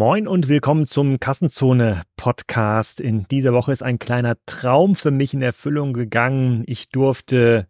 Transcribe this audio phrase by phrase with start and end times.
[0.00, 3.02] Moin und willkommen zum Kassenzone Podcast.
[3.02, 6.64] In dieser Woche ist ein kleiner Traum für mich in Erfüllung gegangen.
[6.66, 7.66] Ich durfte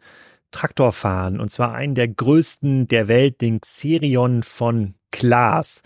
[0.52, 5.82] Traktor fahren und zwar einen der größten der Welt, den Xerion von Klaas.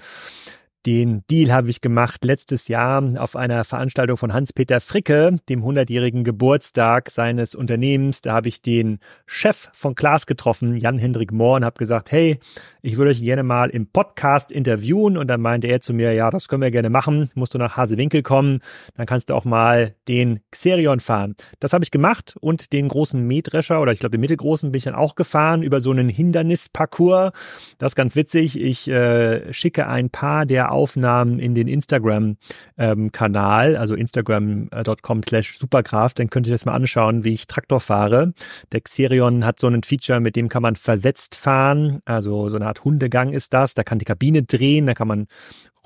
[0.87, 6.25] Den Deal habe ich gemacht letztes Jahr auf einer Veranstaltung von Hans-Peter Fricke, dem 100-jährigen
[6.25, 8.21] Geburtstag seines Unternehmens.
[8.21, 12.39] Da habe ich den Chef von Klaas getroffen, Jan-Hendrik Mohr, und habe gesagt, hey,
[12.83, 15.17] ich würde euch gerne mal im Podcast interviewen.
[15.17, 17.31] Und dann meinte er zu mir, ja, das können wir gerne machen.
[17.35, 18.61] Musst du nach Hasewinkel kommen,
[18.95, 21.35] dann kannst du auch mal den Xerion fahren.
[21.61, 24.85] Das habe ich gemacht und den großen Mähdrescher oder ich glaube den mittelgroßen bin ich
[24.85, 27.33] dann auch gefahren über so einen Hindernisparcours.
[27.79, 28.61] Das ist ganz witzig.
[28.61, 36.19] Ich äh, schicke ein paar der Aufnahmen in den Instagram-Kanal, ähm, also instagram.com slash superkraft,
[36.19, 38.35] dann könnt ihr das mal anschauen, wie ich Traktor fahre.
[38.73, 42.67] Der Xerion hat so ein Feature, mit dem kann man versetzt fahren, also so eine
[42.67, 45.27] Art Hundegang ist das, da kann die Kabine drehen, da kann man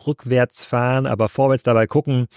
[0.07, 2.29] rückwärts fahren, aber vorwärts dabei gucken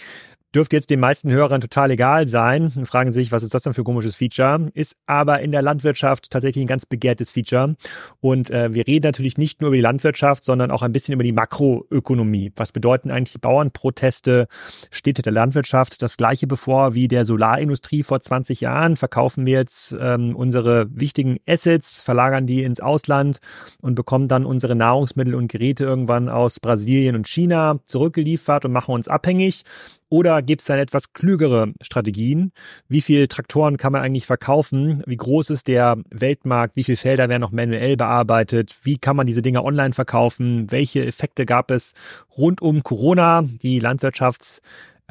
[0.54, 3.74] dürfte jetzt den meisten Hörern total egal sein und fragen sich, was ist das denn
[3.74, 4.70] für ein komisches Feature?
[4.74, 7.76] Ist aber in der Landwirtschaft tatsächlich ein ganz begehrtes Feature.
[8.20, 11.24] Und äh, wir reden natürlich nicht nur über die Landwirtschaft, sondern auch ein bisschen über
[11.24, 12.52] die Makroökonomie.
[12.56, 14.48] Was bedeuten eigentlich Bauernproteste?
[14.90, 18.98] Steht der Landwirtschaft das gleiche bevor wie der Solarindustrie vor 20 Jahren?
[18.98, 23.40] Verkaufen wir jetzt ähm, unsere wichtigen Assets, verlagern die ins Ausland
[23.82, 28.94] und bekommen dann unsere Nahrungsmittel und Geräte irgendwann aus Brasilien und China zurückgeliefert und machen
[28.94, 29.64] uns abhängig?
[30.12, 32.52] Oder gibt es dann etwas klügere Strategien?
[32.90, 35.04] Wie viele Traktoren kann man eigentlich verkaufen?
[35.08, 36.76] Wie groß ist der Weltmarkt?
[36.76, 38.76] Wie viele Felder werden noch manuell bearbeitet?
[38.84, 40.70] Wie kann man diese Dinge online verkaufen?
[40.70, 41.94] Welche Effekte gab es
[42.38, 43.44] rund um Corona?
[43.44, 44.62] Die Landwirtschafts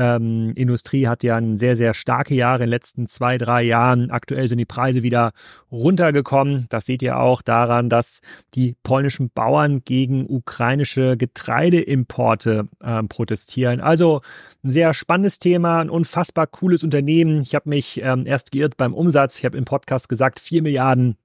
[0.01, 4.11] ähm, Industrie hat ja ein sehr, sehr starke Jahre in den letzten zwei, drei Jahren.
[4.11, 5.33] Aktuell sind die Preise wieder
[5.71, 6.65] runtergekommen.
[6.71, 8.21] Das seht ihr auch daran, dass
[8.55, 13.81] die polnischen Bauern gegen ukrainische Getreideimporte äh, protestieren.
[13.83, 14.23] Also
[14.65, 17.43] ein sehr spannendes Thema, ein unfassbar cooles Unternehmen.
[17.43, 19.39] Ich habe mich ähm, erst geirrt beim Umsatz.
[19.39, 21.17] Ich habe im Podcast gesagt, vier Milliarden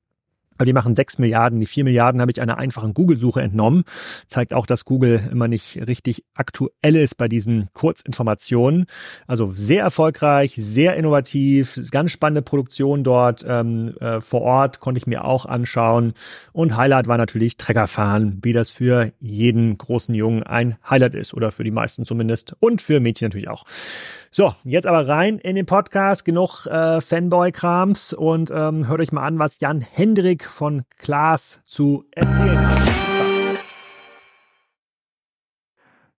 [0.58, 1.60] aber die machen sechs Milliarden.
[1.60, 3.84] Die vier Milliarden habe ich einer einfachen Google-Suche entnommen.
[4.28, 8.86] Zeigt auch, dass Google immer nicht richtig aktuell ist bei diesen Kurzinformationen.
[9.28, 15.08] Also sehr erfolgreich, sehr innovativ, ganz spannende Produktion dort ähm, äh, vor Ort konnte ich
[15.08, 16.14] mir auch anschauen.
[16.54, 21.52] Und Highlight war natürlich Treckerfahren, wie das für jeden großen Jungen ein Highlight ist oder
[21.52, 23.66] für die meisten zumindest und für Mädchen natürlich auch.
[24.38, 26.26] So, jetzt aber rein in den Podcast.
[26.26, 32.04] Genug äh, Fanboy-Krams und ähm, hört euch mal an, was Jan Hendrik von Klaas zu
[32.12, 32.82] erzählen hat.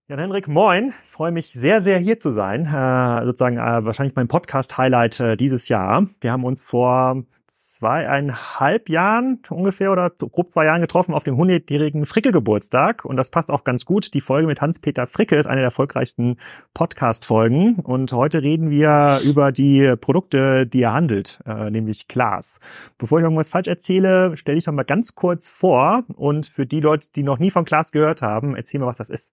[0.07, 0.95] Jan Hendrik, moin.
[1.05, 2.65] Ich freue mich sehr, sehr hier zu sein.
[2.65, 6.07] Äh, sozusagen äh, wahrscheinlich mein Podcast-Highlight äh, dieses Jahr.
[6.19, 12.05] Wir haben uns vor zweieinhalb Jahren ungefähr oder grob zwei Jahren getroffen auf dem 100-jährigen
[12.05, 13.05] Fricke-Geburtstag.
[13.05, 14.13] Und das passt auch ganz gut.
[14.13, 16.37] Die Folge mit Hans-Peter Fricke ist eine der erfolgreichsten
[16.73, 17.75] Podcast-Folgen.
[17.75, 22.59] Und heute reden wir über die Produkte, die er handelt, äh, nämlich Klaas.
[22.97, 26.03] Bevor ich irgendwas falsch erzähle, stelle ich doch mal ganz kurz vor.
[26.15, 29.09] Und für die Leute, die noch nie von Klaas gehört haben, erzähl mal, was das
[29.09, 29.31] ist.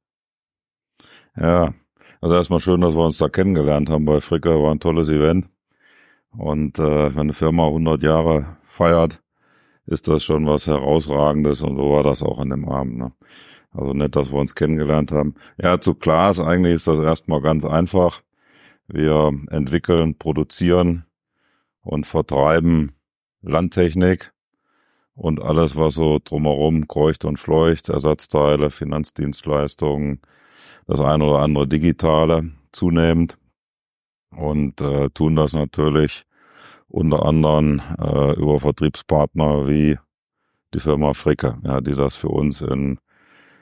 [1.36, 1.75] Ja,
[2.20, 4.50] also erstmal schön, dass wir uns da kennengelernt haben bei Fricke.
[4.50, 5.46] War ein tolles Event.
[6.36, 9.22] Und äh, wenn eine Firma 100 Jahre feiert,
[9.86, 12.98] ist das schon was Herausragendes und so war das auch an dem Abend.
[12.98, 13.12] Ne?
[13.72, 15.34] Also nett, dass wir uns kennengelernt haben.
[15.60, 18.22] Ja, zu Klaas, eigentlich ist das erstmal ganz einfach.
[18.86, 21.04] Wir entwickeln, produzieren
[21.82, 22.92] und vertreiben
[23.42, 24.32] Landtechnik
[25.14, 30.20] und alles, was so drumherum kreucht und fleucht, Ersatzteile, Finanzdienstleistungen,
[30.86, 33.38] das eine oder andere Digitale zunehmend
[34.36, 36.24] und äh, tun das natürlich
[36.88, 39.98] unter anderem äh, über Vertriebspartner wie
[40.74, 42.98] die Firma Fricke, ja, die das für uns in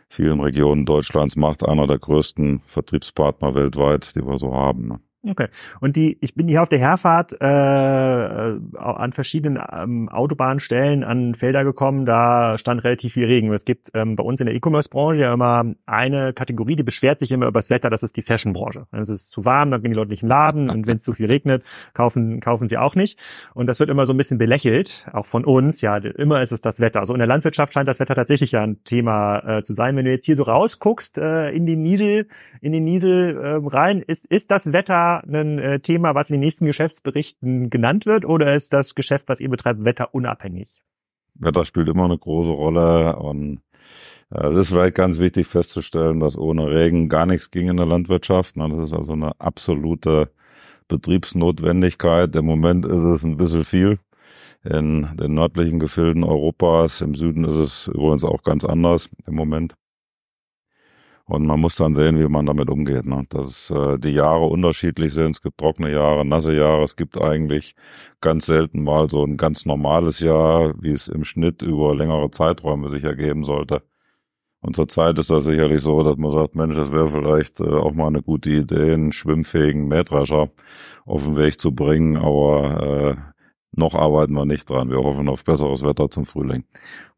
[0.08, 4.88] vielen Regionen Deutschlands macht, einer der größten Vertriebspartner weltweit, die wir so haben.
[4.88, 5.00] Ne?
[5.24, 5.48] Okay.
[5.80, 11.62] Und die, ich bin hier auf der Herfahrt äh, an verschiedenen ähm, Autobahnstellen an Felder
[11.62, 13.52] gekommen, da stand relativ viel Regen.
[13.52, 17.30] Es gibt ähm, bei uns in der E-Commerce-Branche ja immer eine Kategorie, die beschwert sich
[17.30, 18.86] immer über das Wetter, das ist die Fashion-Branche.
[18.90, 20.96] Wenn es ist zu warm, dann gehen die Leute nicht in den Laden und wenn
[20.96, 21.62] es zu viel regnet,
[21.94, 23.16] kaufen, kaufen sie auch nicht.
[23.54, 25.82] Und das wird immer so ein bisschen belächelt, auch von uns.
[25.82, 26.98] Ja, immer ist es das Wetter.
[26.98, 29.94] Also in der Landwirtschaft scheint das Wetter tatsächlich ja ein Thema äh, zu sein.
[29.94, 32.26] Wenn du jetzt hier so rausguckst äh, in den Niesel,
[32.60, 36.40] in den Niesel äh, rein, ist, ist das Wetter ein äh, Thema, was in den
[36.40, 40.82] nächsten Geschäftsberichten genannt wird, oder ist das Geschäft, was ihr betreibt, wetterunabhängig?
[41.34, 43.60] Wetter spielt immer eine große Rolle und
[44.30, 47.86] äh, es ist vielleicht ganz wichtig festzustellen, dass ohne Regen gar nichts ging in der
[47.86, 48.56] Landwirtschaft.
[48.56, 50.30] Das ist also eine absolute
[50.88, 52.34] Betriebsnotwendigkeit.
[52.36, 53.98] Im Moment ist es ein bisschen viel.
[54.64, 59.74] In den nördlichen Gefilden Europas, im Süden ist es übrigens auch ganz anders im Moment.
[61.26, 63.06] Und man muss dann sehen, wie man damit umgeht.
[63.06, 63.24] Ne?
[63.30, 65.32] Dass äh, die Jahre unterschiedlich sind.
[65.32, 66.82] Es gibt trockene Jahre, nasse Jahre.
[66.84, 67.74] Es gibt eigentlich
[68.20, 72.90] ganz selten mal so ein ganz normales Jahr, wie es im Schnitt über längere Zeiträume
[72.90, 73.82] sich ergeben sollte.
[74.60, 77.92] Und zurzeit ist das sicherlich so, dass man sagt, Mensch, das wäre vielleicht äh, auch
[77.92, 80.50] mal eine gute Idee, einen schwimmfähigen Mähdrescher
[81.04, 82.16] auf den Weg zu bringen.
[82.16, 83.32] Aber äh,
[83.72, 84.90] noch arbeiten wir nicht dran.
[84.90, 86.64] Wir hoffen auf besseres Wetter zum Frühling.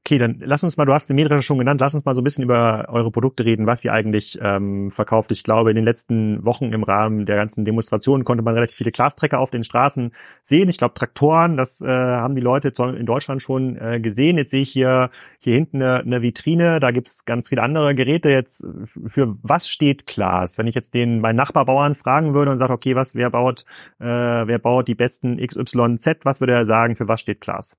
[0.06, 2.20] Okay, dann lass uns mal, du hast den Mähdrescher schon genannt, lass uns mal so
[2.20, 5.30] ein bisschen über eure Produkte reden, was ihr eigentlich ähm, verkauft.
[5.30, 8.92] Ich glaube, in den letzten Wochen im Rahmen der ganzen Demonstrationen konnte man relativ viele
[8.92, 10.12] Glastrecker auf den Straßen
[10.42, 10.68] sehen.
[10.68, 14.36] Ich glaube, Traktoren, das äh, haben die Leute in Deutschland schon äh, gesehen.
[14.36, 18.28] Jetzt sehe ich hier, hier hinten eine, eine Vitrine, da gibt's ganz viele andere Geräte.
[18.28, 18.66] Jetzt
[19.06, 20.58] für was steht Glas?
[20.58, 23.64] Wenn ich jetzt den meinen Nachbarbauern fragen würde und sage, okay, was, wer baut,
[24.00, 27.74] äh, wer baut die besten XYZ, was würde er sagen, für was steht Glas?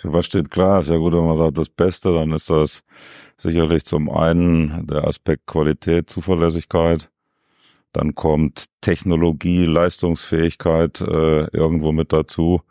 [0.00, 0.80] Für was steht klar?
[0.80, 2.84] Ist ja gut, wenn man sagt, das Beste, dann ist das
[3.36, 7.10] sicherlich zum einen der Aspekt Qualität, Zuverlässigkeit.
[7.92, 12.62] Dann kommt Technologie, Leistungsfähigkeit äh, irgendwo mit dazu.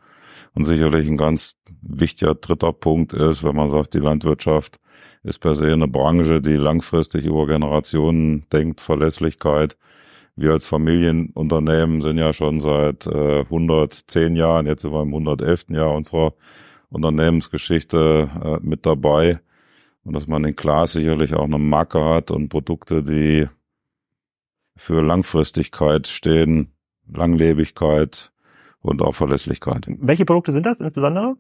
[0.56, 4.80] Und sicherlich ein ganz wichtiger dritter Punkt ist, wenn man sagt, die Landwirtschaft
[5.22, 9.78] ist per se eine Branche, die langfristig über Generationen denkt, Verlässlichkeit.
[10.36, 15.70] Wir als Familienunternehmen sind ja schon seit äh, 110 Jahren, jetzt sind wir im 111.
[15.70, 16.34] Jahr unserer
[16.90, 19.40] Unternehmensgeschichte äh, mit dabei
[20.04, 23.48] und dass man in Klaas sicherlich auch eine Marke hat und Produkte, die
[24.76, 26.72] für Langfristigkeit stehen,
[27.08, 28.32] Langlebigkeit
[28.82, 29.86] und auch Verlässlichkeit.
[29.88, 31.36] Welche Produkte sind das insbesondere?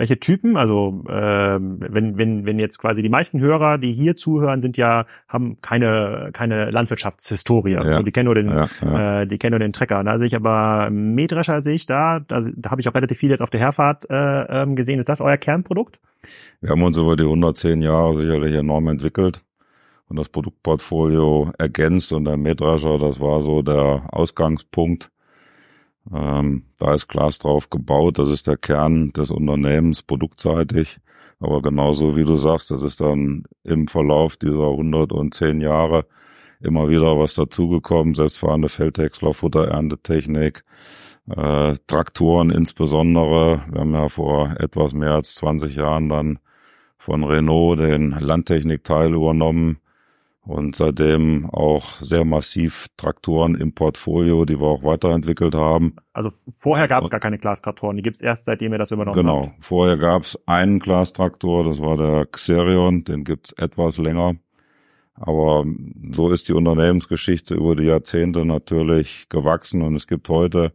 [0.00, 0.56] Welche Typen?
[0.56, 5.04] Also äh, wenn, wenn, wenn jetzt quasi die meisten Hörer, die hier zuhören, sind ja,
[5.28, 7.72] haben keine, keine Landwirtschaftshistorie.
[7.72, 7.80] Ja.
[7.80, 9.20] Also die kennen nur den, ja, ja.
[9.20, 10.02] Äh, die kennen nur den Trecker.
[10.02, 13.30] Da sehe ich aber Mähdrescher sehe ich da, da, da habe ich auch relativ viel
[13.30, 14.98] jetzt auf der Herfahrt äh, ähm, gesehen.
[14.98, 16.00] Ist das euer Kernprodukt?
[16.62, 19.42] Wir haben uns über die 110 Jahre sicherlich enorm entwickelt
[20.08, 25.10] und das Produktportfolio ergänzt und der Mähdrescher, das war so der Ausgangspunkt
[26.12, 30.98] ähm, da ist Glas drauf gebaut, das ist der Kern des Unternehmens produktseitig.
[31.40, 36.06] Aber genauso wie du sagst, das ist dann im Verlauf dieser 110 Jahre
[36.60, 40.64] immer wieder was dazugekommen, selbstfahrende Feldhäcksler, Futtererntetechnik,
[41.30, 43.64] äh, Traktoren insbesondere.
[43.70, 46.38] Wir haben ja vor etwas mehr als 20 Jahren dann
[46.98, 49.78] von Renault den Landtechnikteil übernommen
[50.46, 55.96] und seitdem auch sehr massiv Traktoren im Portfolio, die wir auch weiterentwickelt haben.
[56.12, 59.16] Also vorher gab es gar keine Glastraktoren, die gibt es erst seitdem ihr das übernommen
[59.16, 59.36] genau.
[59.36, 59.46] habt.
[59.46, 64.36] Genau, vorher gab es einen Glastraktor, das war der Xerion, den gibt es etwas länger.
[65.14, 65.66] Aber
[66.12, 70.72] so ist die Unternehmensgeschichte über die Jahrzehnte natürlich gewachsen und es gibt heute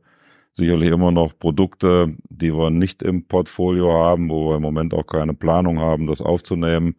[0.52, 5.08] sicherlich immer noch Produkte, die wir nicht im Portfolio haben, wo wir im Moment auch
[5.08, 6.96] keine Planung haben, das aufzunehmen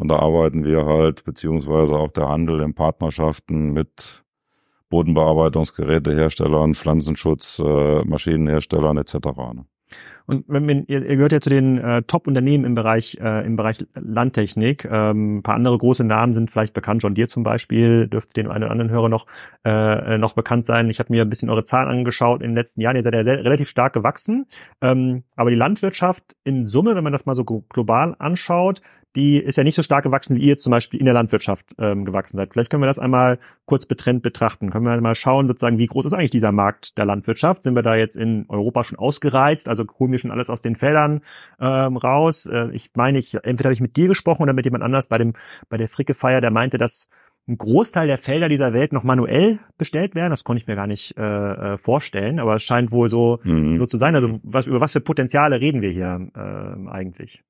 [0.00, 4.24] und da arbeiten wir halt, beziehungsweise auch der Handel in Partnerschaften mit
[4.88, 9.14] Bodenbearbeitungsgeräteherstellern, Pflanzenschutz, äh, Maschinenherstellern etc.
[9.54, 9.66] Ne?
[10.30, 13.84] Und wenn, ihr, ihr gehört ja zu den äh, Top-Unternehmen im Bereich äh, im Bereich
[13.94, 14.84] Landtechnik.
[14.84, 17.02] Ähm, ein paar andere große Namen sind vielleicht bekannt.
[17.02, 19.26] John Deere zum Beispiel dürfte den einen oder anderen Hörer noch
[19.64, 20.88] äh, noch bekannt sein.
[20.88, 22.94] Ich habe mir ein bisschen eure Zahlen angeschaut in den letzten Jahren.
[22.94, 24.46] Ihr seid ja sehr, relativ stark gewachsen.
[24.80, 28.82] Ähm, aber die Landwirtschaft in Summe, wenn man das mal so global anschaut,
[29.16, 31.74] die ist ja nicht so stark gewachsen, wie ihr jetzt zum Beispiel in der Landwirtschaft
[31.78, 32.52] ähm, gewachsen seid.
[32.52, 34.70] Vielleicht können wir das einmal kurz betrennt betrachten.
[34.70, 37.62] Können wir mal schauen, sozusagen, wie groß ist eigentlich dieser Markt der Landwirtschaft?
[37.62, 39.68] Sind wir da jetzt in Europa schon ausgereizt?
[39.68, 41.22] Also holen wir schon alles aus den Feldern
[41.58, 42.46] ähm, raus?
[42.46, 45.18] Äh, ich meine, ich entweder habe ich mit dir gesprochen oder mit jemand anders bei
[45.18, 45.32] dem
[45.68, 47.08] bei der Fricke Feier, der meinte, dass
[47.48, 50.30] ein Großteil der Felder dieser Welt noch manuell bestellt werden.
[50.30, 51.22] Das konnte ich mir gar nicht äh,
[51.72, 53.78] äh vorstellen, aber es scheint wohl so, mhm.
[53.78, 54.14] so zu sein.
[54.14, 57.42] Also was, über was für Potenziale reden wir hier äh, eigentlich?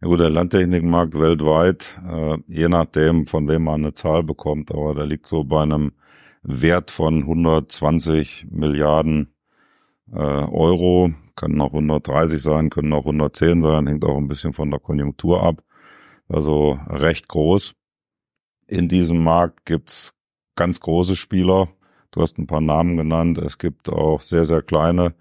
[0.00, 4.94] Ja gut, der Landtechnikmarkt weltweit, äh, je nachdem, von wem man eine Zahl bekommt, aber
[4.94, 5.92] der liegt so bei einem
[6.42, 9.34] Wert von 120 Milliarden
[10.12, 14.70] äh, Euro, können auch 130 sein, können auch 110 sein, hängt auch ein bisschen von
[14.70, 15.62] der Konjunktur ab.
[16.28, 17.74] Also recht groß.
[18.66, 20.14] In diesem Markt gibt's
[20.56, 21.68] ganz große Spieler.
[22.10, 23.38] Du hast ein paar Namen genannt.
[23.38, 25.14] Es gibt auch sehr, sehr kleine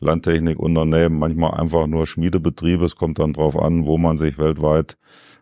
[0.00, 2.84] Landtechnikunternehmen, manchmal einfach nur Schmiedebetriebe.
[2.84, 4.98] Es kommt dann drauf an, wo man sich weltweit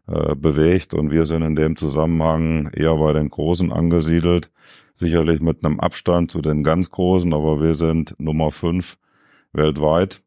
[0.08, 0.94] äh, bewegt.
[0.94, 4.50] Und wir sind in dem Zusammenhang eher bei den Großen angesiedelt.
[4.94, 8.98] Sicherlich mit einem Abstand zu den ganz Großen, aber wir sind Nummer fünf
[9.52, 10.22] weltweit.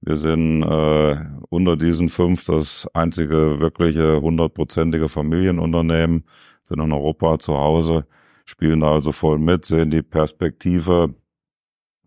[0.00, 1.16] Wir sind äh,
[1.48, 6.24] unter diesen fünf das einzige wirkliche hundertprozentige Familienunternehmen,
[6.62, 8.06] sind in Europa zu Hause,
[8.44, 11.14] spielen da also voll mit, sehen die Perspektive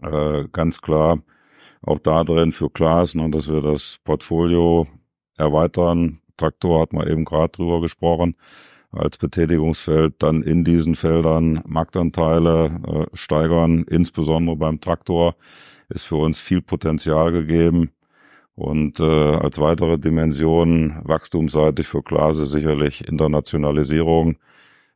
[0.01, 1.24] äh, ganz klar
[1.81, 4.88] auch da drin für Klaas, ne, dass wir das Portfolio
[5.38, 6.19] erweitern.
[6.38, 8.36] Traktor hat man eben gerade drüber gesprochen.
[8.91, 15.36] als Betätigungsfeld, dann in diesen Feldern Marktanteile äh, steigern, insbesondere beim Traktor
[15.89, 17.91] ist für uns viel Potenzial gegeben.
[18.55, 24.38] Und äh, als weitere Dimension wachstumsseitig für Klase sicherlich Internationalisierung.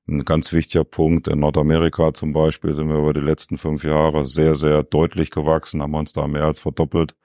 [0.08, 1.27] Ein ganz wichtiger Punkt.
[1.27, 5.81] In Nordamerika zum Beispiel sind wir über die letzten fünf Jahre sehr, sehr deutlich gewachsen,
[5.81, 7.15] haben uns da mehr als verdoppelt.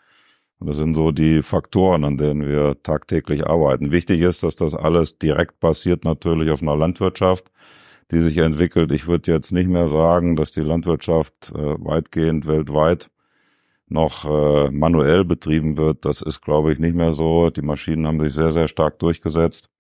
[0.59, 3.92] Und das sind so die Faktoren, an denen wir tagtäglich arbeiten.
[3.92, 7.50] Wichtig ist, dass das alles direkt basiert natürlich auf einer Landwirtschaft,
[8.11, 8.92] die sich entwickelt.
[8.92, 13.11] Ich würde jetzt nicht mehr sagen, dass die Landwirtschaft äh, weitgehend weltweit
[13.88, 16.04] noch äh, manuell betrieben wird.
[16.04, 17.50] Das ist, glaube ich, nicht mehr so.
[17.50, 19.71] Die Maschinen haben sich sehr, sehr stark durchgesetzt.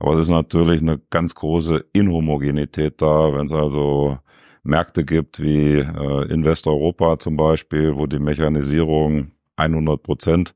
[0.00, 4.18] Aber es ist natürlich eine ganz große Inhomogenität da, wenn es also
[4.62, 10.54] Märkte gibt wie äh, in Westeuropa zum Beispiel, wo die Mechanisierung 100 Prozent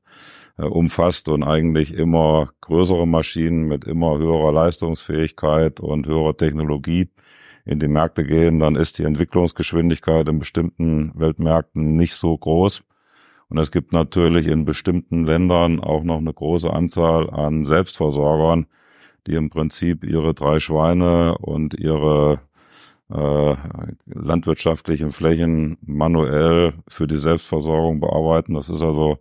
[0.57, 7.09] äh, umfasst und eigentlich immer größere Maschinen mit immer höherer Leistungsfähigkeit und höherer Technologie
[7.65, 12.83] in die Märkte gehen, dann ist die Entwicklungsgeschwindigkeit in bestimmten Weltmärkten nicht so groß.
[13.49, 18.65] Und es gibt natürlich in bestimmten Ländern auch noch eine große Anzahl an Selbstversorgern,
[19.27, 22.41] die im Prinzip ihre drei Schweine und ihre
[23.09, 23.55] äh,
[24.05, 28.53] landwirtschaftlichen Flächen manuell für die Selbstversorgung bearbeiten.
[28.53, 29.19] Das ist also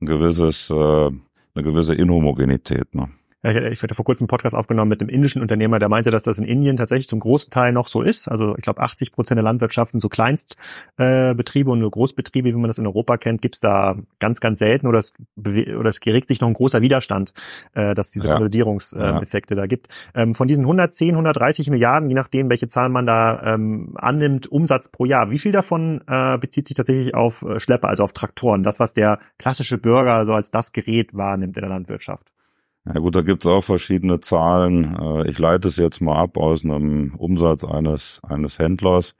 [0.00, 2.94] ein gewisses, äh, eine gewisse Inhomogenität.
[2.94, 3.08] Ne?
[3.42, 6.38] Ich hatte vor kurzem einen Podcast aufgenommen mit einem indischen Unternehmer, der meinte, dass das
[6.38, 8.28] in Indien tatsächlich zum großen Teil noch so ist.
[8.28, 12.68] Also ich glaube, 80 Prozent der Landwirtschaften so Kleinstbetriebe äh, und nur Großbetriebe, wie man
[12.68, 16.40] das in Europa kennt, gibt's da ganz, ganz selten oder es, oder es geregt sich
[16.40, 17.34] noch ein großer Widerstand,
[17.74, 18.34] äh, dass diese ja.
[18.34, 19.60] Konsolidierungseffekte ja.
[19.60, 19.88] da gibt.
[20.14, 24.88] Ähm, von diesen 110, 130 Milliarden, je nachdem, welche Zahlen man da ähm, annimmt, Umsatz
[24.88, 28.62] pro Jahr, wie viel davon äh, bezieht sich tatsächlich auf äh, Schlepper, also auf Traktoren,
[28.62, 32.26] das, was der klassische Bürger so als das Gerät wahrnimmt in der Landwirtschaft?
[32.86, 34.96] Ja gut, da gibt's auch verschiedene Zahlen.
[34.96, 39.16] Äh, ich leite es jetzt mal ab aus einem Umsatz eines, eines Händlers,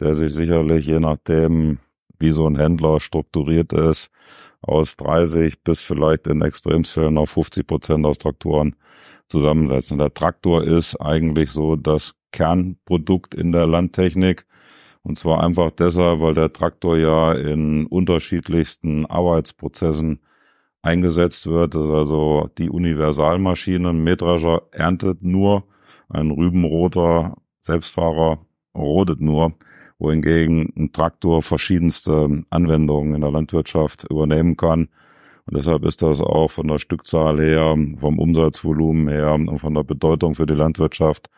[0.00, 1.78] der sich sicherlich je nachdem,
[2.18, 4.10] wie so ein Händler strukturiert ist,
[4.62, 8.76] aus 30 bis vielleicht in Extremfällen auf 50 Prozent aus Traktoren
[9.28, 9.98] zusammensetzen.
[9.98, 14.46] Der Traktor ist eigentlich so das Kernprodukt in der Landtechnik.
[15.02, 20.20] Und zwar einfach deshalb, weil der Traktor ja in unterschiedlichsten Arbeitsprozessen
[20.84, 21.74] eingesetzt wird.
[21.74, 23.92] also die Universalmaschine.
[23.92, 25.64] Mähdrescher erntet nur,
[26.08, 28.38] ein Rübenroter Selbstfahrer
[28.76, 29.54] rodet nur,
[29.98, 34.88] wohingegen ein Traktor verschiedenste Anwendungen in der Landwirtschaft übernehmen kann.
[35.46, 39.84] Und deshalb ist das auch von der Stückzahl her, vom Umsatzvolumen her und von der
[39.84, 41.30] Bedeutung für die Landwirtschaft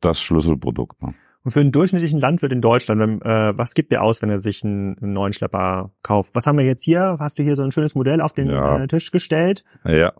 [0.00, 1.00] das Schlüsselprodukt.
[1.02, 1.14] Ne?
[1.44, 4.40] Und für einen durchschnittlichen Landwirt in Deutschland, wenn, äh, was gibt der aus, wenn er
[4.40, 6.34] sich einen, einen, neuen Schlepper kauft?
[6.34, 7.18] Was haben wir jetzt hier?
[7.20, 8.82] Hast du hier so ein schönes Modell auf den ja.
[8.82, 9.62] äh, Tisch gestellt?
[9.84, 10.14] Ja.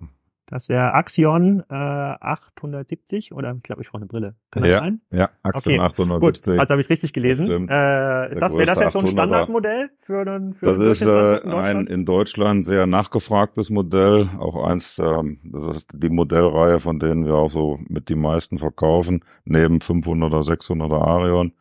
[0.46, 4.34] Das wäre Axion äh, 870 oder ich glaube, ich brauche eine Brille.
[4.50, 5.00] Kann das ja, sein?
[5.10, 5.84] Ja, Axion okay.
[5.84, 6.20] 870.
[6.20, 7.46] Gut, also habe ich richtig gelesen.
[7.66, 11.40] Das äh, das wäre das jetzt so ein Standardmodell für einen für Das ist äh,
[11.44, 17.24] ein in Deutschland sehr nachgefragtes Modell, auch eins, ähm, das ist die Modellreihe, von denen
[17.24, 21.52] wir auch so mit die meisten verkaufen, neben 500er, 600er Arion.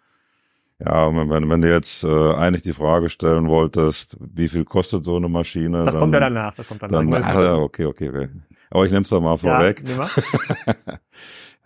[0.79, 5.15] Ja, wenn, wenn du jetzt äh, eigentlich die Frage stellen wolltest, wie viel kostet so
[5.15, 5.85] eine Maschine?
[5.85, 6.55] Das dann, kommt ja danach.
[6.55, 6.99] Das kommt danach.
[6.99, 8.29] Dann, ah, ja, okay, okay, okay.
[8.73, 9.83] Aber ich nehme es doch mal vorweg.
[9.85, 10.01] Ja,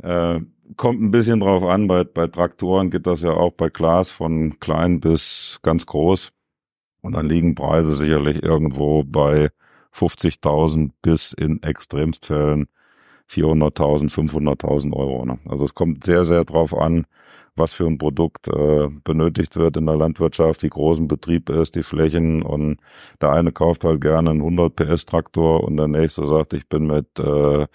[0.36, 0.42] äh,
[0.76, 4.60] kommt ein bisschen drauf an, bei, bei Traktoren geht das ja auch bei Glas von
[4.60, 6.34] klein bis ganz groß.
[7.00, 9.52] Und dann liegen Preise sicherlich irgendwo bei
[9.96, 12.68] 50.000 bis in Extremfällen
[13.30, 15.26] 400.000, 500.000 Euro.
[15.26, 15.40] Ne?
[15.48, 17.08] Also es kommt sehr, sehr drauf an,
[17.58, 21.76] was für ein Produkt äh, benötigt wird in der Landwirtschaft, wie groß ein Betrieb ist,
[21.76, 22.80] die Flächen und
[23.22, 26.88] der eine kauft halt gerne einen 100 PS Traktor und der nächste sagt, ich bin
[26.88, 27.68] mit äh,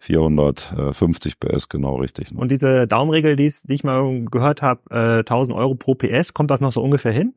[0.00, 2.32] 450 PS genau richtig.
[2.34, 6.50] Und diese Daumenregel, die, die ich mal gehört habe, äh, 1000 Euro pro PS, kommt
[6.50, 7.34] das noch so ungefähr hin?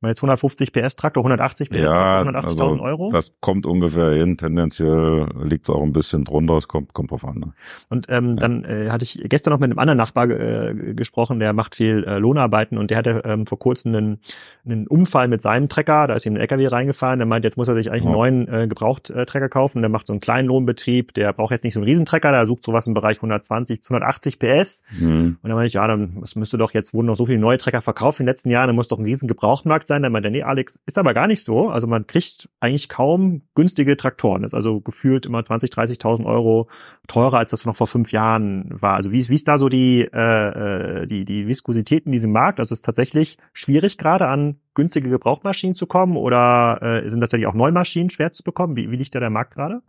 [0.00, 3.10] Mal jetzt 150 PS Traktor, 180 PS ja, 180.000 also Euro?
[3.10, 4.36] Das kommt ungefähr hin.
[4.36, 6.58] Tendenziell liegt es auch ein bisschen drunter.
[6.58, 7.38] Es kommt, kommt drauf an.
[7.38, 7.52] Ne?
[7.88, 8.34] Und ähm, ja.
[8.34, 12.04] dann äh, hatte ich gestern noch mit einem anderen Nachbar äh, gesprochen, der macht viel
[12.04, 14.20] äh, Lohnarbeiten und der hatte ähm, vor kurzem einen,
[14.66, 16.06] einen Unfall mit seinem Trecker.
[16.08, 17.18] Da ist ihm ein LKW reingefahren.
[17.18, 19.80] Der meint, jetzt muss er sich eigentlich einen neuen äh, Gebrauchttrecker kaufen.
[19.80, 21.14] Der macht so einen kleinen Lohnbetrieb.
[21.14, 22.32] Der braucht jetzt nicht so einen Riesentrecker.
[22.32, 24.82] Der sucht sowas im Bereich 120 bis 180 PS.
[24.98, 25.38] Mhm.
[25.42, 27.80] Und dann meinte ich, ja, dann müsste doch jetzt wurden noch so viele neue Trecker
[27.80, 28.66] verkauft in den letzten Jahren.
[28.66, 30.02] Dann muss doch ein riesen Gebrauchtmarkt sein.
[30.02, 31.68] Dann meinte er, nee, Alex, ist aber gar nicht so.
[31.68, 34.44] Also man kriegt eigentlich kaum günstige Traktoren.
[34.44, 36.68] Ist also gefühlt immer 20, 30.000 Euro
[37.08, 38.94] teurer, als das noch vor fünf Jahren war.
[38.94, 42.32] Also wie ist, wie ist da so die, äh, äh, die, die Viskosität in diesem
[42.32, 42.60] Markt?
[42.60, 47.46] Also ist es tatsächlich schwierig, gerade an günstige Gebrauchmaschinen zu kommen oder äh, sind tatsächlich
[47.46, 48.76] auch Neumaschinen schwer zu bekommen?
[48.76, 49.82] Wie, wie liegt da der Markt gerade?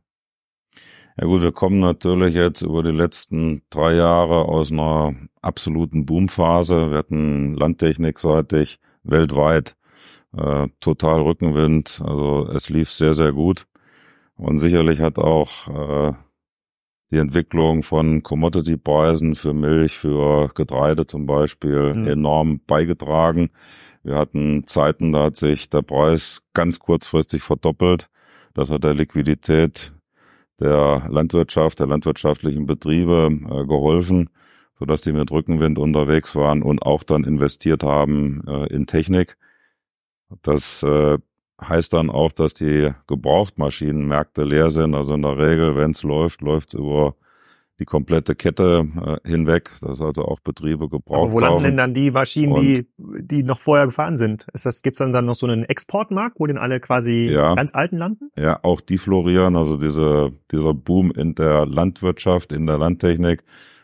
[1.19, 6.91] Ja gut, wir kommen natürlich jetzt über die letzten drei Jahre aus einer absoluten Boomphase.
[6.91, 9.75] Wir hatten landtechnikseitig weltweit
[10.35, 12.01] äh, total Rückenwind.
[12.03, 13.67] Also es lief sehr, sehr gut.
[14.35, 16.13] Und sicherlich hat auch äh,
[17.11, 22.07] die Entwicklung von Commodity-Preisen für Milch, für Getreide zum Beispiel mhm.
[22.07, 23.49] enorm beigetragen.
[24.03, 28.09] Wir hatten Zeiten, da hat sich der Preis ganz kurzfristig verdoppelt.
[28.53, 29.93] Das hat der Liquidität
[30.59, 34.29] der Landwirtschaft, der landwirtschaftlichen Betriebe äh, geholfen,
[34.79, 39.37] sodass die mit Rückenwind unterwegs waren und auch dann investiert haben äh, in Technik.
[40.41, 41.17] Das äh,
[41.61, 44.95] heißt dann auch, dass die Gebrauchtmaschinenmärkte leer sind.
[44.95, 47.15] Also in der Regel, wenn es läuft, läuft es über
[47.79, 48.87] die komplette Kette
[49.23, 52.87] äh, hinweg, dass also auch Betriebe gebraucht Aber wo landen denn dann die Maschinen, die,
[52.97, 54.47] die noch vorher gefahren sind?
[54.53, 57.75] Ist das, gibt's dann, dann noch so einen Exportmarkt, wo denn alle quasi ja, ganz
[57.75, 58.31] alten landen?
[58.35, 63.43] Ja, auch die florieren, also diese, dieser Boom in der Landwirtschaft, in der Landtechnik,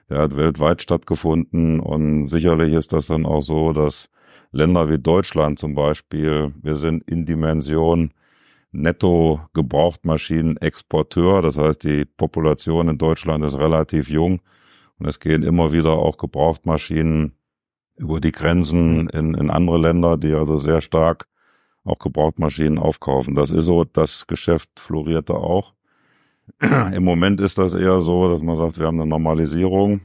[0.10, 4.10] der hat weltweit stattgefunden und sicherlich ist das dann auch so, dass
[4.54, 8.14] Länder wie Deutschland zum Beispiel, wir sind in Dimension
[8.72, 11.42] netto Gebrauchtmaschinenexporteur.
[11.42, 14.42] Das heißt, die Population in Deutschland ist relativ jung
[15.00, 17.34] und es gehen immer wieder auch Gebrauchtmaschinen
[17.96, 21.28] über die Grenzen in, in andere Länder, die also sehr stark
[21.84, 23.34] auch Gebrauchtmaschinen aufkaufen.
[23.34, 25.74] Das ist so, das Geschäft florierte auch.
[26.62, 30.02] Im Moment ist das eher so, dass man sagt, wir haben eine Normalisierung.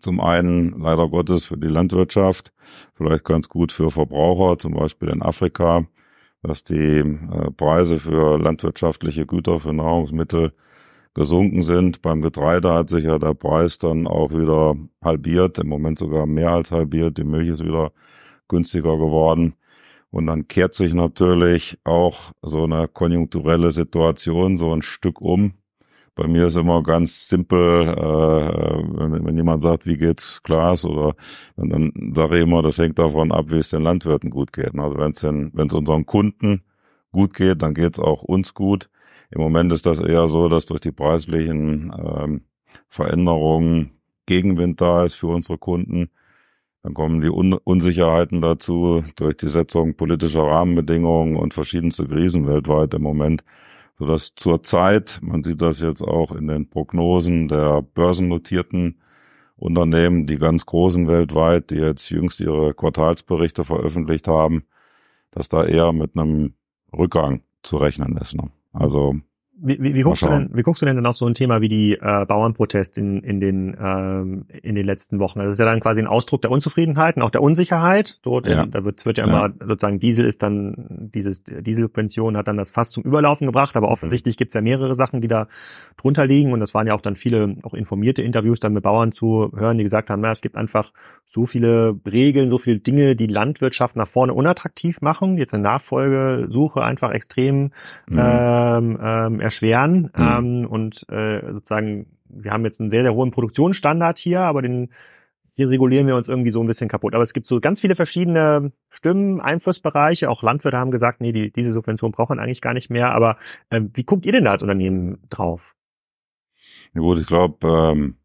[0.00, 2.52] Zum einen leider Gottes für die Landwirtschaft,
[2.94, 5.86] vielleicht ganz gut für Verbraucher, zum Beispiel in Afrika
[6.42, 10.52] dass die äh, Preise für landwirtschaftliche Güter, für Nahrungsmittel
[11.14, 12.02] gesunken sind.
[12.02, 16.50] Beim Getreide hat sich ja der Preis dann auch wieder halbiert, im Moment sogar mehr
[16.50, 17.18] als halbiert.
[17.18, 17.92] Die Milch ist wieder
[18.48, 19.54] günstiger geworden.
[20.10, 25.54] Und dann kehrt sich natürlich auch so eine konjunkturelle Situation so ein Stück um.
[26.14, 31.14] Bei mir ist immer ganz simpel, äh, wenn, wenn jemand sagt, wie geht's Glas oder
[31.56, 34.78] dann, dann sage ich immer, das hängt davon ab, wie es den Landwirten gut geht.
[34.78, 36.62] Also wenn es es unseren Kunden
[37.12, 38.90] gut geht, dann geht's auch uns gut.
[39.30, 42.42] Im Moment ist das eher so, dass durch die preislichen ähm,
[42.88, 43.92] Veränderungen
[44.26, 46.10] Gegenwind da ist für unsere Kunden.
[46.82, 52.92] Dann kommen die Un Unsicherheiten dazu durch die Setzung politischer Rahmenbedingungen und verschiedenste Krisen weltweit
[52.94, 53.44] im Moment
[53.98, 59.00] sodass zurzeit, man sieht das jetzt auch in den Prognosen der börsennotierten
[59.56, 64.64] Unternehmen, die ganz großen weltweit, die jetzt jüngst ihre Quartalsberichte veröffentlicht haben,
[65.30, 66.54] dass da eher mit einem
[66.92, 68.34] Rückgang zu rechnen ist.
[68.34, 68.50] Ne?
[68.72, 69.16] Also
[69.64, 71.60] wie, wie, wie, guckst du denn, wie guckst du denn dann auf so ein Thema
[71.60, 75.38] wie die äh, Bauernprotest in, in, den, ähm, in den letzten Wochen?
[75.38, 78.18] Also das ist ja dann quasi ein Ausdruck der Unzufriedenheit und auch der Unsicherheit.
[78.22, 78.66] Dort, ja.
[78.66, 79.66] da wird, wird ja immer ja.
[79.66, 84.36] sozusagen Diesel ist dann, dieses Dieselpension hat dann das fast zum Überlaufen gebracht, aber offensichtlich
[84.36, 85.46] gibt's ja mehrere Sachen, die da
[85.96, 89.12] drunter liegen und das waren ja auch dann viele auch informierte Interviews dann mit Bauern
[89.12, 90.92] zu hören, die gesagt haben, na, es gibt einfach
[91.26, 96.82] so viele Regeln, so viele Dinge, die Landwirtschaft nach vorne unattraktiv machen, jetzt eine Nachfolgesuche
[96.82, 97.72] einfach extrem
[98.06, 98.18] mhm.
[98.18, 100.10] ähm, ähm, erschweren.
[100.16, 100.64] Mhm.
[100.64, 104.90] Ähm, und äh, sozusagen, wir haben jetzt einen sehr, sehr hohen Produktionsstandard hier, aber den
[105.54, 107.14] hier regulieren wir uns irgendwie so ein bisschen kaputt.
[107.14, 110.30] Aber es gibt so ganz viele verschiedene Stimmen, Einflussbereiche.
[110.30, 113.12] Auch Landwirte haben gesagt, nee, die, diese Subvention braucht man eigentlich gar nicht mehr.
[113.12, 113.36] Aber
[113.68, 115.74] äh, wie guckt ihr denn da als Unternehmen drauf?
[116.94, 118.16] Ja gut, ich glaube, ähm,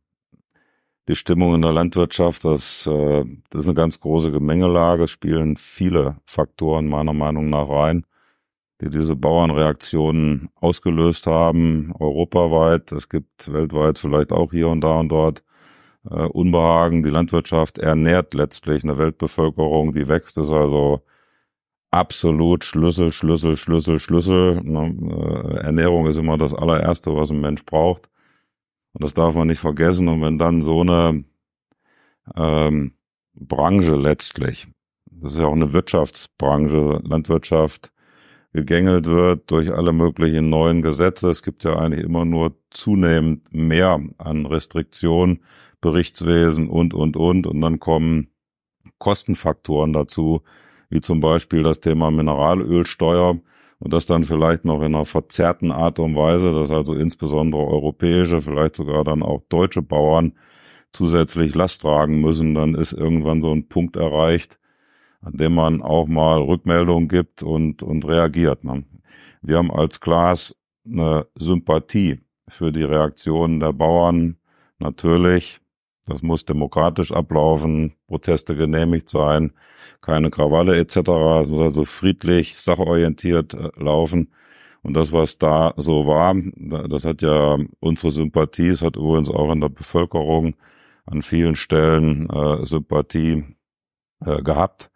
[1.10, 5.10] die Stimmung in der Landwirtschaft, das, äh, das ist eine ganz große Gemengelage.
[5.10, 8.06] Spielen viele Faktoren meiner Meinung nach rein
[8.82, 12.92] die diese Bauernreaktionen ausgelöst haben, europaweit.
[12.92, 15.44] Es gibt weltweit vielleicht auch hier und da und dort
[16.10, 17.04] äh, Unbehagen.
[17.04, 21.02] Die Landwirtschaft ernährt letztlich eine Weltbevölkerung, die wächst, ist also
[21.92, 24.62] absolut Schlüssel, Schlüssel, Schlüssel, Schlüssel.
[24.66, 28.10] Äh, Ernährung ist immer das allererste, was ein Mensch braucht.
[28.94, 30.08] Und das darf man nicht vergessen.
[30.08, 31.24] Und wenn dann so eine
[32.36, 32.94] ähm,
[33.34, 34.68] Branche letztlich,
[35.06, 37.92] das ist ja auch eine Wirtschaftsbranche, Landwirtschaft,
[38.58, 41.30] gegängelt wird durch alle möglichen neuen Gesetze.
[41.30, 45.44] Es gibt ja eigentlich immer nur zunehmend mehr an Restriktionen,
[45.80, 47.46] Berichtswesen und, und, und.
[47.46, 48.32] Und dann kommen
[48.98, 50.42] Kostenfaktoren dazu,
[50.90, 53.40] wie zum Beispiel das Thema Mineralölsteuer
[53.78, 58.42] und das dann vielleicht noch in einer verzerrten Art und Weise, dass also insbesondere europäische,
[58.42, 60.34] vielleicht sogar dann auch deutsche Bauern
[60.92, 64.58] zusätzlich Last tragen müssen, dann ist irgendwann so ein Punkt erreicht,
[65.22, 68.64] an dem man auch mal Rückmeldungen gibt und, und reagiert.
[68.64, 68.84] Ne?
[69.42, 74.38] Wir haben als Glas eine Sympathie für die Reaktionen der Bauern.
[74.80, 75.60] Natürlich,
[76.06, 79.54] das muss demokratisch ablaufen, Proteste genehmigt sein,
[80.02, 84.32] keine Krawalle etc., also friedlich, sachorientiert äh, laufen.
[84.84, 86.34] Und das, was da so war,
[86.88, 90.56] das hat ja unsere Sympathie, es hat übrigens auch in der Bevölkerung
[91.06, 93.44] an vielen Stellen äh, Sympathie
[94.26, 94.92] äh, gehabt.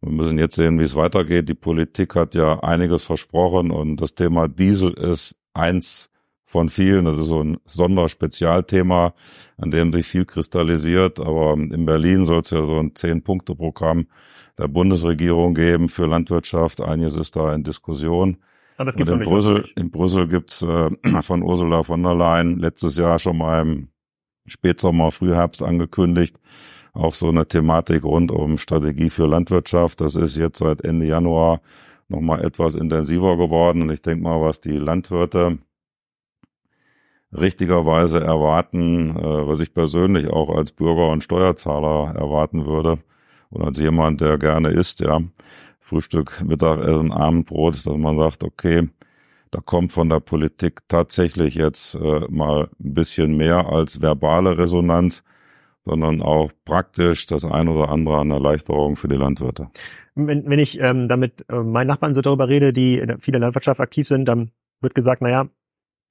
[0.00, 1.48] Wir müssen jetzt sehen, wie es weitergeht.
[1.48, 6.10] Die Politik hat ja einiges versprochen und das Thema Diesel ist eins
[6.44, 7.06] von vielen.
[7.06, 9.14] Das ist so ein Sonderspezialthema,
[9.56, 11.18] an dem sich viel kristallisiert.
[11.18, 14.06] Aber in Berlin soll es ja so ein Zehn-Punkte-Programm
[14.58, 16.80] der Bundesregierung geben für Landwirtschaft.
[16.80, 18.38] Einiges ist da in Diskussion.
[18.78, 20.90] Ah, das gibt's in, Brüssel, in Brüssel gibt's äh,
[21.22, 23.88] von Ursula von der Leyen letztes Jahr schon mal im
[24.46, 26.36] Spätsommer, Frühherbst angekündigt,
[26.96, 30.00] auch so eine Thematik rund um Strategie für Landwirtschaft.
[30.00, 31.60] Das ist jetzt seit Ende Januar
[32.08, 33.82] nochmal etwas intensiver geworden.
[33.82, 35.58] Und ich denke mal, was die Landwirte
[37.32, 42.98] richtigerweise erwarten, äh, was ich persönlich auch als Bürger und Steuerzahler erwarten würde
[43.50, 45.20] und als jemand, der gerne isst, ja,
[45.80, 48.88] Frühstück, Mittagessen, Abendbrot, dass man sagt, okay,
[49.52, 55.22] da kommt von der Politik tatsächlich jetzt äh, mal ein bisschen mehr als verbale Resonanz,
[55.86, 59.68] sondern auch praktisch das ein oder andere an Erleichterung für die Landwirte.
[60.14, 63.80] Wenn, wenn ich ähm, damit äh, meinen Nachbarn so darüber rede, die in der Landwirtschaft
[63.80, 65.48] aktiv sind, dann wird gesagt, naja,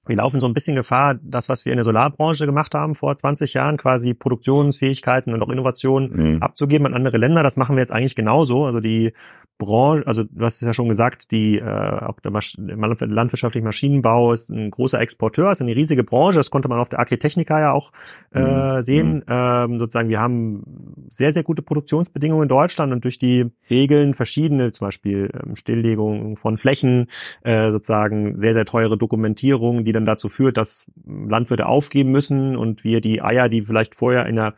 [0.06, 3.16] wir laufen so ein bisschen Gefahr, das, was wir in der Solarbranche gemacht haben vor
[3.16, 6.42] 20 Jahren, quasi Produktionsfähigkeiten und auch Innovationen mhm.
[6.42, 7.42] abzugeben an andere Länder.
[7.42, 8.64] Das machen wir jetzt eigentlich genauso.
[8.64, 9.12] Also die
[9.58, 14.32] Branche, also du hast es ja schon gesagt, die äh, auch der, Masch landwirtschaftliche Maschinenbau
[14.32, 16.38] ist ein großer Exporteur, ist eine riesige Branche.
[16.38, 17.92] Das konnte man auf der Agritechnica ja auch
[18.34, 18.82] äh, mhm.
[18.82, 19.14] sehen.
[19.14, 19.22] Mhm.
[19.28, 24.72] Ähm, sozusagen, wir haben sehr, sehr gute Produktionsbedingungen in Deutschland und durch die Regeln verschiedene,
[24.72, 27.06] zum Beispiel ähm, Stilllegung von Flächen,
[27.42, 32.84] äh, sozusagen sehr, sehr teure Dokumentierung, die dann dazu führt, dass Landwirte aufgeben müssen und
[32.84, 34.54] wir die Eier, die vielleicht vorher in einer,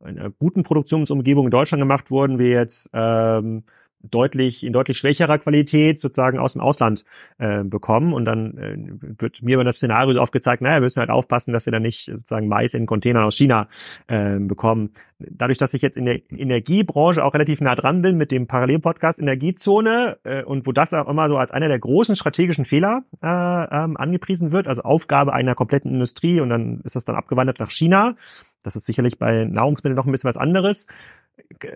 [0.00, 3.64] in einer guten Produktionsumgebung in Deutschland gemacht wurden, wir jetzt ähm,
[4.02, 7.04] deutlich in deutlich schwächerer Qualität sozusagen aus dem Ausland
[7.38, 11.10] äh, bekommen und dann äh, wird mir über das Szenario aufgezeigt, naja, wir müssen halt
[11.10, 13.68] aufpassen, dass wir dann nicht sozusagen Mais in Containern aus China
[14.08, 14.90] äh, bekommen.
[15.18, 19.20] Dadurch, dass ich jetzt in der Energiebranche auch relativ nah dran bin mit dem Parallelpodcast
[19.20, 23.26] Energiezone äh, und wo das auch immer so als einer der großen strategischen Fehler äh,
[23.26, 27.70] ähm, angepriesen wird, also Aufgabe einer kompletten Industrie und dann ist das dann abgewandert nach
[27.70, 28.16] China.
[28.62, 30.86] Das ist sicherlich bei Nahrungsmitteln noch ein bisschen was anderes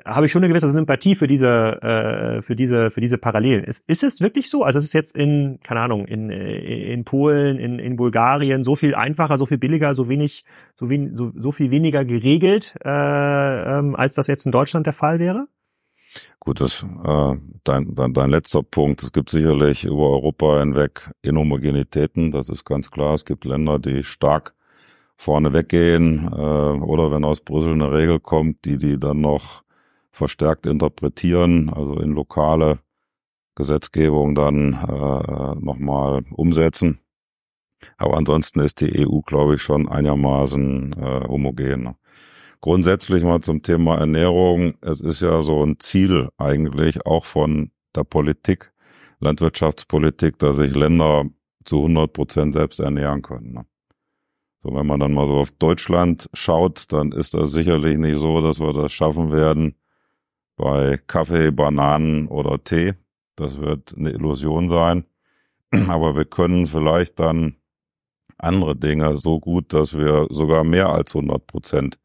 [0.04, 3.64] habe ich schon eine gewisse Sympathie für diese, äh, für diese, für diese Parallelen.
[3.64, 4.64] Ist, ist es wirklich so?
[4.64, 8.94] Also es ist jetzt in, keine Ahnung, in, in Polen, in, in Bulgarien so viel
[8.94, 10.44] einfacher, so viel billiger, so wenig,
[10.76, 12.88] so, wen, so, so viel weniger geregelt, äh,
[13.78, 15.46] ähm, als das jetzt in Deutschland der Fall wäre?
[16.40, 19.02] Gut, das, äh, dein, dein, dein letzter Punkt.
[19.02, 23.14] Es gibt sicherlich über Europa hinweg Inhomogenitäten, das ist ganz klar.
[23.14, 24.54] Es gibt Länder, die stark
[25.16, 29.62] vorne weggehen äh, oder wenn aus Brüssel eine Regel kommt, die die dann noch
[30.12, 32.78] verstärkt interpretieren, also in lokale
[33.54, 37.00] Gesetzgebung dann äh, nochmal umsetzen.
[37.98, 41.94] Aber ansonsten ist die EU, glaube ich, schon einigermaßen äh, homogen.
[42.60, 44.74] Grundsätzlich mal zum Thema Ernährung.
[44.80, 48.72] Es ist ja so ein Ziel eigentlich auch von der Politik,
[49.20, 51.26] Landwirtschaftspolitik, dass sich Länder
[51.64, 53.66] zu 100 Prozent selbst ernähren können.
[54.66, 58.40] So, wenn man dann mal so auf Deutschland schaut, dann ist das sicherlich nicht so,
[58.40, 59.76] dass wir das schaffen werden
[60.56, 62.94] bei Kaffee, Bananen oder Tee.
[63.36, 65.04] Das wird eine Illusion sein.
[65.88, 67.56] Aber wir können vielleicht dann
[68.38, 72.00] andere Dinge so gut, dass wir sogar mehr als 100 Prozent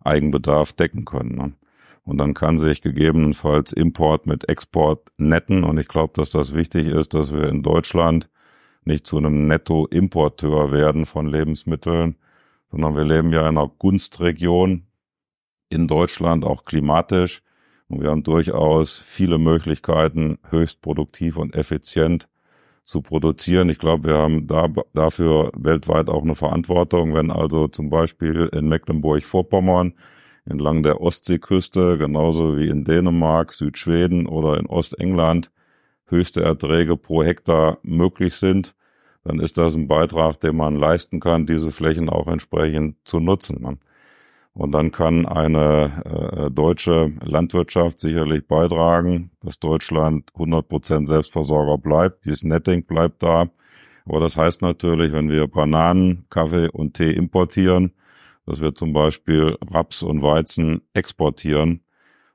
[0.00, 1.36] Eigenbedarf decken können.
[1.36, 1.52] Ne?
[2.02, 5.62] Und dann kann sich gegebenenfalls Import mit Export netten.
[5.62, 8.28] Und ich glaube, dass das wichtig ist, dass wir in Deutschland
[8.84, 12.16] nicht zu einem Nettoimporteur werden von Lebensmitteln,
[12.70, 14.86] sondern wir leben ja in einer Gunstregion
[15.68, 17.42] in Deutschland, auch klimatisch.
[17.88, 22.28] Und wir haben durchaus viele Möglichkeiten, höchst produktiv und effizient
[22.84, 23.68] zu produzieren.
[23.68, 27.14] Ich glaube, wir haben da, dafür weltweit auch eine Verantwortung.
[27.14, 29.94] Wenn also zum Beispiel in Mecklenburg-Vorpommern
[30.44, 35.50] entlang der Ostseeküste, genauso wie in Dänemark, Südschweden oder in Ostengland
[36.06, 38.74] höchste Erträge pro Hektar möglich sind,
[39.24, 43.78] dann ist das ein Beitrag, den man leisten kann, diese Flächen auch entsprechend zu nutzen.
[44.54, 52.26] Und dann kann eine äh, deutsche Landwirtschaft sicherlich beitragen, dass Deutschland 100 Prozent Selbstversorger bleibt.
[52.26, 53.48] Dieses Netting bleibt da.
[54.04, 57.92] Aber das heißt natürlich, wenn wir Bananen, Kaffee und Tee importieren,
[58.44, 61.82] dass wir zum Beispiel Raps und Weizen exportieren,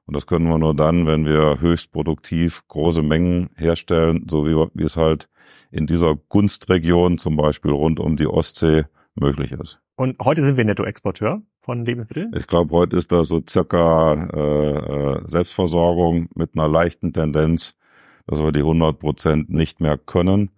[0.08, 4.56] und das können wir nur dann, wenn wir höchst produktiv große Mengen herstellen, so wie,
[4.74, 5.30] wie es halt
[5.70, 8.86] in dieser Gunstregion, zum Beispiel rund um die Ostsee,
[9.20, 9.80] möglich ist.
[9.96, 12.32] Und heute sind wir Nettoexporteur von Lebensmitteln?
[12.36, 17.78] Ich glaube, heute ist da so circa äh, äh Selbstversorgung mit einer leichten Tendenz,
[18.28, 20.52] dass wir die 100 Prozent nicht mehr können.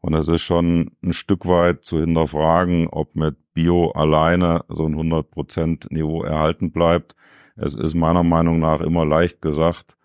[0.00, 4.94] Und es ist schon ein Stück weit zu hinterfragen, ob mit Bio alleine so ein
[4.94, 7.16] 100% Niveau erhalten bleibt.
[7.56, 9.96] Es ist meiner Meinung nach immer leicht gesagt,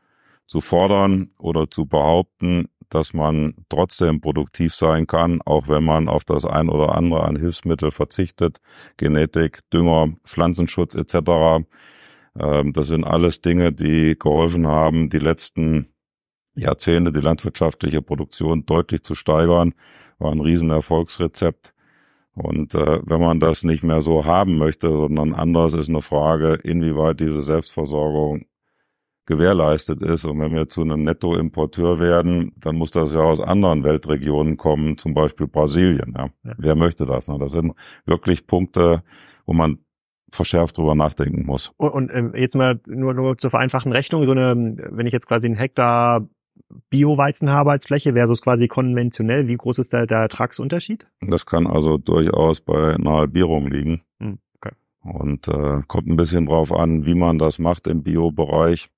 [0.47, 6.25] zu fordern oder zu behaupten, dass man trotzdem produktiv sein kann, auch wenn man auf
[6.25, 8.59] das ein oder andere an Hilfsmittel verzichtet,
[8.97, 11.65] Genetik, Dünger, Pflanzenschutz etc.
[12.37, 15.87] Ähm, das sind alles Dinge, die geholfen haben, die letzten
[16.53, 19.73] Jahrzehnte die landwirtschaftliche Produktion deutlich zu steigern.
[20.19, 21.73] War ein Riesenerfolgsrezept.
[22.33, 26.55] Und äh, wenn man das nicht mehr so haben möchte, sondern anders, ist eine Frage,
[26.63, 28.45] inwieweit diese Selbstversorgung
[29.25, 30.25] gewährleistet ist.
[30.25, 34.97] Und wenn wir zu einem Nettoimporteur werden, dann muss das ja aus anderen Weltregionen kommen,
[34.97, 36.13] zum Beispiel Brasilien.
[36.17, 36.29] Ja.
[36.43, 36.53] ja.
[36.57, 37.27] Wer möchte das?
[37.27, 37.37] Ne?
[37.39, 37.73] Das sind
[38.05, 39.03] wirklich Punkte,
[39.45, 39.79] wo man
[40.31, 41.73] verschärft drüber nachdenken muss.
[41.77, 44.55] Und, und äh, jetzt mal nur, nur zur vereinfachten Rechnung, so eine,
[44.89, 46.27] wenn ich jetzt quasi einen Hektar
[46.89, 51.07] Bio-Weizen habe als Fläche versus quasi konventionell, wie groß ist da der Ertragsunterschied?
[51.21, 54.01] Das kann also durchaus bei einer Halbierung liegen.
[54.19, 54.75] Hm, okay.
[55.01, 58.89] Und äh, kommt ein bisschen drauf an, wie man das macht im Bio-Bereich.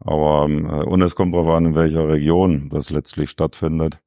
[0.00, 4.00] Aber äh, und es kommt darauf an, in welcher Region das letztlich stattfindet.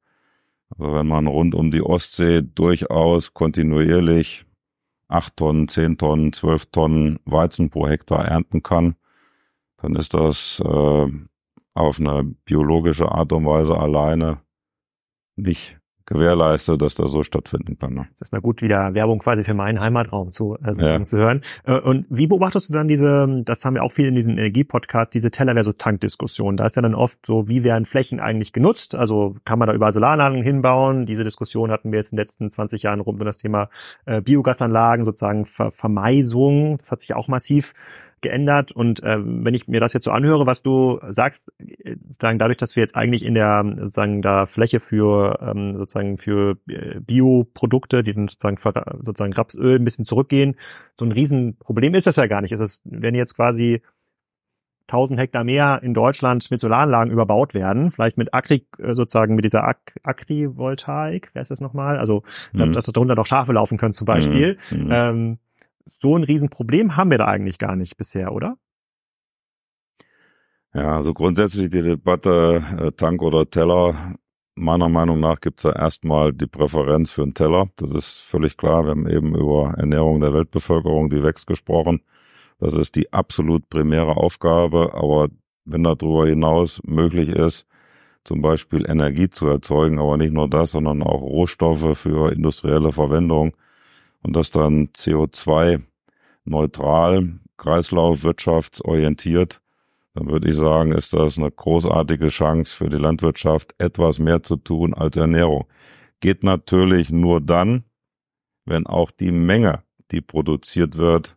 [0.70, 4.46] Also wenn man rund um die Ostsee durchaus kontinuierlich
[5.08, 8.96] acht Tonnen, zehn Tonnen, zwölf Tonnen Weizen pro Hektar ernten kann,
[9.80, 11.06] dann ist das äh,
[11.74, 14.38] auf eine biologische Art und Weise alleine
[15.36, 17.94] nicht gewährleistet, dass das so stattfinden kann.
[17.94, 18.06] Ne?
[18.18, 21.02] Das ist mal gut, wieder Werbung quasi für meinen Heimatraum zu, äh, ja.
[21.04, 21.40] zu hören.
[21.64, 25.14] Äh, und wie beobachtest du dann diese, das haben wir auch viel in diesen Energiepodcast,
[25.14, 26.56] diese Teller versus Tank-Diskussion.
[26.56, 28.94] Da ist ja dann oft so, wie werden Flächen eigentlich genutzt?
[28.94, 31.06] Also kann man da über Solaranlagen hinbauen?
[31.06, 33.68] Diese Diskussion hatten wir jetzt in den letzten 20 Jahren rund um das Thema
[34.04, 36.76] äh, Biogasanlagen, sozusagen Ver Vermeisung.
[36.78, 37.72] Das hat sich auch massiv
[38.24, 38.72] geändert.
[38.72, 41.52] Und äh, wenn ich mir das jetzt so anhöre, was du sagst,
[42.08, 46.58] sozusagen dadurch, dass wir jetzt eigentlich in der sozusagen da Fläche für ähm, sozusagen für
[46.68, 48.56] äh, Bioprodukte, die dann sozusagen
[49.02, 50.56] sozusagen Rapsöl ein bisschen zurückgehen,
[50.98, 52.52] so ein Riesenproblem ist das ja gar nicht.
[52.52, 53.82] Es ist, wenn jetzt quasi
[54.88, 59.44] 1000 Hektar mehr in Deutschland mit Solaranlagen überbaut werden, vielleicht mit Agri, äh, sozusagen mit
[59.44, 61.98] dieser Ag Agrivoltaik, wer ist das nochmal?
[61.98, 62.72] Also, mhm.
[62.72, 64.58] dass darunter noch Schafe laufen können zum Beispiel.
[64.70, 64.88] Mhm.
[64.90, 65.38] Ähm,
[66.00, 68.56] so ein Riesenproblem haben wir da eigentlich gar nicht bisher, oder?
[70.74, 74.16] Ja, also grundsätzlich die Debatte äh, Tank oder Teller.
[74.56, 77.68] Meiner Meinung nach gibt es ja erstmal die Präferenz für einen Teller.
[77.76, 78.84] Das ist völlig klar.
[78.84, 82.02] Wir haben eben über Ernährung der Weltbevölkerung, die wächst, gesprochen.
[82.58, 84.94] Das ist die absolut primäre Aufgabe.
[84.94, 85.28] Aber
[85.64, 87.66] wenn darüber hinaus möglich ist,
[88.24, 93.54] zum Beispiel Energie zu erzeugen, aber nicht nur das, sondern auch Rohstoffe für industrielle Verwendung,
[94.24, 95.82] und das dann CO2
[96.44, 99.60] neutral, kreislaufwirtschaftsorientiert,
[100.14, 104.56] dann würde ich sagen, ist das eine großartige Chance für die Landwirtschaft, etwas mehr zu
[104.56, 105.66] tun als Ernährung.
[106.20, 107.84] Geht natürlich nur dann,
[108.64, 111.36] wenn auch die Menge, die produziert wird,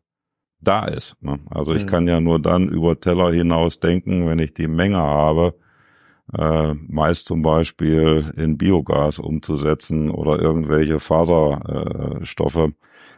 [0.59, 1.21] da ist.
[1.21, 1.39] Ne?
[1.49, 1.87] Also ich mhm.
[1.87, 5.55] kann ja nur dann über Teller hinaus denken, wenn ich die Menge habe,
[6.33, 12.71] äh, meist zum Beispiel in Biogas umzusetzen oder irgendwelche Faserstoffe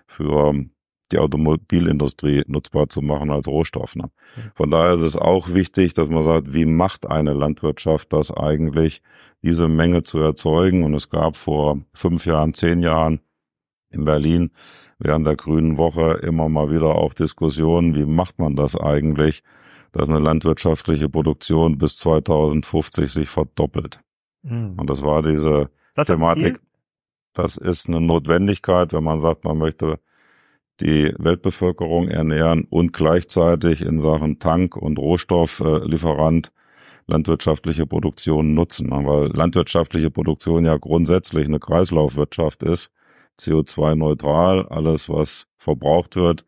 [0.08, 0.66] für
[1.12, 3.96] die Automobilindustrie nutzbar zu machen als Rohstoff.
[3.96, 4.12] Ne?
[4.54, 9.02] Von daher ist es auch wichtig, dass man sagt, wie macht eine Landwirtschaft das eigentlich,
[9.42, 10.84] diese Menge zu erzeugen?
[10.84, 13.22] Und es gab vor fünf Jahren, zehn Jahren
[13.90, 14.52] in Berlin
[15.00, 19.44] während der Grünen Woche immer mal wieder auch Diskussionen, wie macht man das eigentlich,
[19.92, 24.00] dass eine landwirtschaftliche Produktion bis 2050 sich verdoppelt.
[24.44, 24.76] Mhm.
[24.78, 26.60] Und das war diese das Thematik.
[27.34, 30.00] Das, das ist eine Notwendigkeit, wenn man sagt, man möchte
[30.82, 36.52] die Weltbevölkerung ernähren und gleichzeitig in Sachen Tank- und Rohstofflieferant
[37.08, 38.90] landwirtschaftliche Produktion nutzen.
[38.92, 42.92] Weil landwirtschaftliche Produktion ja grundsätzlich eine Kreislaufwirtschaft ist,
[43.40, 46.46] CO2-neutral, alles was verbraucht wird,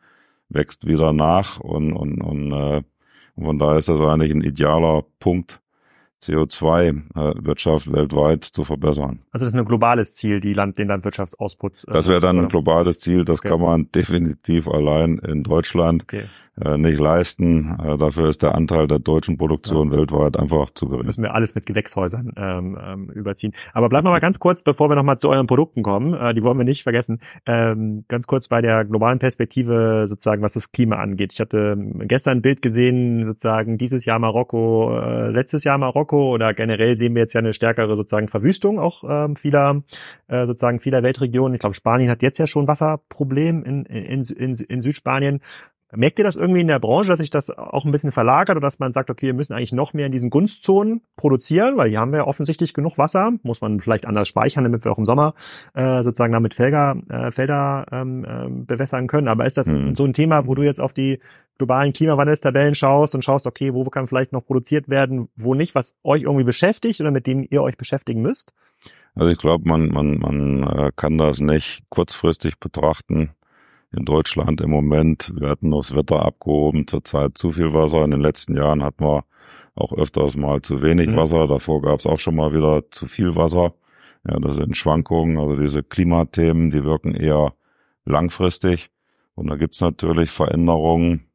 [0.50, 2.84] wächst wieder nach und, und, und äh,
[3.36, 5.62] und von daher ist das eigentlich ein idealer Punkt,
[6.22, 9.20] CO2-Wirtschaft weltweit zu verbessern.
[9.32, 11.84] Also das ist ein globales Ziel, die Land, den Landwirtschaftsausputt.
[11.88, 13.50] Äh, das wäre dann ein globales Ziel, das okay.
[13.50, 16.26] kann man definitiv allein in Deutschland okay.
[16.64, 17.78] Äh, nicht leisten.
[17.80, 19.98] Äh, dafür ist der Anteil der deutschen Produktion ja.
[19.98, 21.06] weltweit einfach zu gering.
[21.06, 23.54] Müssen wir alles mit Gewächshäusern ähm, ähm, überziehen.
[23.74, 26.44] Aber bleiben wir mal ganz kurz, bevor wir nochmal zu euren Produkten kommen, äh, die
[26.44, 30.98] wollen wir nicht vergessen, ähm, ganz kurz bei der globalen Perspektive sozusagen, was das Klima
[30.98, 31.34] angeht.
[31.34, 36.54] Ich hatte gestern ein Bild gesehen, sozusagen dieses Jahr Marokko, äh, letztes Jahr Marokko oder
[36.54, 39.84] generell sehen wir jetzt ja eine stärkere sozusagen Verwüstung auch ähm, vieler
[40.28, 41.56] äh, sozusagen vieler Weltregionen.
[41.56, 45.42] Ich glaube, Spanien hat jetzt ja schon Wasserproblem in, in, in, in Südspanien
[45.94, 48.66] Merkt ihr das irgendwie in der Branche, dass sich das auch ein bisschen verlagert oder
[48.66, 52.00] dass man sagt, okay, wir müssen eigentlich noch mehr in diesen Gunstzonen produzieren, weil hier
[52.00, 55.34] haben wir offensichtlich genug Wasser, muss man vielleicht anders speichern, damit wir auch im Sommer
[55.74, 59.28] äh, sozusagen damit Felder, äh, Felder ähm, äh, bewässern können.
[59.28, 59.96] Aber ist das mhm.
[59.96, 61.20] so ein Thema, wo du jetzt auf die
[61.58, 65.96] globalen Klimawandelstabellen schaust und schaust, okay, wo kann vielleicht noch produziert werden, wo nicht, was
[66.04, 68.54] euch irgendwie beschäftigt oder mit dem ihr euch beschäftigen müsst?
[69.14, 73.32] Also ich glaube, man, man, man äh, kann das nicht kurzfristig betrachten
[73.92, 75.34] in Deutschland im Moment.
[75.36, 78.04] Wir hatten das Wetter abgehoben, zurzeit zu viel Wasser.
[78.04, 79.26] In den letzten Jahren hatten wir
[79.76, 81.18] auch öfters mal zu wenig mhm.
[81.18, 81.48] Wasser.
[81.48, 83.74] Davor gab es auch schon mal wieder zu viel Wasser.
[84.28, 85.38] Ja, das sind Schwankungen.
[85.38, 87.54] Also diese Klimathemen, die wirken eher
[88.06, 88.90] langfristig.
[89.36, 91.28] Und da gibt's natürlich Veränderungen.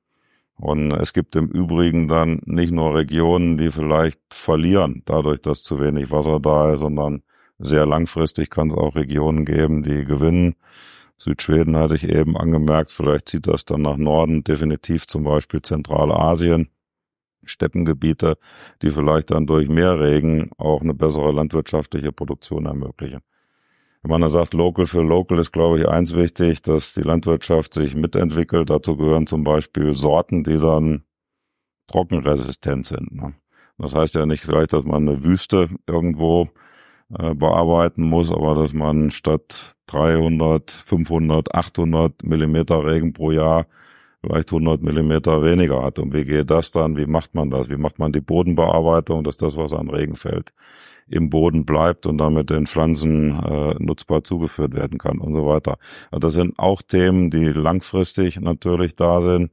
[0.58, 5.80] Und es gibt im Übrigen dann nicht nur Regionen, die vielleicht verlieren, dadurch, dass zu
[5.80, 7.22] wenig Wasser da ist, sondern
[7.58, 10.56] sehr langfristig kann es auch Regionen geben, die gewinnen.
[11.18, 16.68] Südschweden hatte ich eben angemerkt, vielleicht zieht das dann nach Norden, definitiv zum Beispiel Zentralasien,
[17.44, 18.38] Steppengebiete,
[18.82, 23.20] die vielleicht dann durch mehr Regen auch eine bessere landwirtschaftliche Produktion ermöglichen.
[24.02, 27.74] Wenn man da sagt, Local für Local ist, glaube ich, eins wichtig, dass die Landwirtschaft
[27.74, 28.70] sich mitentwickelt.
[28.70, 31.02] Dazu gehören zum Beispiel Sorten, die dann
[31.88, 33.12] trockenresistent sind.
[33.12, 33.34] Ne?
[33.78, 36.50] Das heißt ja nicht vielleicht, dass man eine Wüste irgendwo
[37.10, 43.66] äh, bearbeiten muss, aber dass man statt 300, 500, 800 Millimeter Regen pro Jahr
[44.20, 45.98] vielleicht 100 Millimeter weniger hat.
[45.98, 46.96] Und wie geht das dann?
[46.96, 47.68] Wie macht man das?
[47.68, 50.52] Wie macht man die Bodenbearbeitung, dass das, was an Regen fällt,
[51.08, 55.78] im Boden bleibt und damit den Pflanzen äh, nutzbar zugeführt werden kann und so weiter.
[56.10, 59.52] Also das sind auch Themen, die langfristig natürlich da sind.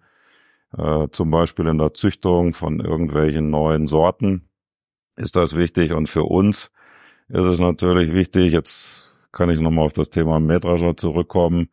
[0.75, 4.49] Äh, zum Beispiel in der Züchtung von irgendwelchen neuen Sorten
[5.15, 5.91] ist das wichtig.
[5.91, 6.71] Und für uns
[7.29, 11.69] ist es natürlich wichtig, jetzt kann ich nochmal auf das Thema Mähdrescher zurückkommen,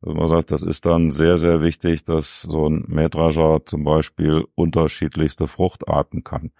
[0.00, 4.46] dass man sagt, das ist dann sehr, sehr wichtig, dass so ein Mähdrescher zum Beispiel
[4.54, 6.50] unterschiedlichste Fruchtarten kann.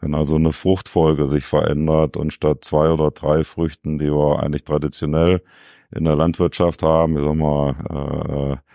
[0.00, 4.64] Wenn also eine Fruchtfolge sich verändert und statt zwei oder drei Früchten, die wir eigentlich
[4.64, 5.42] traditionell
[5.94, 8.72] in der Landwirtschaft haben, ich sag mal, äh,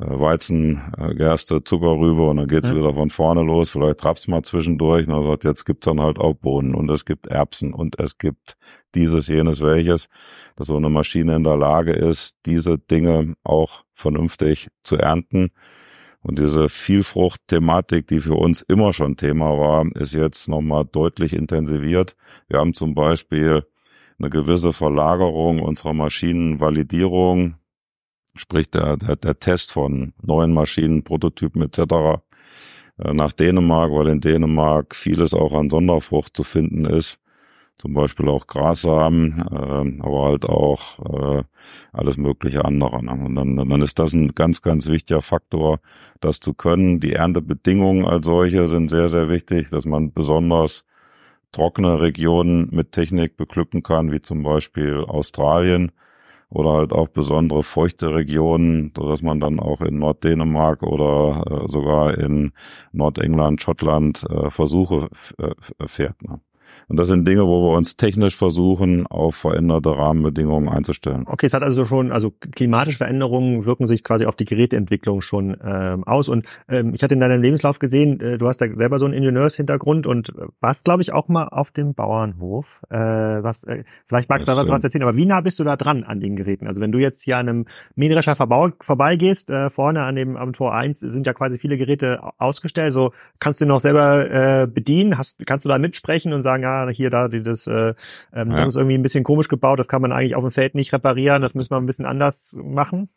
[0.00, 2.74] Weizen, äh, Gerste, Zuckerrübe und dann geht's ja.
[2.74, 3.70] wieder von vorne los.
[3.70, 7.04] Vielleicht trappt's mal zwischendurch und dann sagt, jetzt gibt's dann halt auch Bohnen und es
[7.04, 8.56] gibt Erbsen und es gibt
[8.94, 10.08] dieses, jenes, welches,
[10.56, 15.50] dass so eine Maschine in der Lage ist, diese Dinge auch vernünftig zu ernten
[16.22, 22.16] und diese Vielfrucht-Thematik, die für uns immer schon Thema war, ist jetzt nochmal deutlich intensiviert.
[22.48, 23.64] Wir haben zum Beispiel
[24.18, 27.54] eine gewisse Verlagerung unserer Maschinenvalidierung,
[28.36, 31.78] sprich der, der, der Test von neuen Maschinen, Prototypen etc.
[32.98, 37.18] Äh, nach Dänemark, weil in Dänemark vieles auch an Sonderfrucht zu finden ist
[37.80, 41.44] zum Beispiel auch Grassamen, äh, aber halt auch äh,
[41.92, 43.02] alles mögliche andere.
[43.02, 43.12] Ne?
[43.12, 45.80] Und dann, dann ist das ein ganz, ganz wichtiger Faktor,
[46.20, 47.00] das zu können.
[47.00, 50.84] Die Erntebedingungen als solche sind sehr, sehr wichtig, dass man besonders
[51.52, 55.90] trockene Regionen mit Technik beglücken kann, wie zum Beispiel Australien
[56.50, 62.18] oder halt auch besondere feuchte Regionen, dass man dann auch in Norddänemark oder äh, sogar
[62.18, 62.52] in
[62.92, 65.08] Nordengland, Schottland äh, Versuche
[65.38, 65.54] äh,
[65.86, 66.20] fährt.
[66.22, 66.40] Ne?
[66.90, 71.22] Und das sind Dinge, wo wir uns technisch versuchen, auf veränderte Rahmenbedingungen einzustellen.
[71.24, 75.56] Okay, es hat also schon, also klimatische Veränderungen wirken sich quasi auf die Geräteentwicklung schon
[75.64, 76.28] ähm, aus.
[76.28, 79.14] Und ähm, ich hatte in deinem Lebenslauf gesehen, äh, du hast da selber so einen
[79.14, 82.82] Ingenieurshintergrund und warst, glaube ich, auch mal auf dem Bauernhof.
[82.90, 85.76] Äh, was, äh, vielleicht magst du da was erzählen, aber wie nah bist du da
[85.76, 86.66] dran an den Geräten?
[86.66, 90.74] Also wenn du jetzt hier an einem Mähdrescher vorbeigehst, äh, vorne an dem am Tor
[90.74, 92.92] 1 sind ja quasi viele Geräte ausgestellt.
[92.92, 96.79] So kannst du noch selber äh, bedienen, hast, kannst du da mitsprechen und sagen, ja,
[96.88, 97.94] hier, da, die, das, äh,
[98.32, 98.56] ähm, ja.
[98.56, 100.92] das ist irgendwie ein bisschen komisch gebaut, das kann man eigentlich auf dem Feld nicht
[100.92, 103.08] reparieren, das müssen wir ein bisschen anders machen.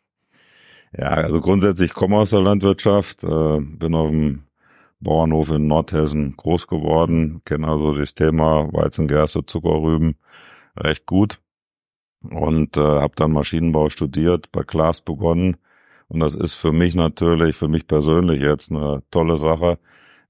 [0.96, 4.44] Ja, also grundsätzlich komme aus der Landwirtschaft, äh, bin auf dem
[5.00, 10.16] Bauernhof in Nordhessen groß geworden, kenne also das Thema Weizen, Gerste, Zuckerrüben
[10.76, 11.40] recht gut
[12.22, 15.56] und äh, habe dann Maschinenbau studiert, bei Klaas begonnen
[16.08, 19.78] und das ist für mich natürlich, für mich persönlich jetzt eine tolle Sache,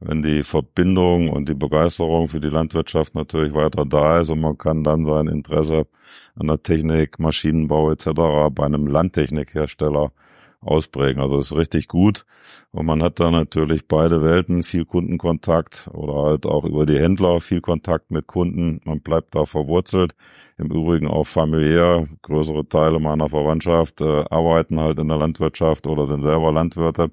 [0.00, 4.58] wenn die Verbindung und die Begeisterung für die Landwirtschaft natürlich weiter da ist und man
[4.58, 5.86] kann dann sein Interesse
[6.34, 8.10] an der Technik, Maschinenbau etc.
[8.52, 10.12] bei einem Landtechnikhersteller
[10.60, 11.22] ausprägen.
[11.22, 12.24] Also das ist richtig gut.
[12.72, 17.40] Und man hat da natürlich beide Welten, viel Kundenkontakt oder halt auch über die Händler
[17.40, 18.80] viel Kontakt mit Kunden.
[18.84, 20.14] Man bleibt da verwurzelt.
[20.56, 22.06] Im Übrigen auch familiär.
[22.22, 27.10] Größere Teile meiner Verwandtschaft äh, arbeiten halt in der Landwirtschaft oder sind selber Landwirte.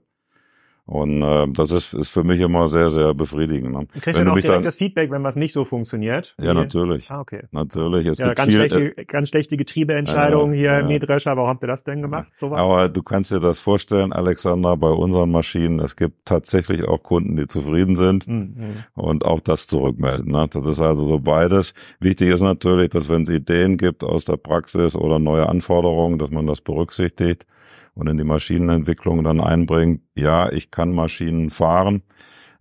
[0.92, 3.72] Und äh, das ist, ist für mich immer sehr, sehr befriedigend.
[3.72, 3.88] Ne?
[4.02, 6.36] Kriegst wenn du auch direkt dann, das Feedback, wenn was nicht so funktioniert?
[6.38, 7.10] Ja, natürlich.
[7.10, 7.44] Ah, okay.
[7.52, 8.08] Natürlich.
[8.08, 10.86] Es ja, gibt ganz, viel, schlechte, äh, ganz schlechte Getriebeentscheidungen ja, hier ja.
[10.86, 11.38] Mähdrescher.
[11.38, 12.28] Warum habt ihr das denn gemacht?
[12.42, 12.60] Sowas?
[12.60, 17.38] Aber du kannst dir das vorstellen, Alexander, bei unseren Maschinen, es gibt tatsächlich auch Kunden,
[17.38, 18.84] die zufrieden sind mhm.
[18.94, 20.30] und auch das zurückmelden.
[20.30, 20.50] Ne?
[20.52, 21.74] Das ist also so beides.
[22.02, 26.32] Wichtig ist natürlich, dass wenn es Ideen gibt aus der Praxis oder neue Anforderungen, dass
[26.32, 27.48] man das berücksichtigt
[27.94, 32.04] und in die Maschinenentwicklung dann einbringt, ja, ich kann Maschinen fahren,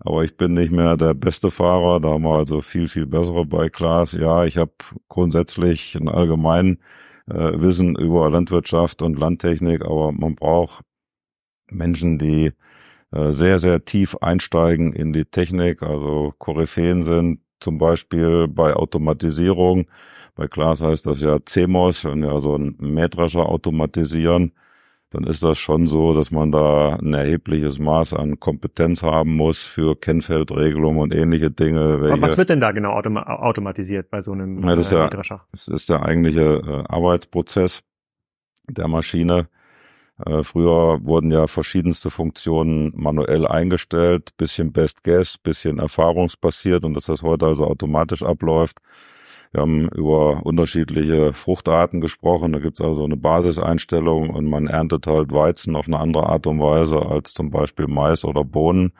[0.00, 2.00] aber ich bin nicht mehr der beste Fahrer.
[2.00, 4.12] Da haben wir also viel, viel bessere bei Klaas.
[4.12, 4.72] Ja, ich habe
[5.08, 6.78] grundsätzlich ein allgemein
[7.28, 10.84] äh, Wissen über Landwirtschaft und Landtechnik, aber man braucht
[11.70, 12.52] Menschen, die
[13.12, 19.86] äh, sehr, sehr tief einsteigen in die Technik, also Koryphäen sind, zum Beispiel bei Automatisierung.
[20.34, 24.52] Bei Klaas heißt das ja CMOS, wenn wir also einen Mähdrescher automatisieren,
[25.10, 29.64] dann ist das schon so, dass man da ein erhebliches Maß an Kompetenz haben muss
[29.64, 32.00] für Kennfeldregelungen und ähnliche Dinge.
[32.00, 34.96] Welche, was wird denn da genau automa automatisiert bei so einem ja, das ist äh,
[34.96, 37.82] ja, Das ist der eigentliche äh, Arbeitsprozess
[38.68, 39.48] der Maschine.
[40.24, 47.06] Äh, früher wurden ja verschiedenste Funktionen manuell eingestellt, bisschen Best Guess, bisschen erfahrungsbasiert und dass
[47.06, 48.78] das heute also automatisch abläuft
[49.52, 52.52] wir haben über unterschiedliche Fruchtarten gesprochen.
[52.52, 56.46] Da gibt es also eine Basiseinstellung und man erntet halt Weizen auf eine andere Art
[56.46, 58.92] und Weise als zum Beispiel Mais oder Bohnen.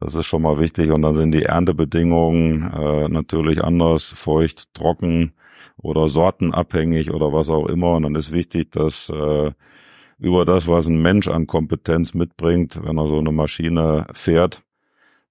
[0.00, 0.90] Das ist schon mal wichtig.
[0.90, 5.32] Und dann sind die Erntebedingungen äh, natürlich anders, feucht, trocken
[5.76, 7.94] oder sortenabhängig oder was auch immer.
[7.94, 9.52] Und dann ist wichtig, dass äh,
[10.18, 14.62] über das, was ein Mensch an Kompetenz mitbringt, wenn er so eine Maschine fährt,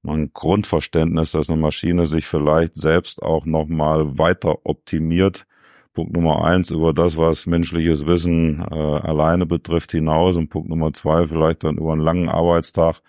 [0.05, 5.45] ein Grundverständnis, dass eine Maschine sich vielleicht selbst auch nochmal weiter optimiert.
[5.93, 10.35] Punkt Nummer eins über das, was menschliches Wissen äh, alleine betrifft, hinaus.
[10.35, 13.01] Und Punkt Nummer zwei vielleicht dann über einen langen Arbeitstag,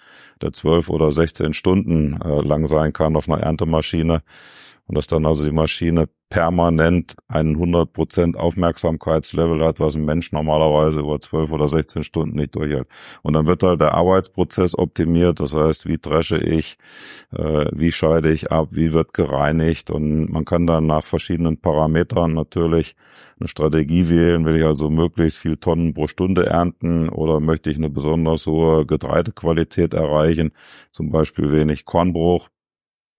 [0.42, 4.22] der zwölf oder sechzehn Stunden äh, lang sein kann auf einer Erntemaschine.
[4.86, 11.00] Und dass dann also die Maschine permanent einen 100% Aufmerksamkeitslevel hat, was ein Mensch normalerweise
[11.00, 12.88] über 12 oder 16 Stunden nicht durchhält.
[13.22, 16.76] Und dann wird halt der Arbeitsprozess optimiert, das heißt, wie dresche ich,
[17.32, 19.90] äh, wie scheide ich ab, wie wird gereinigt.
[19.90, 22.96] Und man kann dann nach verschiedenen Parametern natürlich
[23.38, 27.76] eine Strategie wählen, will ich also möglichst viel Tonnen pro Stunde ernten oder möchte ich
[27.76, 30.52] eine besonders hohe Getreidequalität erreichen,
[30.90, 32.48] zum Beispiel wenig Kornbruch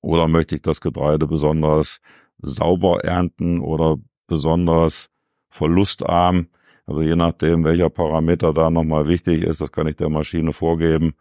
[0.05, 1.99] oder möchte ich das Getreide besonders
[2.37, 3.97] sauber ernten oder
[4.27, 5.09] besonders
[5.49, 6.47] verlustarm.
[6.85, 11.15] Also je nachdem, welcher Parameter da nochmal wichtig ist, das kann ich der Maschine vorgeben,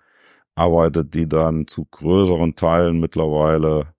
[0.54, 3.93] arbeitet die dann zu größeren Teilen mittlerweile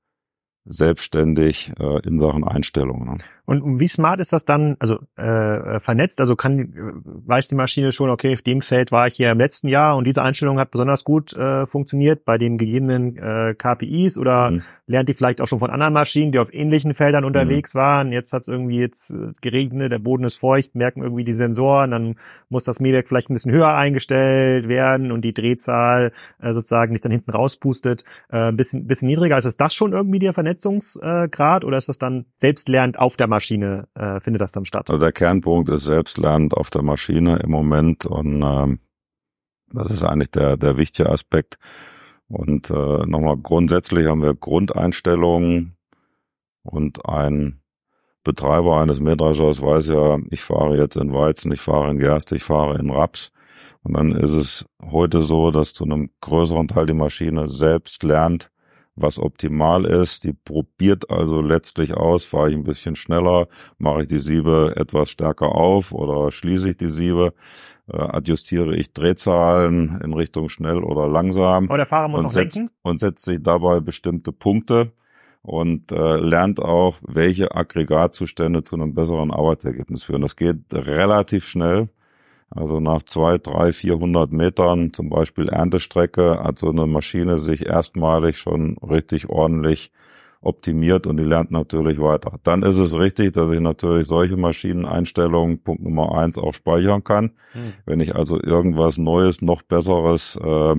[0.66, 3.06] selbstständig äh, in Sachen Einstellungen.
[3.06, 3.18] Ne?
[3.46, 6.20] Und wie smart ist das dann, also äh, vernetzt?
[6.20, 9.68] Also kann weiß die Maschine schon, okay, auf dem Feld war ich hier im letzten
[9.68, 14.50] Jahr und diese Einstellung hat besonders gut äh, funktioniert bei den gegebenen äh, KPIs oder
[14.50, 14.64] mhm.
[14.88, 17.80] lernt die vielleicht auch schon von anderen Maschinen, die auf ähnlichen Feldern unterwegs mhm.
[17.80, 18.12] waren.
[18.12, 21.92] Jetzt hat es irgendwie jetzt äh, geregnet, der Boden ist feucht, merken irgendwie die Sensoren,
[21.92, 22.16] dann
[22.50, 27.06] muss das Mähwerk vielleicht ein bisschen höher eingestellt werden und die Drehzahl äh, sozusagen nicht
[27.06, 29.38] dann hinten rauspustet, äh, ein bisschen, bisschen niedriger.
[29.38, 33.88] Ist es das schon irgendwie der Vernetzungsgrad oder ist das dann selbstlernend auf der Maschine
[33.96, 34.90] äh, findet das dann statt?
[34.90, 38.80] Also der Kernpunkt ist Selbstlernen auf der Maschine im Moment und ähm,
[39.72, 41.58] das ist eigentlich der, der wichtige Aspekt.
[42.28, 45.76] Und äh, nochmal grundsätzlich haben wir Grundeinstellungen
[46.64, 47.62] und ein
[48.24, 52.44] Betreiber eines Mähdreschers weiß ja, ich fahre jetzt in Weizen, ich fahre in Gerste, ich
[52.44, 53.32] fahre in Raps.
[53.84, 58.50] Und dann ist es heute so, dass zu einem größeren Teil die Maschine selbst lernt,
[58.96, 60.24] was optimal ist.
[60.24, 65.10] Die probiert also letztlich aus, fahre ich ein bisschen schneller, mache ich die Siebe etwas
[65.10, 67.34] stärker auf oder schließe ich die Siebe,
[67.92, 71.66] äh, adjustiere ich Drehzahlen in Richtung schnell oder langsam.
[71.66, 72.74] Aber der Fahrer muss und noch setzt, lenken.
[72.82, 74.92] Und setzt sich dabei bestimmte Punkte
[75.42, 80.22] und äh, lernt auch, welche Aggregatzustände zu einem besseren Arbeitsergebnis führen.
[80.22, 81.90] Das geht relativ schnell.
[82.50, 88.38] Also nach zwei, drei, vierhundert Metern, zum Beispiel Erntestrecke, hat so eine Maschine sich erstmalig
[88.38, 89.92] schon richtig ordentlich
[90.42, 92.40] optimiert und die lernt natürlich weiter.
[92.44, 97.32] Dann ist es richtig, dass ich natürlich solche Maschineneinstellungen, Punkt Nummer eins, auch speichern kann.
[97.54, 97.74] Hm.
[97.86, 100.76] Wenn ich also irgendwas Neues, noch Besseres äh,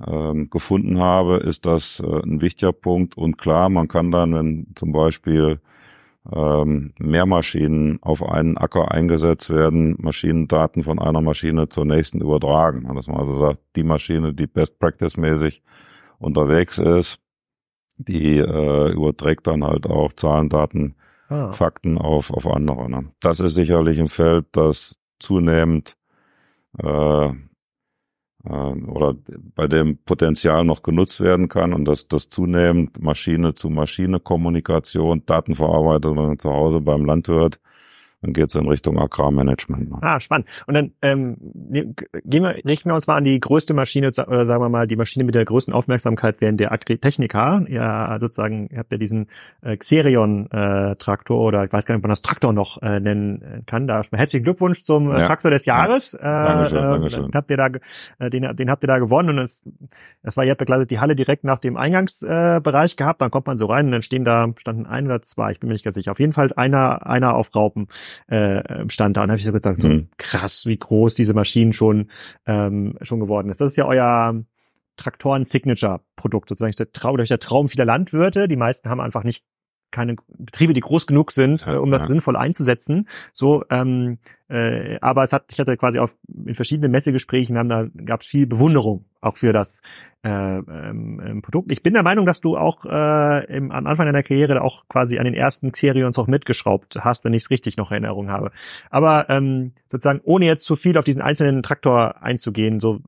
[0.00, 3.16] äh, gefunden habe, ist das äh, ein wichtiger Punkt.
[3.16, 5.60] Und klar, man kann dann, wenn zum Beispiel
[6.32, 12.92] ähm, mehr Maschinen auf einen Acker eingesetzt werden, Maschinendaten von einer Maschine zur nächsten übertragen.
[12.94, 15.62] Dass man also sagt, die Maschine, die Best Practice mäßig
[16.18, 17.20] unterwegs ist,
[17.96, 20.94] die äh, überträgt dann halt auch Zahlen, Daten,
[21.28, 21.52] ah.
[21.52, 22.90] Fakten auf, auf andere.
[22.90, 23.10] Ne?
[23.20, 25.96] Das ist sicherlich ein Feld, das zunehmend
[26.78, 27.30] äh,
[28.48, 29.14] oder
[29.54, 35.22] bei dem Potenzial noch genutzt werden kann und dass das zunehmend Maschine zu Maschine Kommunikation,
[35.26, 37.60] Datenverarbeitung zu Hause beim Landwirt
[38.20, 39.90] dann geht es in Richtung Agrarmanagement.
[39.90, 39.98] Ne?
[40.02, 40.48] Ah, spannend.
[40.66, 41.94] Und dann ähm, ne,
[42.24, 44.96] gehen wir, richten wir uns mal an die größte Maschine, oder sagen wir mal, die
[44.96, 47.64] Maschine mit der größten Aufmerksamkeit während der Agritechnica.
[47.68, 49.28] Ja, sozusagen, ihr habt ja diesen
[49.62, 53.62] äh, Xerion-Traktor äh, oder ich weiß gar nicht, ob man das Traktor noch äh, nennen
[53.66, 53.86] kann.
[53.86, 55.26] Da herzlichen Glückwunsch zum äh, ja.
[55.26, 56.14] Traktor des Jahres.
[56.14, 57.30] Äh, Dankeschön, äh, Dankeschön.
[57.34, 57.68] Habt ihr da,
[58.18, 59.62] äh, den, den habt ihr da gewonnen und es,
[60.22, 63.46] das war, ihr habt ja die Halle direkt nach dem Eingangsbereich äh, gehabt, dann kommt
[63.46, 65.84] man so rein und dann stehen da, standen ein oder zwei, ich bin mir nicht
[65.84, 66.10] ganz sicher.
[66.10, 67.88] Auf jeden Fall einer, einer auf Raupen
[68.28, 69.22] äh, stand da.
[69.22, 70.08] Und habe ich so gesagt, so mhm.
[70.16, 72.10] krass, wie groß diese Maschinen schon,
[72.46, 73.60] ähm, schon geworden ist.
[73.60, 74.44] Das ist ja euer
[74.96, 78.48] Traktoren-Signature-Produkt, sozusagen der, Traum, der Traum vieler Landwirte.
[78.48, 79.44] Die meisten haben einfach nicht
[79.90, 82.08] keine Betriebe, die groß genug sind, ja, um das ja.
[82.08, 83.08] sinnvoll einzusetzen.
[83.32, 86.10] So, ähm, äh, aber es hat, ich hatte quasi auch
[86.46, 89.82] in verschiedenen Messegesprächen, haben da gab es viel Bewunderung auch für das
[90.24, 91.70] äh, ähm, ähm, Produkt.
[91.70, 95.18] Ich bin der Meinung, dass du auch äh, im, am Anfang deiner Karriere auch quasi
[95.18, 98.50] an den ersten Xerions auch mitgeschraubt hast, wenn ich es richtig noch in Erinnerung habe.
[98.90, 103.00] Aber ähm, sozusagen ohne jetzt zu viel auf diesen einzelnen Traktor einzugehen, so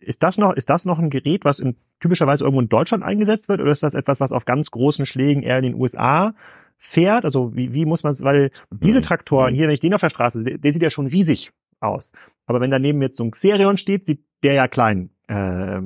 [0.00, 3.48] ist das noch ist das noch ein Gerät, was in, typischerweise irgendwo in Deutschland eingesetzt
[3.48, 6.34] wird, oder ist das etwas, was auf ganz großen Schlägen eher in den USA
[6.80, 7.24] fährt?
[7.24, 9.02] Also wie, wie muss man es, weil diese mhm.
[9.02, 9.56] Traktoren, mhm.
[9.56, 12.12] hier, wenn ich den auf der Straße sehe, der sieht ja schon riesig aus.
[12.46, 15.34] Aber wenn daneben jetzt so ein Xerion steht, sieht der ja klein äh,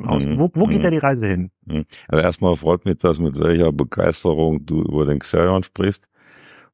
[0.07, 0.25] aus.
[0.25, 0.39] Mhm.
[0.39, 0.83] Wo, wo geht mhm.
[0.83, 1.51] da die Reise hin?
[1.67, 1.85] Mhm.
[2.09, 6.09] Also erstmal freut mich das, mit welcher Begeisterung du über den Xerion sprichst.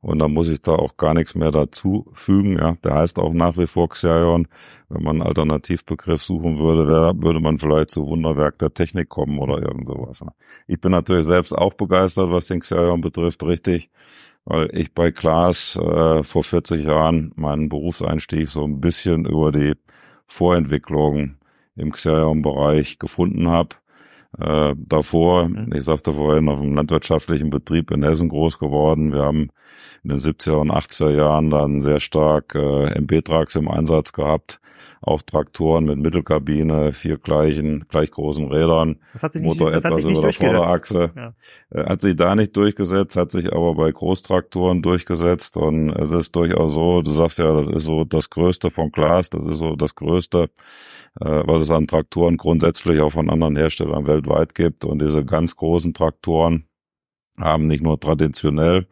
[0.02, 2.58] Und da muss ich da auch gar nichts mehr dazu fügen.
[2.58, 4.48] Ja, der heißt auch nach wie vor Xerion.
[4.88, 9.60] Wenn man einen Alternativbegriff suchen würde, würde man vielleicht zu Wunderwerk der Technik kommen oder
[9.60, 10.24] irgend sowas.
[10.24, 10.32] Ne?
[10.66, 13.90] Ich bin natürlich selbst auch begeistert, was den Xerion betrifft, richtig,
[14.46, 19.74] weil ich bei Klaas äh, vor 40 Jahren meinen Berufseinstieg so ein bisschen über die
[20.26, 21.36] Vorentwicklung
[21.76, 23.76] im Xerion-Bereich gefunden habe.
[24.38, 25.72] Äh, davor, mhm.
[25.74, 29.12] ich sagte vorhin, auf einem landwirtschaftlichen Betrieb in Hessen groß geworden.
[29.12, 29.50] Wir haben
[30.04, 34.60] in den 70er und 80er Jahren dann sehr stark äh, MB-Trucks im Einsatz gehabt.
[35.02, 40.04] Auch Traktoren mit Mittelkabine, vier gleichen, gleich großen Rädern, das hat sich Motor nicht, etwas
[40.04, 41.10] über der Vorderachse.
[41.16, 41.34] Ja.
[41.70, 46.36] Äh, hat sich da nicht durchgesetzt, hat sich aber bei Großtraktoren durchgesetzt und es ist
[46.36, 49.74] durchaus so, du sagst ja, das ist so das Größte von Glas, das ist so
[49.74, 50.50] das Größte
[51.18, 54.19] äh, was es an Traktoren grundsätzlich auch von anderen Herstellern weltweit
[54.54, 54.84] gibt.
[54.84, 56.66] Und diese ganz großen Traktoren
[57.38, 58.86] haben nicht nur traditionell,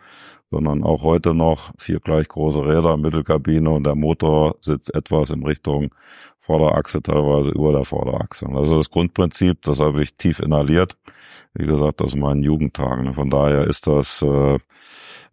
[0.50, 5.44] sondern auch heute noch vier gleich große Räder, Mittelkabine und der Motor sitzt etwas in
[5.44, 5.94] Richtung
[6.40, 8.46] Vorderachse, teilweise über der Vorderachse.
[8.48, 10.96] Also das Grundprinzip, das habe ich tief inhaliert.
[11.52, 13.12] Wie gesagt, das in meinen Jugendtagen.
[13.12, 14.58] Von daher ist das äh, äh,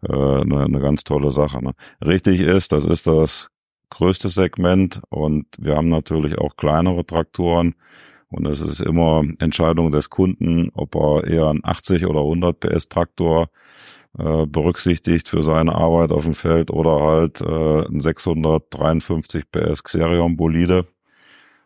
[0.08, 1.64] eine, eine ganz tolle Sache.
[1.64, 1.74] Ne?
[2.04, 3.48] Richtig ist, das ist das
[3.90, 7.76] größte Segment und wir haben natürlich auch kleinere Traktoren
[8.30, 12.88] und es ist immer Entscheidung des Kunden, ob er eher einen 80 oder 100 PS
[12.88, 13.50] Traktor
[14.18, 20.36] äh, berücksichtigt für seine Arbeit auf dem Feld oder halt äh, ein 653 PS Xerion
[20.36, 20.86] Bolide.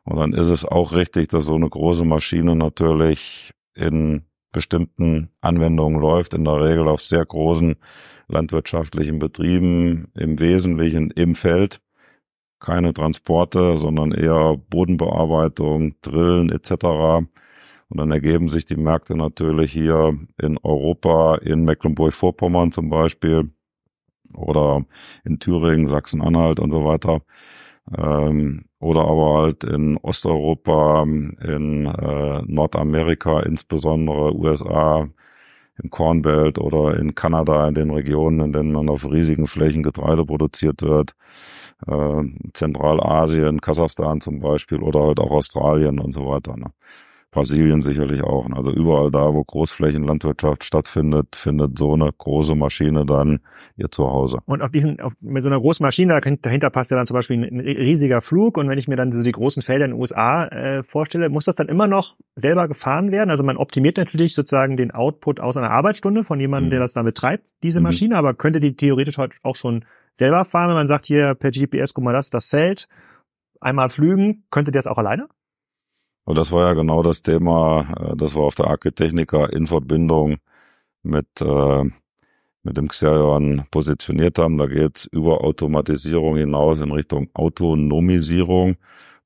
[0.04, 6.00] Und dann ist es auch richtig, dass so eine große Maschine natürlich in bestimmten Anwendungen
[6.00, 7.76] läuft, in der Regel auf sehr großen
[8.28, 11.80] landwirtschaftlichen Betrieben, im Wesentlichen im Feld
[12.61, 16.70] keine Transporte, sondern eher Bodenbearbeitung, Drillen etc.
[17.88, 23.50] Und dann ergeben sich die Märkte natürlich hier in Europa, in Mecklenburg-Vorpommern zum Beispiel
[24.34, 24.84] oder
[25.24, 27.22] in Thüringen, Sachsen-Anhalt und so weiter.
[27.96, 35.08] Ähm, oder aber halt in Osteuropa, in äh, Nordamerika, insbesondere USA,
[35.82, 40.24] im Cornbelt oder in Kanada, in den Regionen, in denen man auf riesigen Flächen Getreide
[40.24, 41.14] produziert wird
[41.86, 42.22] äh,
[42.52, 46.56] Zentralasien, Kasachstan zum Beispiel oder halt auch Australien und so weiter.
[46.56, 46.72] Ne?
[47.30, 48.48] Brasilien sicherlich auch.
[48.48, 48.56] Ne?
[48.56, 53.40] Also überall da, wo Großflächenlandwirtschaft stattfindet, findet so eine große Maschine dann
[53.76, 54.38] ihr Zuhause.
[54.46, 57.44] Und auf diesen, auf, mit so einer großen Maschine, dahinter passt ja dann zum Beispiel
[57.44, 58.58] ein, riesiger Flug.
[58.58, 61.44] Und wenn ich mir dann so die großen Felder in den USA äh, vorstelle, muss
[61.44, 63.30] das dann immer noch selber gefahren werden?
[63.30, 66.70] Also man optimiert natürlich sozusagen den Output aus einer Arbeitsstunde von jemandem, mhm.
[66.70, 67.84] der das dann betreibt, diese mhm.
[67.84, 71.52] Maschine, aber könnte die theoretisch heute auch schon selber fahren, wenn man sagt, hier per
[71.52, 72.88] GPS, guck mal, das das Feld,
[73.60, 75.28] einmal flügen, könnte der das auch alleine?
[76.24, 80.38] Und das war ja genau das Thema, äh, das wir auf der Architechnica in Verbindung
[81.02, 81.84] mit, äh,
[82.62, 84.58] mit dem Xerion positioniert haben.
[84.58, 88.76] Da geht's über Automatisierung hinaus in Richtung Autonomisierung,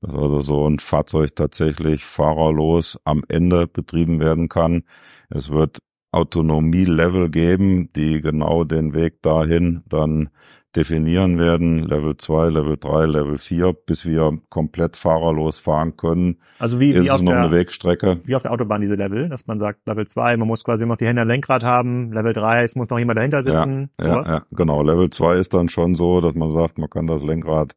[0.01, 4.83] dass also so ein Fahrzeug tatsächlich fahrerlos am Ende betrieben werden kann.
[5.29, 5.79] Es wird
[6.11, 10.29] Autonomie-Level geben, die genau den Weg dahin dann
[10.75, 16.37] definieren werden, Level 2, Level 3, Level 4, bis wir komplett fahrerlos fahren können.
[16.59, 18.19] Also wie, ist wie auf es noch der, eine Wegstrecke.
[18.25, 20.97] wie auf der Autobahn diese Level, dass man sagt, Level 2, man muss quasi noch
[20.97, 24.27] die Hände am Lenkrad haben, Level 3, es muss noch jemand dahinter sitzen, Ja, sowas.
[24.27, 24.83] ja, genau.
[24.83, 27.75] Level 2 ist dann schon so, dass man sagt, man kann das Lenkrad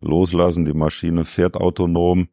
[0.00, 2.28] loslassen, die Maschine fährt autonom.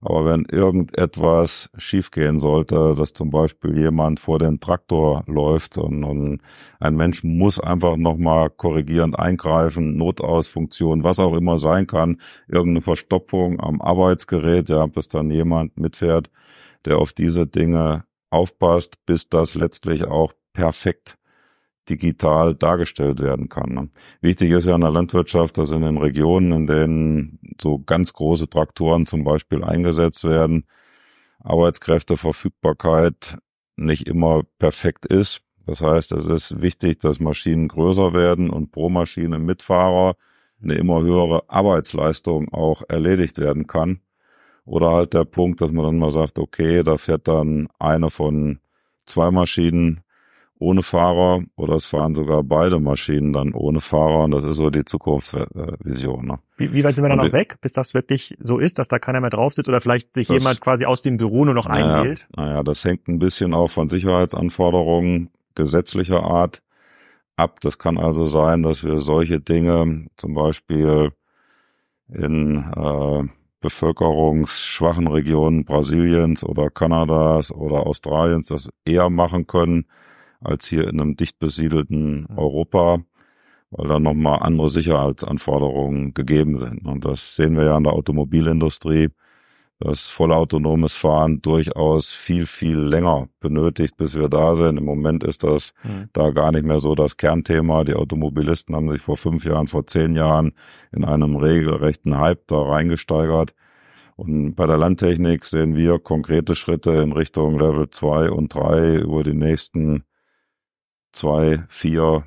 [0.00, 6.40] Aber wenn irgendetwas schiefgehen sollte, dass zum Beispiel jemand vor den Traktor läuft und, und
[6.78, 13.58] ein Mensch muss einfach nochmal korrigierend eingreifen, Notausfunktion, was auch immer sein kann, irgendeine Verstopfung
[13.58, 16.30] am Arbeitsgerät, ja, dass dann jemand mitfährt,
[16.84, 21.16] der auf diese Dinge aufpasst, bis das letztlich auch perfekt
[21.88, 23.74] digital dargestellt werden kann.
[23.74, 23.88] Ne?
[24.20, 28.48] Wichtig ist ja in der Landwirtschaft, dass in den Regionen, in denen so ganz große
[28.48, 30.66] Traktoren zum Beispiel eingesetzt werden,
[31.40, 33.38] Arbeitskräfteverfügbarkeit
[33.76, 35.42] nicht immer perfekt ist.
[35.66, 40.16] Das heißt, es ist wichtig, dass Maschinen größer werden und pro Maschine mit Fahrer
[40.62, 44.00] eine immer höhere Arbeitsleistung auch erledigt werden kann.
[44.64, 48.58] Oder halt der Punkt, dass man dann mal sagt, okay, da fährt dann eine von
[49.04, 50.00] zwei Maschinen
[50.58, 54.70] ohne Fahrer oder es fahren sogar beide Maschinen dann ohne Fahrer und das ist so
[54.70, 56.26] die Zukunftsvision.
[56.26, 56.38] Ne?
[56.56, 58.98] Wie, wie weit sind wir dann noch weg, bis das wirklich so ist, dass da
[58.98, 61.68] keiner mehr drauf sitzt oder vielleicht sich Das- jemand quasi aus dem Büro nur noch
[61.68, 62.26] Naja, einwählt?
[62.36, 66.62] naja, das hängt ein bisschen auch von Sicherheitsanforderungen gesetzlicher Art
[67.36, 67.60] ab.
[67.60, 71.12] Das kann also sein, dass wir solche Dinge zum Beispiel
[72.08, 73.28] in äh,
[73.60, 79.86] bevölkerungsschwachen Regionen Brasiliens oder Kanadas oder Australiens das eher machen können
[80.46, 83.00] als hier in einem dicht besiedelten Europa,
[83.70, 86.86] weil da nochmal andere Sicherheitsanforderungen gegeben sind.
[86.86, 89.08] Und das sehen wir ja in der Automobilindustrie,
[89.78, 94.78] dass vollautonomes Fahren durchaus viel, viel länger benötigt, bis wir da sind.
[94.78, 96.08] Im Moment ist das Hm.
[96.14, 97.84] da gar nicht mehr so das Kernthema.
[97.84, 100.52] Die Automobilisten haben sich vor fünf Jahren, vor zehn Jahren
[100.92, 103.54] in einem regelrechten Hype da reingesteigert.
[104.16, 109.22] Und bei der Landtechnik sehen wir konkrete Schritte in Richtung Level 2 und 3 über
[109.24, 110.04] die nächsten
[111.16, 112.24] zwei, vier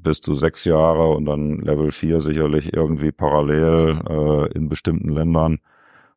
[0.00, 5.58] bis zu sechs Jahre und dann Level 4 sicherlich irgendwie parallel äh, in bestimmten Ländern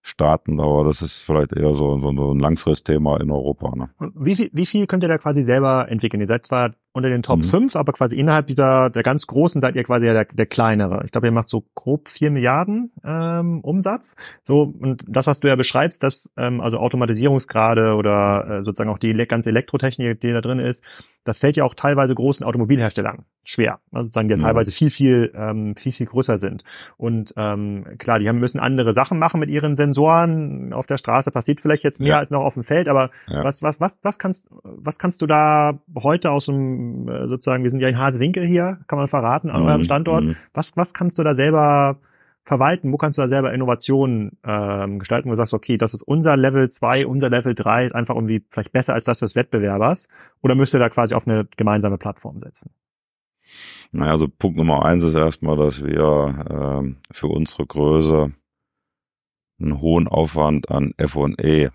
[0.02, 0.60] starten.
[0.60, 3.76] Aber das ist vielleicht eher so, so, ein Langfristthema in Europa.
[3.76, 3.90] Ne?
[4.16, 6.22] Wie viel, wie viel könnt ihr da quasi selber entwickeln?
[6.22, 7.44] Ihr seid zwar unter den Top Mhm.
[7.44, 11.02] 5, aber quasi innerhalb dieser, der ganz großen seid ihr quasi ja der, der kleinere.
[11.04, 14.16] Ich glaube, ihr macht so grob 4 Milliarden ähm, Umsatz.
[14.44, 18.98] So, und das, was du ja beschreibst, dass ähm, also Automatisierungsgrade oder äh, sozusagen auch
[18.98, 20.84] die ganze Elektrotechnik, die da drin ist,
[21.26, 23.80] das fällt ja auch teilweise großen Automobilherstellern schwer.
[23.92, 24.42] Also sozusagen, die ja Mhm.
[24.42, 26.64] teilweise viel, viel, ähm, viel, viel größer sind.
[26.98, 30.72] Und ähm, klar, die haben, müssen andere Sachen machen mit ihren Sensoren.
[30.72, 32.20] Auf der Straße passiert vielleicht jetzt mehr Ja.
[32.20, 33.44] als noch auf dem Feld, aber Ja.
[33.44, 37.70] was, was, was, was kannst, was kannst du da heute aus dem, äh, sozusagen, wir
[37.70, 40.24] sind ja in Hasewinkel hier, kann man verraten, an eurem Mhm, Standort.
[40.24, 40.36] mhm.
[40.54, 41.98] Was, was kannst du da selber
[42.44, 42.92] verwalten?
[42.92, 46.38] Wo kannst du da selber Innovationen ähm, gestalten, wo du sagst, okay, das ist unser
[46.38, 50.10] Level 2, unser Level 3 ist einfach irgendwie vielleicht besser als das des Wettbewerbers?
[50.42, 52.72] Oder müsst ihr da quasi auf eine gemeinsame Plattform setzen?
[53.92, 58.32] Naja, also Punkt Nummer eins ist erstmal, dass wir ähm, für unsere Größe
[59.60, 61.70] einen hohen Aufwand an F&E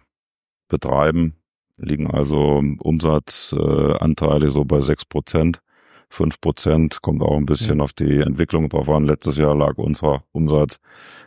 [0.69, 1.35] betreiben,
[1.81, 5.61] liegen also Umsatzanteile äh, so bei sechs Prozent.
[6.09, 9.05] Fünf Prozent kommt auch ein bisschen auf die Entwicklung drauf an.
[9.05, 10.81] Letztes Jahr lag unser Umsatz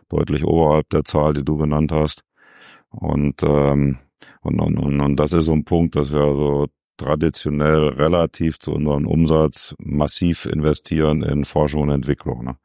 [0.10, 2.24] deutlich oberhalb der Zahl, die du genannt hast.
[2.90, 4.00] Und, ähm,
[4.42, 8.74] und, und, und, und das ist so ein Punkt, dass wir so traditionell relativ zu
[8.74, 12.46] unserem Umsatz massiv investieren in Forschung und Entwicklung.
[12.46, 12.58] Ne?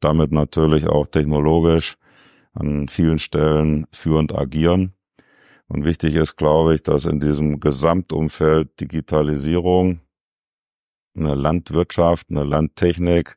[0.00, 1.96] Damit natürlich auch technologisch
[2.52, 4.95] an vielen Stellen führend agieren.
[5.68, 10.00] Und wichtig ist, glaube ich, dass in diesem Gesamtumfeld Digitalisierung
[11.16, 13.36] eine Landwirtschaft, eine Landtechnik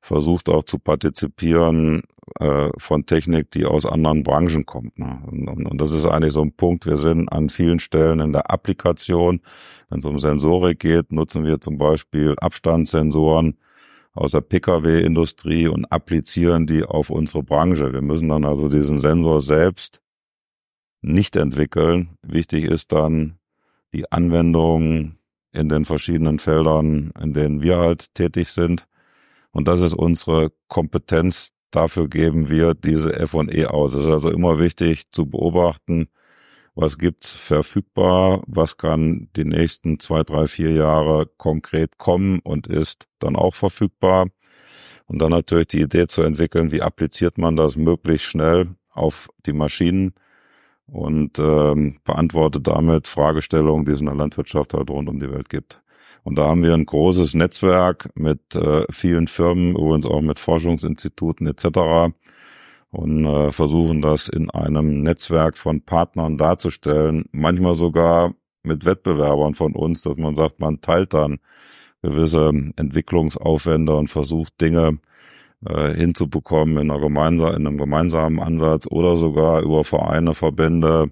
[0.00, 2.04] versucht auch zu partizipieren
[2.38, 4.98] äh, von Technik, die aus anderen Branchen kommt.
[4.98, 5.20] Ne?
[5.26, 6.86] Und, und, und das ist eigentlich so ein Punkt.
[6.86, 9.40] Wir sind an vielen Stellen in der Applikation,
[9.88, 13.56] wenn es um Sensorik geht, nutzen wir zum Beispiel Abstandssensoren
[14.12, 17.92] aus der Pkw-Industrie und applizieren die auf unsere Branche.
[17.92, 20.00] Wir müssen dann also diesen Sensor selbst
[21.00, 22.18] nicht entwickeln.
[22.22, 23.38] Wichtig ist dann
[23.92, 25.16] die Anwendung
[25.52, 28.86] in den verschiedenen Feldern, in denen wir halt tätig sind.
[29.50, 31.52] Und das ist unsere Kompetenz.
[31.70, 33.94] Dafür geben wir diese F&E aus.
[33.94, 36.08] Es ist also immer wichtig zu beobachten,
[36.74, 43.08] was gibt's verfügbar, was kann die nächsten zwei, drei, vier Jahre konkret kommen und ist
[43.18, 44.26] dann auch verfügbar.
[45.06, 49.52] Und dann natürlich die Idee zu entwickeln, wie appliziert man das möglichst schnell auf die
[49.54, 50.14] Maschinen
[50.86, 55.48] und ähm, beantwortet damit Fragestellungen, die es in der Landwirtschaft halt rund um die Welt
[55.48, 55.82] gibt.
[56.22, 61.46] Und da haben wir ein großes Netzwerk mit äh, vielen Firmen, übrigens auch mit Forschungsinstituten
[61.46, 62.14] etc.
[62.90, 68.34] Und äh, versuchen das in einem Netzwerk von Partnern darzustellen, manchmal sogar
[68.64, 71.38] mit Wettbewerbern von uns, dass man sagt, man teilt dann
[72.02, 74.98] gewisse Entwicklungsaufwände und versucht Dinge
[75.64, 81.10] äh, hinzubekommen in, einer gemeinsa in einem gemeinsamen Ansatz oder sogar über Vereine, Verbände,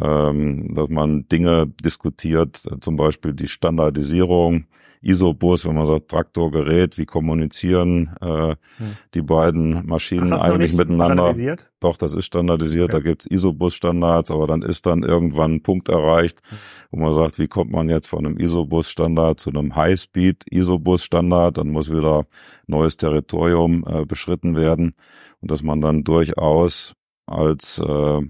[0.00, 4.66] ähm, dass man Dinge diskutiert, zum Beispiel die Standardisierung
[5.02, 8.96] Isobus, wenn man sagt Traktorgerät, wie kommunizieren äh, hm.
[9.14, 11.34] die beiden Maschinen Ach, eigentlich miteinander?
[11.80, 13.02] Doch, das ist standardisiert, okay.
[13.02, 16.58] da gibt's Isobus-Standards, aber dann ist dann irgendwann ein Punkt erreicht, hm.
[16.92, 21.90] wo man sagt, wie kommt man jetzt von einem Isobus-Standard zu einem High-Speed-Isobus-Standard, dann muss
[21.90, 22.26] wieder
[22.68, 24.94] neues Territorium äh, beschritten werden
[25.40, 26.94] und dass man dann durchaus
[27.26, 28.20] als äh,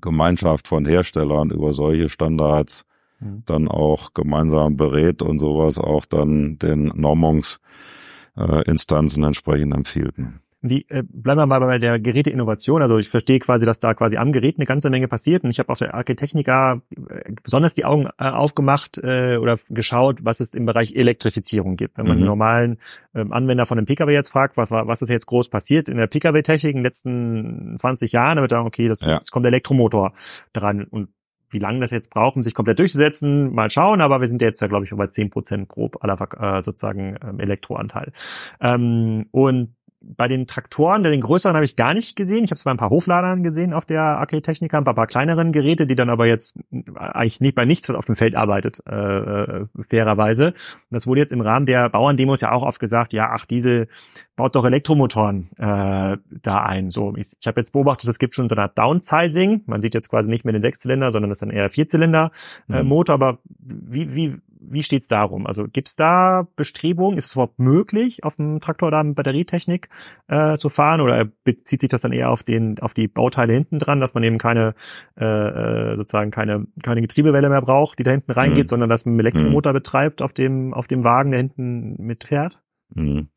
[0.00, 2.86] Gemeinschaft von Herstellern über solche Standards
[3.20, 3.42] Mhm.
[3.46, 10.14] dann auch gemeinsam berät und sowas auch dann den Normungsinstanzen äh, entsprechend empfiehlt.
[10.60, 12.82] Wie, äh, bleiben wir mal bei der Geräteinnovation.
[12.82, 15.44] Also ich verstehe quasi, dass da quasi am Gerät eine ganze Menge passiert.
[15.44, 20.24] Und ich habe auf der Architechnica äh, besonders die Augen äh, aufgemacht äh, oder geschaut,
[20.24, 21.96] was es im Bereich Elektrifizierung gibt.
[21.96, 22.22] Wenn man mhm.
[22.22, 22.78] einen normalen
[23.14, 25.96] ähm, Anwender von einem Pkw jetzt fragt, was, war, was ist jetzt groß passiert in
[25.96, 29.12] der Pkw-Technik in den letzten 20 Jahren, dann wird sagen, okay, das, ja.
[29.12, 30.12] jetzt kommt der Elektromotor
[30.52, 30.84] dran.
[30.84, 31.10] Und
[31.50, 34.60] wie lange das jetzt braucht, um sich komplett durchzusetzen, mal schauen, aber wir sind jetzt
[34.60, 38.12] ja, glaube ich, über zehn Prozent grob aller äh, sozusagen ähm, Elektroanteil.
[38.60, 42.44] Ähm, und bei den Traktoren, den größeren habe ich gar nicht gesehen.
[42.44, 45.06] Ich habe es bei ein paar Hofladern gesehen auf der Arcade Technica, ein paar, paar
[45.06, 46.56] kleineren Geräte, die dann aber jetzt
[46.94, 50.48] eigentlich nicht bei nichts, auf dem Feld arbeitet, äh, äh, fairerweise.
[50.48, 50.54] Und
[50.90, 53.88] das wurde jetzt im Rahmen der Bauerndemos ja auch oft gesagt, ja, ach, diese
[54.36, 56.90] baut doch Elektromotoren äh, da ein.
[56.90, 59.62] So, ich, ich habe jetzt beobachtet, es gibt schon so eine Art Downsizing.
[59.66, 63.14] Man sieht jetzt quasi nicht mehr den Sechszylinder, sondern das ist dann eher Vierzylinder-Motor.
[63.14, 63.22] Äh, mhm.
[63.22, 65.46] Aber wie, wie, wie steht's darum?
[65.46, 67.18] Also gibt's da Bestrebungen?
[67.18, 69.88] Ist es überhaupt möglich, auf dem Traktor da mit Batterietechnik
[70.28, 71.00] äh, zu fahren?
[71.00, 74.22] Oder bezieht sich das dann eher auf den, auf die Bauteile hinten dran, dass man
[74.22, 74.74] eben keine
[75.18, 78.68] äh, äh sozusagen keine, keine Getriebewelle mehr braucht, die da hinten reingeht, mhm.
[78.68, 79.76] sondern dass man einen Elektromotor mhm.
[79.76, 82.60] betreibt auf dem, auf dem Wagen, der hinten mitfährt?
[82.94, 83.28] Mhm.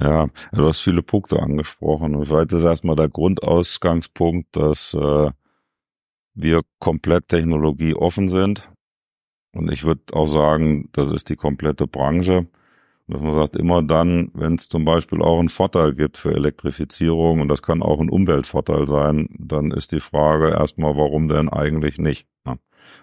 [0.00, 2.14] Ja, du hast viele Punkte angesprochen.
[2.14, 5.30] Und vielleicht ist erstmal der Grundausgangspunkt, dass äh,
[6.34, 8.71] wir komplett technologieoffen sind.
[9.54, 12.46] Und ich würde auch sagen, das ist die komplette Branche.
[13.08, 17.40] Dass man sagt, immer dann, wenn es zum Beispiel auch einen Vorteil gibt für Elektrifizierung,
[17.40, 21.98] und das kann auch ein Umweltvorteil sein, dann ist die Frage erstmal, warum denn eigentlich
[21.98, 22.26] nicht?
[22.46, 22.56] Ja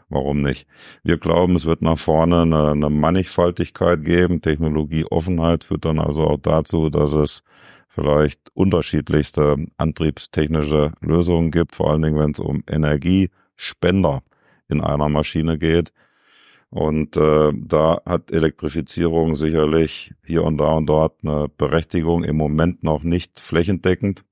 [0.10, 0.68] warum nicht?
[1.04, 4.41] Wir glauben, es wird nach vorne eine, eine Mannigfaltigkeit geben.
[4.41, 7.43] Technologieoffenheit führt dann also auch dazu, dass es
[7.88, 14.24] vielleicht unterschiedlichste antriebstechnische Lösungen gibt, vor allen Dingen, wenn es um Energiespender
[14.68, 15.93] in einer Maschine geht.
[16.72, 22.84] Und äh, da hat Elektrifizierung sicherlich hier und da und dort eine Berechtigung, im Moment
[22.84, 24.24] noch nicht flächendeckend.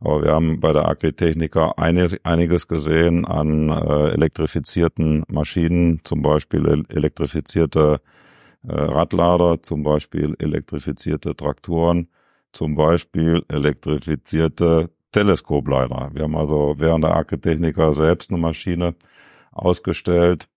[0.00, 8.00] Aber wir haben bei der Agritechnica einiges gesehen an äh, elektrifizierten Maschinen, zum Beispiel elektrifizierte
[8.68, 12.08] äh, Radlader, zum Beispiel elektrifizierte Traktoren,
[12.52, 16.10] zum Beispiel elektrifizierte Teleskopleiter.
[16.14, 18.96] Wir haben also während der Agritechnica selbst eine Maschine
[19.52, 20.48] ausgestellt,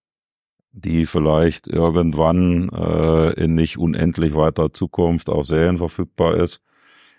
[0.72, 6.62] die vielleicht irgendwann äh, in nicht unendlich weiter Zukunft auch serienverfügbar ist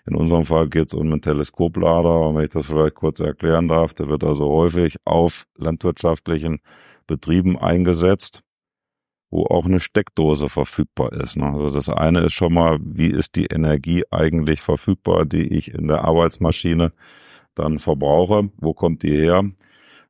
[0.05, 3.93] in unserem Fall geht es um einen Teleskoplader, wenn ich das vielleicht kurz erklären darf,
[3.93, 6.59] der wird also häufig auf landwirtschaftlichen
[7.05, 8.43] Betrieben eingesetzt,
[9.29, 11.37] wo auch eine Steckdose verfügbar ist.
[11.37, 11.45] Ne?
[11.45, 15.87] Also das eine ist schon mal, wie ist die Energie eigentlich verfügbar, die ich in
[15.87, 16.93] der Arbeitsmaschine
[17.53, 18.49] dann verbrauche?
[18.57, 19.43] Wo kommt die her?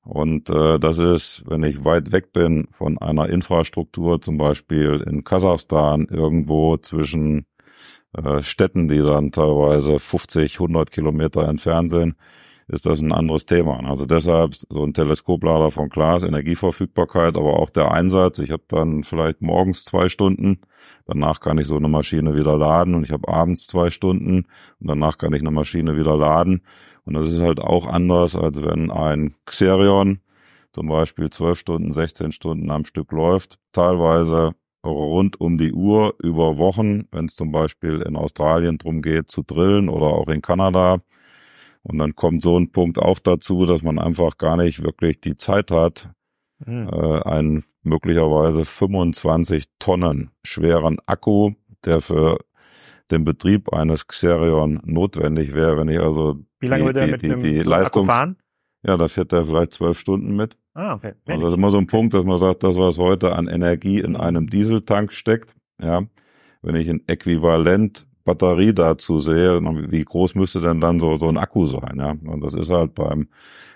[0.04, 5.24] Und äh, das ist, wenn ich weit weg bin von einer Infrastruktur, zum Beispiel in
[5.24, 7.46] Kasachstan, irgendwo zwischen
[8.14, 12.16] äh, Städten, die dann teilweise 50, 100 Kilometer entfernt sind,
[12.68, 13.80] ist das ein anderes Thema.
[13.88, 18.40] Also deshalb so ein Teleskoplader von Glas, Energieverfügbarkeit, aber auch der Einsatz.
[18.40, 20.62] Ich habe dann vielleicht morgens zwei Stunden,
[21.06, 24.46] danach kann ich so eine Maschine wieder laden und ich habe abends zwei Stunden
[24.80, 26.64] und danach kann ich eine Maschine wieder laden.
[27.12, 30.22] Und das ist halt auch anders, als wenn ein Xerion
[30.72, 33.60] zum Beispiel zwölf Stunden, 16 Stunden am Stück läuft.
[33.74, 39.30] Teilweise rund um die Uhr über Wochen, wenn es zum Beispiel in Australien drum geht
[39.30, 41.02] zu drillen oder auch in Kanada.
[41.84, 45.36] Und dann kommt so ein Punkt auch dazu, dass man einfach gar nicht wirklich die
[45.36, 46.12] Zeit hat,
[46.66, 46.88] mhm.
[46.88, 51.52] äh, einen möglicherweise 25 Tonnen schweren Akku,
[51.84, 52.38] der für
[53.12, 57.54] den Betrieb eines Xerion notwendig wäre, wenn ich also Wie lange die, die, mit die,
[57.54, 58.38] die Leistungs Akku fahren?
[58.84, 60.58] Ja, da fährt er vielleicht zwölf Stunden mit.
[60.74, 61.14] Ah, okay.
[61.28, 64.00] Also das ist immer so ein Punkt, dass man sagt, das, was heute an Energie
[64.00, 66.04] in einem Dieseltank steckt, ja,
[66.62, 71.38] wenn ich ein Äquivalent Batterie dazu sehe, wie groß müsste denn dann so, so ein
[71.38, 72.12] Akku sein, ja?
[72.12, 73.28] Und das ist halt beim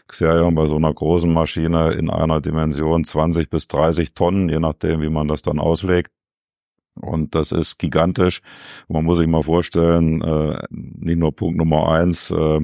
[0.07, 5.01] Xiaomi bei so einer großen Maschine in einer Dimension 20 bis 30 Tonnen, je nachdem,
[5.01, 6.11] wie man das dann auslegt.
[6.95, 8.41] Und das ist gigantisch.
[8.87, 12.61] Man muss sich mal vorstellen, äh, nicht nur Punkt Nummer eins, äh,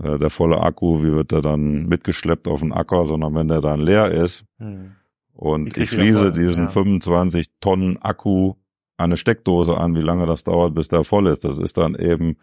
[0.00, 3.60] äh, der volle Akku, wie wird der dann mitgeschleppt auf den Acker, sondern wenn der
[3.60, 4.92] dann leer ist hm.
[5.34, 6.70] und ich schließe diesen ja.
[6.70, 8.54] 25 Tonnen Akku
[8.96, 11.44] an eine Steckdose an, wie lange das dauert, bis der voll ist.
[11.44, 12.36] Das ist dann eben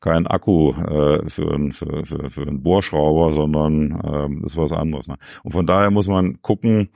[0.00, 5.08] kein Akku äh, für, ein, für, für, für einen Bohrschrauber, sondern äh, ist was anderes.
[5.08, 5.16] Ne?
[5.42, 6.90] Und von daher muss man gucken,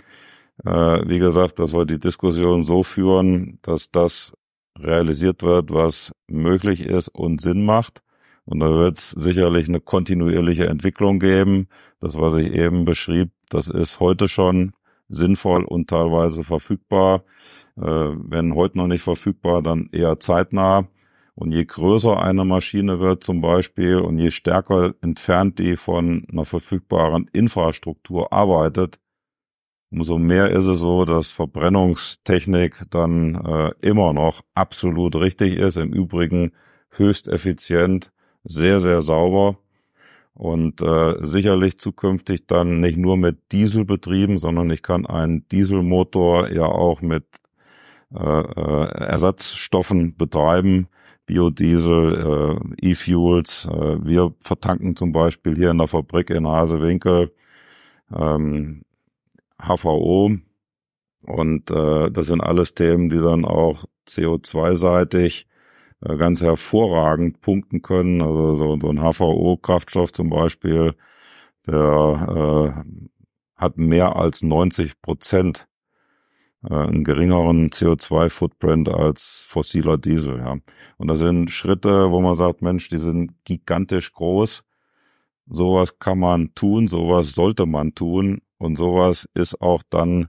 [0.65, 4.33] äh, wie gesagt, dass wir die Diskussion so führen, dass das
[4.79, 8.03] realisiert wird, was möglich ist und Sinn macht.
[8.45, 11.69] Und da wird es sicherlich eine kontinuierliche Entwicklung geben.
[12.01, 14.73] Das, was ich eben beschrieb, das ist heute schon
[15.09, 17.25] sinnvoll und teilweise verfügbar.
[17.77, 20.89] Äh, wenn heute noch nicht verfügbar, dann eher zeitnah.
[21.35, 26.45] Und je größer eine Maschine wird zum Beispiel und je stärker entfernt die von einer
[26.45, 29.01] verfügbaren Infrastruktur arbeitet,
[29.93, 35.77] umso mehr ist es so, dass Verbrennungstechnik dann äh, immer noch absolut richtig ist.
[35.77, 36.53] Im Übrigen
[36.91, 38.13] höchst effizient,
[38.45, 39.59] sehr, sehr sauber
[40.35, 46.51] und äh, sicherlich zukünftig dann nicht nur mit Diesel betrieben, sondern ich kann einen Dieselmotor
[46.51, 47.25] ja auch mit
[48.15, 50.89] äh, äh, Ersatzstoffen betreiben,
[51.27, 53.69] Biodiesel, äh, E-Fuels.
[53.71, 57.33] Äh, wir vertanken zum Beispiel hier in der Fabrik in Hasewinkel
[58.15, 58.83] ähm,
[59.67, 60.37] HVO
[61.23, 65.47] und äh, das sind alles Themen, die dann auch CO2-seitig
[66.01, 68.21] äh, ganz hervorragend punkten können.
[68.21, 70.95] Also so, so ein HVO-Kraftstoff zum Beispiel,
[71.67, 73.13] der äh,
[73.57, 75.69] hat mehr als 90 Prozent
[76.69, 80.39] äh, einen geringeren CO2-Footprint als fossiler Diesel.
[80.39, 80.57] Ja.
[80.97, 84.65] Und das sind Schritte, wo man sagt, Mensch, die sind gigantisch groß.
[85.47, 90.29] Sowas kann man tun, sowas sollte man tun und sowas ist auch dann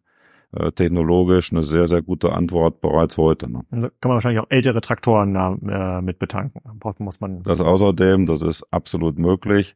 [0.51, 3.49] äh, technologisch eine sehr, sehr gute Antwort bereits heute.
[3.51, 3.63] Ne?
[3.71, 6.61] Da kann man wahrscheinlich auch ältere Traktoren äh, mit betanken.
[6.99, 9.75] Muss man das außerdem, das ist absolut möglich.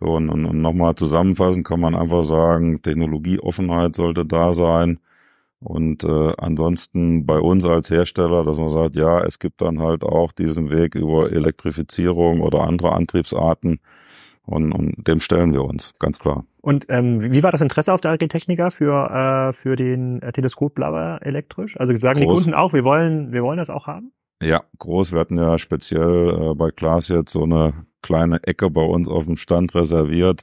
[0.00, 4.98] So, und, und, und nochmal zusammenfassend kann man einfach sagen, Technologieoffenheit sollte da sein.
[5.60, 10.02] Und äh, ansonsten bei uns als Hersteller, dass man sagt, ja, es gibt dann halt
[10.04, 13.80] auch diesen Weg über Elektrifizierung oder andere Antriebsarten.
[14.46, 16.44] Und, und dem stellen wir uns, ganz klar.
[16.60, 21.20] Und ähm, wie war das Interesse auf der Agritechnica für, äh, für den äh, Teleskopblauer
[21.22, 21.78] elektrisch?
[21.78, 22.26] Also sagen groß.
[22.26, 24.12] die Kunden auch, wir wollen, wir wollen das auch haben?
[24.42, 25.12] Ja, groß.
[25.12, 29.24] Wir hatten ja speziell äh, bei Klaas jetzt so eine kleine Ecke bei uns auf
[29.24, 30.42] dem Stand reserviert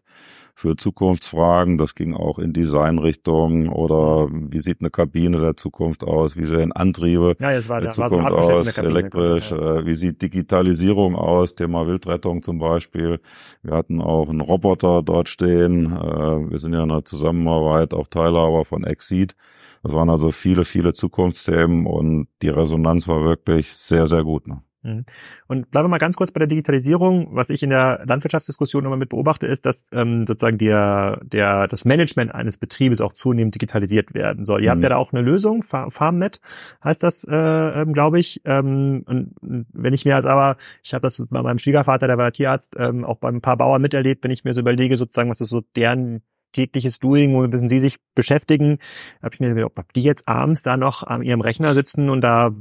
[0.62, 1.80] für Zukunftsfragen.
[1.80, 6.38] Das ging auch in Designrichtung oder wie sieht eine Kabine der Zukunft aus?
[6.38, 8.78] Wie sehen Antriebe ja, jetzt war, der Zukunft so aus?
[8.78, 9.50] Elektrisch?
[9.50, 9.78] Ja.
[9.78, 11.56] Äh, wie sieht Digitalisierung aus?
[11.56, 13.20] Thema Wildrettung zum Beispiel.
[13.64, 15.94] Wir hatten auch einen Roboter dort stehen.
[15.94, 19.36] Äh, wir sind ja in einer Zusammenarbeit auch Teilhaber von Exceed.
[19.82, 24.48] Das waren also viele, viele Zukunftsthemen und die Resonanz war wirklich sehr, sehr gut.
[24.48, 24.62] Ne?
[24.84, 25.06] Mhm.
[25.48, 27.30] Und bleiben wir mal ganz kurz bei der Digitalisierung.
[27.32, 31.86] Was ich in der Landwirtschaftsdiskussion immer mit beobachte, ist, dass ähm, sozusagen der, der, das
[31.86, 34.62] Management eines Betriebes auch zunehmend digitalisiert werden soll.
[34.64, 34.72] Ihr mhm.
[34.72, 36.42] habt ja da auch eine Lösung, FarmNet
[36.84, 38.42] heißt das, äh, ähm, glaube ich.
[38.46, 42.32] Ähm, und wenn ich mir als aber, ich habe das bei meinem Schwiegervater, der war
[42.32, 45.42] Tierarzt, ähm, auch bei ein paar Bauern miterlebt, wenn ich mir so überlege, sozusagen, was
[45.42, 46.22] ist so deren
[46.52, 48.80] tägliches Doing, womit müssen sie sich beschäftigen,
[49.22, 52.22] habe ich mir gedacht, ob die jetzt abends da noch an ihrem Rechner sitzen und
[52.22, 52.52] da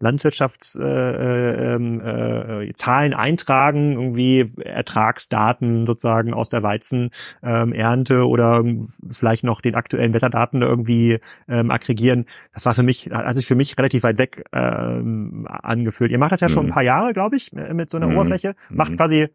[0.00, 8.64] Landwirtschaftszahlen äh, äh, Zahlen eintragen, irgendwie Ertragsdaten sozusagen aus der Weizenernte ähm, oder
[9.10, 12.24] vielleicht noch den aktuellen Wetterdaten irgendwie ähm, aggregieren.
[12.54, 16.10] Das war für mich, hat sich für mich relativ weit weg ähm, angefühlt.
[16.10, 16.72] Ihr macht das ja schon ein mhm.
[16.72, 18.14] paar Jahre, glaube ich, mit so einer mhm.
[18.14, 18.56] Oberfläche.
[18.70, 18.96] Macht mhm.
[18.96, 19.28] quasi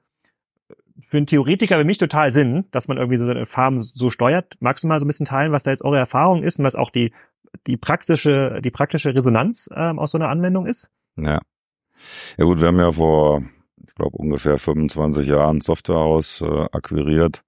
[1.07, 4.57] für einen Theoretiker wie mich total Sinn, dass man irgendwie so eine Farm so steuert.
[4.59, 6.75] Magst du mal so ein bisschen teilen, was da jetzt eure Erfahrung ist und was
[6.75, 7.11] auch die,
[7.67, 10.89] die praktische, die praktische Resonanz ähm, aus so einer Anwendung ist?
[11.17, 11.39] Ja.
[12.37, 13.43] Ja gut, wir haben ja vor,
[13.87, 17.43] ich glaube, ungefähr 25 Jahren Softwarehaus äh, akquiriert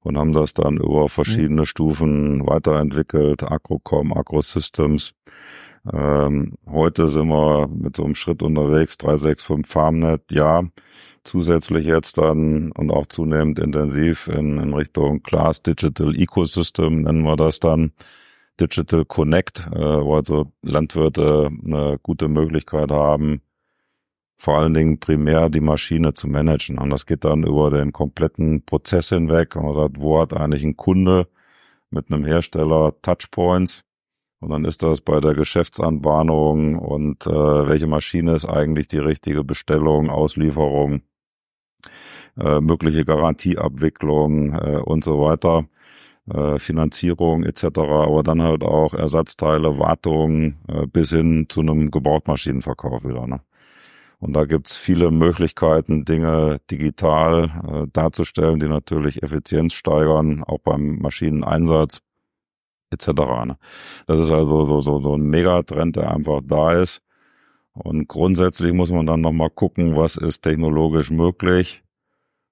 [0.00, 1.66] und haben das dann über verschiedene mhm.
[1.66, 5.14] Stufen weiterentwickelt, Agrocom, Agrosystems.
[5.92, 10.62] Ähm, heute sind wir mit so einem Schritt unterwegs, 365 FarmNet, ja
[11.28, 17.36] zusätzlich jetzt dann und auch zunehmend intensiv in, in Richtung Class Digital Ecosystem nennen wir
[17.36, 17.92] das dann.
[18.60, 23.42] Digital Connect, äh, wo also Landwirte eine gute Möglichkeit haben,
[24.36, 26.78] vor allen Dingen primär die Maschine zu managen.
[26.78, 29.56] Und das geht dann über den kompletten Prozess hinweg.
[29.56, 31.28] Man sagt, wo hat eigentlich ein Kunde
[31.90, 33.84] mit einem Hersteller Touchpoints?
[34.40, 39.42] Und dann ist das bei der Geschäftsanbahnung und äh, welche Maschine ist eigentlich die richtige
[39.42, 41.02] Bestellung, Auslieferung,
[42.38, 45.66] äh, mögliche Garantieabwicklung äh, und so weiter,
[46.32, 53.04] äh, Finanzierung etc., aber dann halt auch Ersatzteile, Wartung äh, bis hin zu einem Gebrauchtmaschinenverkauf
[53.04, 53.26] wieder.
[53.26, 53.40] Ne?
[54.20, 60.98] Und da gibt's viele Möglichkeiten, Dinge digital äh, darzustellen, die natürlich Effizienz steigern, auch beim
[60.98, 62.02] Maschineneinsatz
[62.90, 63.08] etc.
[63.46, 63.58] Ne?
[64.06, 67.02] Das ist also so, so, so ein Megatrend, der einfach da ist.
[67.74, 71.84] Und grundsätzlich muss man dann nochmal gucken, was ist technologisch möglich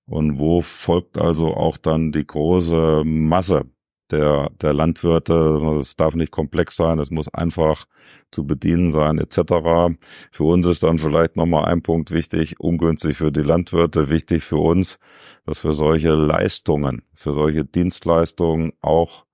[0.06, 3.66] und wo folgt also auch dann die große Masse
[4.10, 5.76] der, der Landwirte.
[5.80, 7.86] Es darf nicht komplex sein, es muss einfach
[8.30, 9.98] zu bedienen sein, etc.
[10.30, 14.58] Für uns ist dann vielleicht nochmal ein Punkt wichtig, ungünstig für die Landwirte, wichtig für
[14.58, 14.98] uns,
[15.44, 19.26] dass für solche Leistungen, für solche Dienstleistungen auch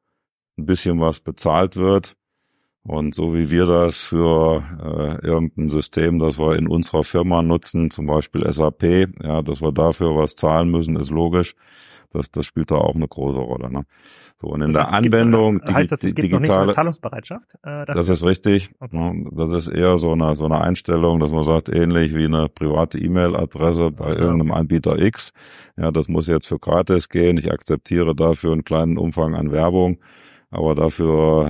[0.58, 2.16] ein bisschen was bezahlt wird.
[2.84, 7.90] Und so wie wir das für äh, irgendein System, das wir in unserer Firma nutzen,
[7.90, 8.82] zum Beispiel SAP,
[9.22, 11.54] ja, dass wir dafür was zahlen müssen, ist logisch.
[12.12, 13.72] Das, das spielt da auch eine große Rolle.
[13.72, 13.84] Ne?
[14.40, 16.72] So, und in das der Anwendung, gibt, heißt das, es gibt digitale, noch nicht eine
[16.72, 17.46] Zahlungsbereitschaft?
[17.62, 18.70] Äh, das ist richtig.
[18.80, 18.96] Okay.
[18.96, 19.30] Ne?
[19.32, 22.98] Das ist eher so eine, so eine Einstellung, dass man sagt, ähnlich wie eine private
[22.98, 24.16] E-Mail-Adresse bei ja.
[24.16, 25.32] irgendeinem Anbieter X.
[25.76, 27.38] Ja, das muss jetzt für gratis gehen.
[27.38, 29.98] Ich akzeptiere dafür einen kleinen Umfang an Werbung
[30.52, 31.48] aber dafür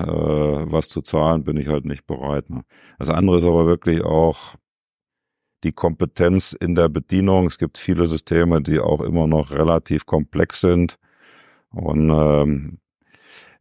[0.68, 2.48] äh, was zu zahlen, bin ich halt nicht bereit.
[2.48, 2.62] Ne?
[2.98, 4.54] Das andere ist aber wirklich auch
[5.64, 7.46] die Kompetenz in der Bedienung.
[7.46, 10.98] Es gibt viele Systeme, die auch immer noch relativ komplex sind.
[11.70, 12.78] Und ähm,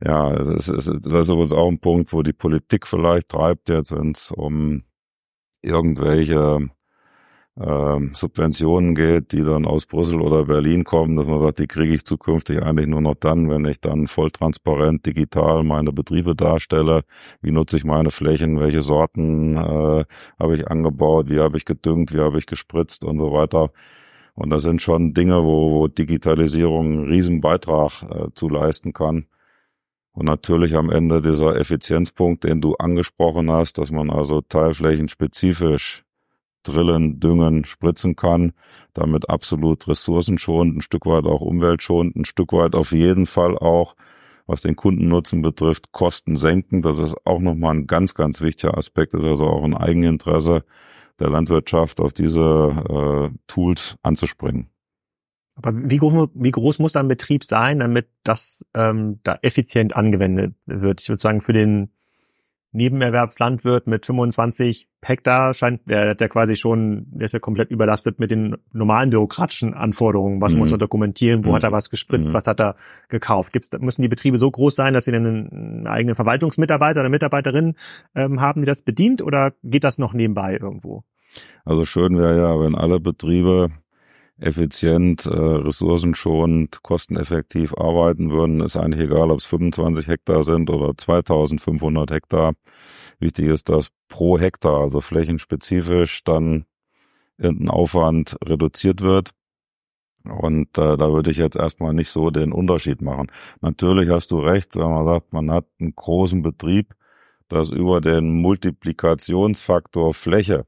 [0.04, 3.92] ja, das ist, das ist übrigens auch ein Punkt, wo die Politik vielleicht treibt jetzt,
[3.92, 4.84] wenn es um
[5.64, 6.70] irgendwelche
[7.60, 11.94] ähm, Subventionen geht, die dann aus Brüssel oder Berlin kommen, dass man sagt, die kriege
[11.94, 17.04] ich zukünftig eigentlich nur noch dann, wenn ich dann voll transparent digital meine Betriebe darstelle.
[17.42, 18.60] Wie nutze ich meine Flächen?
[18.60, 20.06] Welche Sorten äh,
[20.40, 21.30] habe ich angebaut?
[21.30, 22.14] Wie habe ich gedüngt?
[22.14, 23.72] Wie habe ich gespritzt und so weiter?
[24.34, 29.26] Und das sind schon Dinge, wo, wo Digitalisierung einen riesen Beitrag äh, zu leisten kann.
[30.14, 36.04] Und natürlich am Ende dieser Effizienzpunkt, den du angesprochen hast, dass man also teilflächenspezifisch
[36.64, 38.54] drillen, düngen, spritzen kann,
[38.94, 43.96] damit absolut ressourcenschonend, ein Stück weit auch umweltschonend, ein Stück weit auf jeden Fall auch,
[44.48, 46.82] was den Kundennutzen betrifft, Kosten senken.
[46.82, 49.14] Das ist auch nochmal ein ganz, ganz wichtiger Aspekt.
[49.14, 50.64] Ist also auch ein Eigeninteresse
[51.20, 54.68] der Landwirtschaft, auf diese äh, Tools anzuspringen.
[55.56, 60.56] Aber wie groß, wie groß muss ein Betrieb sein, damit das ähm, da effizient angewendet
[60.66, 61.02] wird?
[61.02, 61.92] Ich würde sagen, für den
[62.74, 68.32] Nebenerwerbslandwirt mit 25 Hektar scheint der, der quasi schon, der ist ja komplett überlastet mit
[68.32, 70.42] den normalen bürokratischen Anforderungen.
[70.42, 70.60] Was mhm.
[70.60, 71.44] muss er dokumentieren?
[71.44, 71.56] Wo mhm.
[71.56, 72.30] hat er was gespritzt?
[72.30, 72.34] Mhm.
[72.34, 72.76] Was hat er
[73.10, 73.52] gekauft?
[73.52, 77.76] Gibt's, müssen die Betriebe so groß sein, dass sie einen eigenen Verwaltungsmitarbeiter oder Mitarbeiterin
[78.16, 79.22] ähm, haben, die das bedient?
[79.22, 81.04] Oder geht das noch nebenbei irgendwo?
[81.66, 83.72] Also schön wäre ja, wenn alle Betriebe
[84.42, 90.98] effizient, äh, ressourcenschonend, kosteneffektiv arbeiten würden, ist eigentlich egal, ob es 25 Hektar sind oder
[90.98, 92.54] 2500 Hektar.
[93.20, 96.66] Wichtig ist, dass pro Hektar, also flächenspezifisch, dann
[97.38, 99.32] irgendein Aufwand reduziert wird.
[100.24, 103.32] Und äh, da würde ich jetzt erstmal nicht so den Unterschied machen.
[103.62, 106.94] Natürlich hast du recht, wenn man sagt, man hat einen großen Betrieb,
[107.48, 110.66] dass über den Multiplikationsfaktor Fläche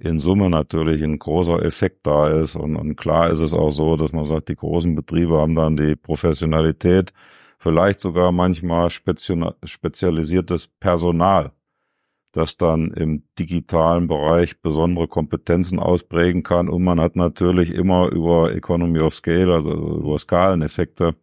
[0.00, 2.56] in Summe natürlich ein großer Effekt da ist.
[2.56, 5.76] Und, und klar ist es auch so, dass man sagt, die großen Betriebe haben dann
[5.76, 7.12] die Professionalität,
[7.58, 11.52] vielleicht sogar manchmal spezialisiertes Personal,
[12.32, 16.70] das dann im digitalen Bereich besondere Kompetenzen ausprägen kann.
[16.70, 21.14] Und man hat natürlich immer über Economy of Scale, also über Skaleneffekte,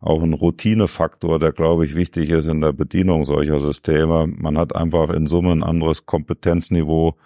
[0.00, 4.26] auch einen Routinefaktor, der, glaube ich, wichtig ist in der Bedienung solcher Systeme.
[4.26, 7.16] Man hat einfach in Summe ein anderes Kompetenzniveau,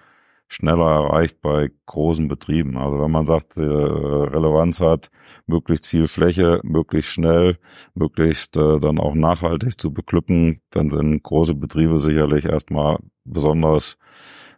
[0.49, 2.77] schneller erreicht bei großen Betrieben.
[2.77, 5.11] Also wenn man sagt, äh, Relevanz hat,
[5.47, 7.59] möglichst viel Fläche, möglichst schnell,
[7.95, 13.99] möglichst äh, dann auch nachhaltig zu beglücken, dann sind große Betriebe sicherlich erstmal besonders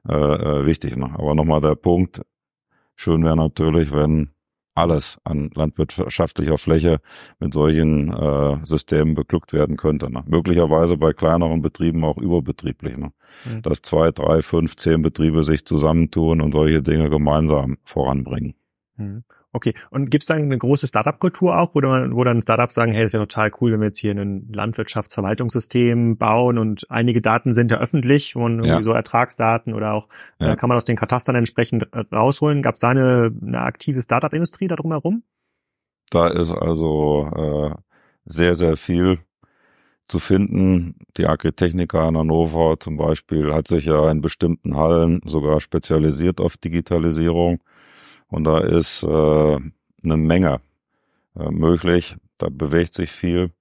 [0.08, 0.96] äh, äh wichtig.
[0.96, 1.10] Ne?
[1.14, 2.22] Aber nochmal der Punkt,
[2.96, 4.30] schön wäre natürlich, wenn
[4.76, 7.00] alles an landwirtschaftlicher Fläche
[7.38, 10.10] mit solchen äh, Systemen beglückt werden könnte.
[10.10, 10.22] Ne?
[10.26, 12.96] Möglicherweise bei kleineren Betrieben auch überbetrieblich.
[12.96, 13.12] Ne?
[13.44, 13.62] Mhm.
[13.62, 18.54] Dass zwei, drei, fünf, zehn Betriebe sich zusammentun und solche Dinge gemeinsam voranbringen.
[18.96, 19.24] Mhm.
[19.56, 22.92] Okay, und gibt es dann eine große Startup-Kultur auch, wo dann, wo dann Startups sagen,
[22.92, 27.54] hey, das wäre total cool, wenn wir jetzt hier ein Landwirtschaftsverwaltungssystem bauen und einige Daten
[27.54, 28.82] sind ja öffentlich, und ja.
[28.82, 30.52] so Ertragsdaten oder auch ja.
[30.52, 32.60] äh, kann man aus den Katastern entsprechend äh, rausholen.
[32.60, 35.22] Gab es da eine, eine aktive Startup-Industrie da drumherum?
[36.10, 37.74] Da ist also äh,
[38.26, 39.20] sehr, sehr viel
[40.06, 40.96] zu finden.
[41.16, 46.58] Die Agritechnica in Hannover zum Beispiel hat sich ja in bestimmten Hallen sogar spezialisiert auf
[46.58, 47.62] Digitalisierung.
[48.28, 50.60] Und da ist äh, eine Menge
[51.38, 52.16] äh, möglich.
[52.38, 53.52] Da bewegt sich viel.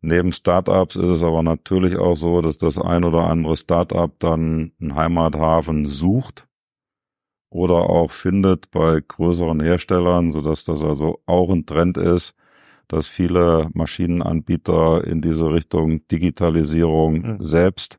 [0.00, 4.72] Neben Startups ist es aber natürlich auch so, dass das ein oder andere Startup dann
[4.78, 6.46] einen Heimathafen sucht
[7.48, 12.34] oder auch findet bei größeren Herstellern, so dass das also auch ein Trend ist,
[12.88, 17.44] dass viele Maschinenanbieter in diese Richtung Digitalisierung mhm.
[17.44, 17.98] selbst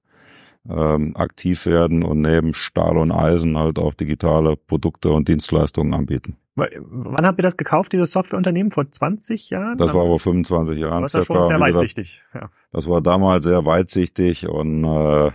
[0.70, 6.38] ähm, aktiv werden und neben Stahl und Eisen halt auch digitale Produkte und Dienstleistungen anbieten.
[6.56, 8.72] Wann habt ihr das gekauft, dieses Softwareunternehmen?
[8.72, 9.78] Vor 20 Jahren?
[9.78, 11.02] Das war vor 25 Jahren.
[11.02, 12.22] Das war schon sehr weitsichtig.
[12.34, 12.50] Ja.
[12.72, 15.32] Das war damals sehr weitsichtig und äh,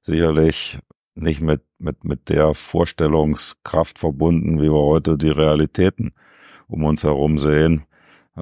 [0.00, 0.78] sicherlich
[1.16, 6.12] nicht mit, mit, mit der Vorstellungskraft verbunden, wie wir heute die Realitäten
[6.68, 7.84] um uns herum sehen.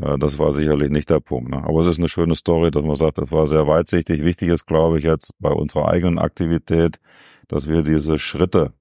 [0.00, 1.50] Äh, das war sicherlich nicht der Punkt.
[1.50, 1.62] Ne?
[1.64, 4.24] Aber es ist eine schöne Story, dass man sagt, das war sehr weitsichtig.
[4.24, 7.00] Wichtig ist, glaube ich, jetzt bei unserer eigenen Aktivität,
[7.48, 8.72] dass wir diese Schritte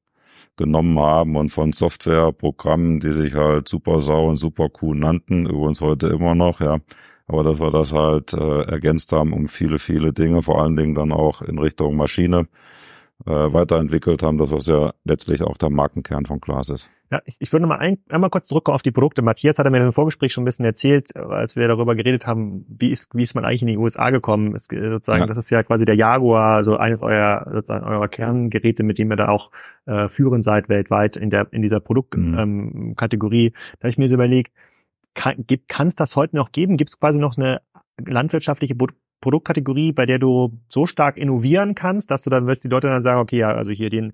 [0.57, 5.81] genommen haben und von Softwareprogrammen, die sich halt Super Sau und Super Q nannten, übrigens
[5.81, 6.79] heute immer noch, ja,
[7.27, 10.95] aber dass wir das halt äh, ergänzt haben um viele, viele Dinge, vor allen Dingen
[10.95, 12.47] dann auch in Richtung Maschine
[13.25, 16.89] äh, weiterentwickelt haben, das was ja letztlich auch der Markenkern von Klaas ist.
[17.09, 19.21] Ja, ich, ich würde noch mal ein, einmal kurz zurückkommen auf die Produkte.
[19.21, 22.65] Matthias hat mir im Vorgespräch schon ein bisschen erzählt, äh, als wir darüber geredet haben,
[22.69, 24.55] wie ist, wie ist man eigentlich in die USA gekommen?
[24.55, 25.25] Es, sozusagen, ja.
[25.25, 29.17] das ist ja quasi der Jaguar, so eines eurer, sozusagen eurer Kerngeräte, mit dem ihr
[29.17, 29.51] da auch
[29.85, 33.49] äh, führend seid weltweit in der in dieser Produktkategorie.
[33.49, 33.55] Mhm.
[33.55, 34.53] Ähm, da habe ich mir so überlegt,
[35.15, 36.77] kann es das heute noch geben?
[36.77, 37.61] Gibt es quasi noch eine
[38.05, 38.75] landwirtschaftliche
[39.21, 43.01] Produktkategorie, bei der du so stark innovieren kannst, dass du dann wirst die Leute dann
[43.01, 44.13] sagen, okay, ja, also hier den,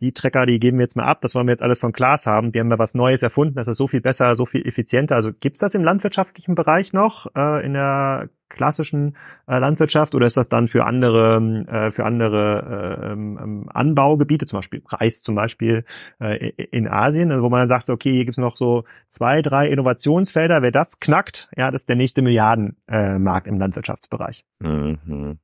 [0.00, 2.26] die Trecker, die geben wir jetzt mal ab, das wollen wir jetzt alles von Glas
[2.26, 5.16] haben, die haben da was Neues erfunden, das ist so viel besser, so viel effizienter.
[5.16, 10.36] Also gibt's das im landwirtschaftlichen Bereich noch, äh, in der klassischen äh, Landwirtschaft oder ist
[10.36, 11.36] das dann für andere
[11.68, 15.84] äh, für andere äh, ähm, ähm, Anbaugebiete, zum Beispiel Reis zum Beispiel
[16.20, 19.68] äh, in Asien, also wo man dann sagt, okay, hier gibt's noch so zwei, drei
[19.68, 24.44] Innovationsfelder, wer das knackt, ja, das ist der nächste Milliardenmarkt äh, im Landwirtschaftsbereich.
[24.60, 25.38] Mhm.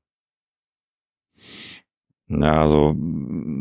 [2.29, 2.95] Ja, also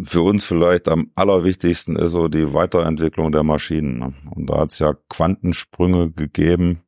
[0.03, 3.97] für uns vielleicht am allerwichtigsten ist so die Weiterentwicklung der Maschinen.
[3.97, 4.13] Ne?
[4.29, 6.83] Und da hat's ja Quantensprünge gegeben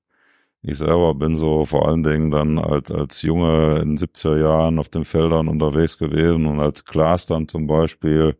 [0.64, 4.90] ich selber bin so vor allen Dingen dann als, als Junge in 70er Jahren auf
[4.90, 8.38] den Feldern unterwegs gewesen und als Klaas dann zum Beispiel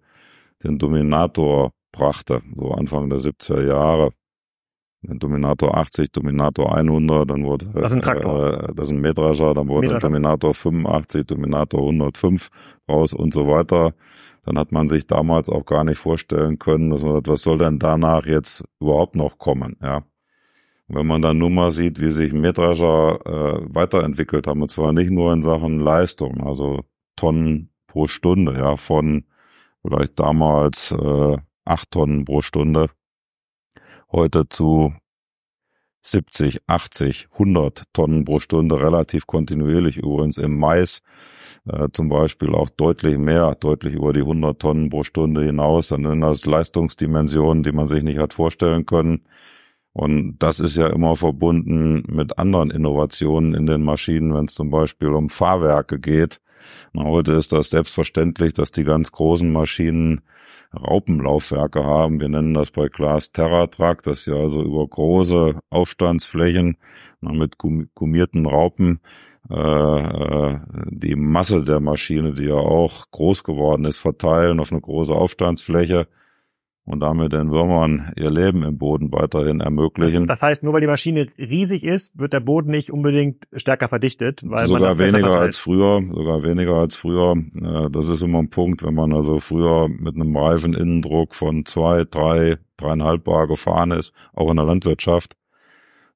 [0.64, 4.12] den Dominator brachte, so Anfang der 70er Jahre.
[5.04, 8.70] Den Dominator 80, Dominator 100, dann wurde das ist ein Traktor.
[8.70, 10.08] Äh, das ist ein Mähdrescher, dann wurde Mähdrescher.
[10.08, 12.50] Dominator 85, Dominator 105
[12.88, 13.96] raus und so weiter.
[14.46, 17.58] Dann hat man sich damals auch gar nicht vorstellen können, dass man sagt, was soll
[17.58, 20.04] denn danach jetzt überhaupt noch kommen, ja.
[20.94, 25.10] Wenn man dann nur mal sieht, wie sich Mähdrescher äh, weiterentwickelt haben, und zwar nicht
[25.10, 26.84] nur in Sachen Leistung, also
[27.16, 29.24] Tonnen pro Stunde, ja, von
[29.82, 32.90] vielleicht damals äh, acht Tonnen pro Stunde,
[34.12, 34.94] heute zu
[36.02, 41.02] 70, 80, 100 Tonnen pro Stunde, relativ kontinuierlich übrigens im Mais
[41.68, 45.90] äh, zum Beispiel auch deutlich mehr, deutlich über die 100 Tonnen pro Stunde hinaus.
[45.90, 49.26] Dann sind das Leistungsdimensionen, die man sich nicht hat vorstellen können.
[49.94, 54.70] Und das ist ja immer verbunden mit anderen Innovationen in den Maschinen, wenn es zum
[54.70, 56.42] Beispiel um Fahrwerke geht.
[56.94, 60.22] Na, heute ist das selbstverständlich, dass die ganz großen Maschinen
[60.74, 62.22] Raupenlaufwerke haben.
[62.22, 66.78] Wir nennen das bei Glas TerraTrack, das ja also über große Aufstandsflächen
[67.20, 69.02] na, mit gummierten Raupen
[69.50, 74.82] äh, äh, die Masse der Maschine, die ja auch groß geworden ist, verteilen auf eine
[74.82, 76.08] große Aufstandsfläche
[76.86, 80.28] und damit den Würmern ihr Leben im Boden weiterhin ermöglichen.
[80.28, 83.88] Das, das, heißt, nur weil die Maschine riesig ist, wird der Boden nicht unbedingt stärker
[83.88, 87.36] verdichtet, weil sogar man das weniger als früher, sogar weniger als früher.
[87.92, 92.58] Das ist immer ein Punkt, wenn man also früher mit einem Reifeninnendruck von zwei, drei,
[92.78, 95.36] dreieinhalb Bar gefahren ist, auch in der Landwirtschaft,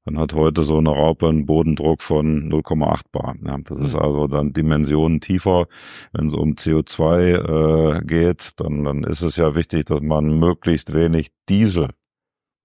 [0.05, 3.35] dann hat heute so eine Raupe einen Bodendruck von 0,8 bar.
[3.43, 3.85] Ja, das mhm.
[3.85, 5.67] ist also dann Dimensionen tiefer.
[6.13, 10.93] Wenn es um CO2 äh, geht, dann, dann ist es ja wichtig, dass man möglichst
[10.93, 11.89] wenig Diesel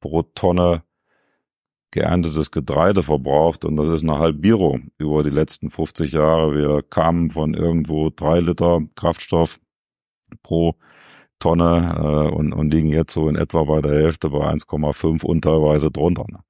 [0.01, 0.83] pro Tonne
[1.93, 6.55] geerntetes Getreide verbraucht und das ist eine Halbierung über die letzten 50 Jahre.
[6.55, 9.59] Wir kamen von irgendwo drei Liter Kraftstoff
[10.43, 10.77] pro
[11.41, 15.43] Tonne äh, und, und liegen jetzt so in etwa bei der Hälfte bei 1,5 und
[15.43, 16.27] teilweise drunter.
[16.29, 16.41] Ne?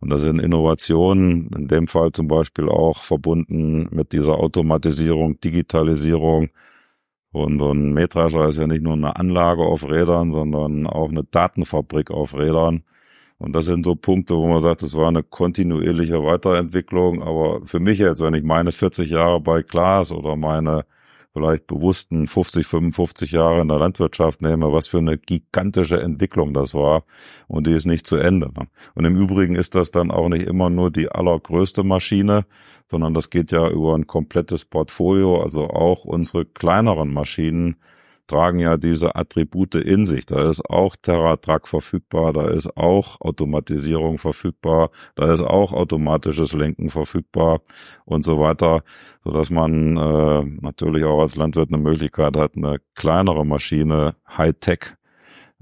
[0.00, 6.50] Und das sind Innovationen, in dem Fall zum Beispiel auch verbunden mit dieser Automatisierung, Digitalisierung.
[7.32, 11.24] Und so ein Mähdrescher ist ja nicht nur eine Anlage auf Rädern, sondern auch eine
[11.24, 12.84] Datenfabrik auf Rädern.
[13.38, 17.22] Und das sind so Punkte, wo man sagt, es war eine kontinuierliche Weiterentwicklung.
[17.22, 20.84] Aber für mich jetzt, wenn ich meine 40 Jahre bei Klaas oder meine
[21.34, 26.74] vielleicht bewussten 50, 55 Jahre in der Landwirtschaft nehme, was für eine gigantische Entwicklung das
[26.74, 27.02] war
[27.48, 28.52] und die ist nicht zu Ende.
[28.56, 28.68] Ne?
[28.94, 32.46] Und im Übrigen ist das dann auch nicht immer nur die allergrößte Maschine,
[32.86, 37.76] sondern das geht ja über ein komplettes Portfolio, also auch unsere kleineren Maschinen
[38.26, 40.26] tragen ja diese Attribute in sich.
[40.26, 46.90] Da ist auch TerraTrack verfügbar, da ist auch Automatisierung verfügbar, da ist auch automatisches Lenken
[46.90, 47.60] verfügbar
[48.04, 48.82] und so weiter,
[49.24, 54.94] so dass man äh, natürlich auch als Landwirt eine Möglichkeit hat, eine kleinere Maschine Hightech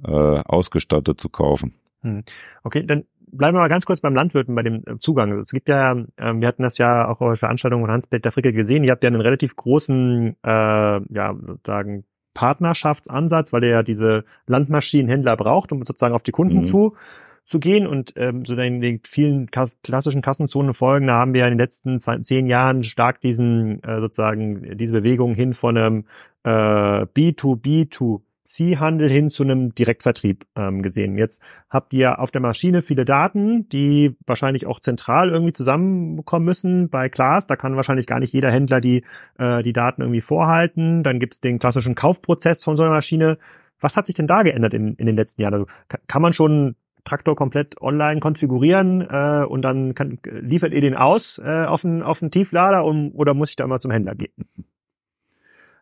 [0.04, 1.74] äh, ausgestattet zu kaufen.
[2.02, 2.24] Hm.
[2.64, 5.32] Okay, dann bleiben wir mal ganz kurz beim Landwirten, bei dem äh, Zugang.
[5.38, 8.84] Es gibt ja, äh, wir hatten das ja auch bei Veranstaltungen von Hans-Peter Fricke gesehen,
[8.84, 15.36] ihr habt ja einen relativ großen, äh, ja, sozusagen Partnerschaftsansatz, weil er ja diese Landmaschinenhändler
[15.36, 16.64] braucht, um sozusagen auf die Kunden mhm.
[16.64, 16.96] zu
[17.44, 21.52] zu gehen und ähm, so in den vielen klassischen Kassenzonen folgen, da haben wir in
[21.52, 26.04] den letzten zwei, zehn Jahren stark diesen äh, sozusagen diese Bewegung hin von einem
[26.44, 28.22] äh, B2B to
[28.52, 31.16] C-Handel hin zu einem Direktvertrieb ähm, gesehen.
[31.16, 36.88] Jetzt habt ihr auf der Maschine viele Daten, die wahrscheinlich auch zentral irgendwie zusammenkommen müssen
[36.90, 37.46] bei Klaas.
[37.46, 39.04] Da kann wahrscheinlich gar nicht jeder Händler die,
[39.38, 41.02] äh, die Daten irgendwie vorhalten.
[41.02, 43.38] Dann gibt es den klassischen Kaufprozess von so einer Maschine.
[43.80, 45.54] Was hat sich denn da geändert in, in den letzten Jahren?
[45.54, 45.66] Also
[46.06, 51.38] kann man schon Traktor komplett online konfigurieren äh, und dann kann, liefert ihr den aus
[51.38, 54.32] äh, auf einen auf Tieflader um, oder muss ich da mal zum Händler gehen?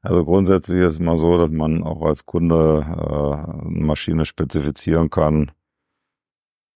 [0.02, 5.10] Also grundsätzlich ist es mal so, dass man auch als Kunde äh, eine Maschine spezifizieren
[5.10, 5.50] kann,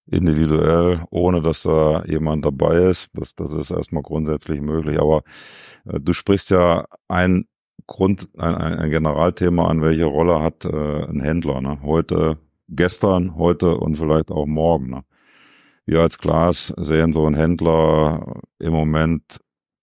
[0.07, 3.09] individuell, ohne dass da jemand dabei ist.
[3.15, 5.01] Das, das ist erstmal grundsätzlich möglich.
[5.01, 5.23] Aber
[5.87, 7.47] äh, du sprichst ja ein
[7.87, 11.61] Grund, ein, ein Generalthema an, welche Rolle hat äh, ein Händler.
[11.63, 11.81] Ne?
[11.83, 12.39] Heute,
[12.69, 14.91] gestern, heute und vielleicht auch morgen.
[14.91, 15.05] Ne?
[15.87, 19.41] Wir als Glas sehen so einen Händler im Moment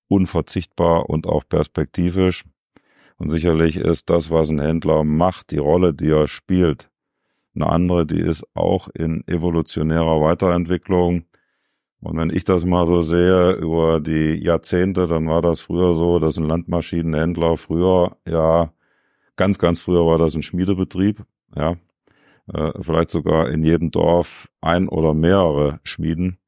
[0.07, 2.43] unverzichtbar und auch perspektivisch.
[3.21, 6.89] Und sicherlich ist das, was ein Händler macht, die Rolle, die er spielt,
[7.53, 11.25] eine andere, die ist auch in evolutionärer Weiterentwicklung.
[11.99, 16.17] Und wenn ich das mal so sehe über die Jahrzehnte, dann war das früher so,
[16.17, 18.73] dass ein Landmaschinenhändler früher, ja,
[19.35, 21.23] ganz, ganz früher war das ein Schmiedebetrieb,
[21.55, 21.75] ja,
[22.51, 26.39] äh, vielleicht sogar in jedem Dorf ein oder mehrere Schmieden.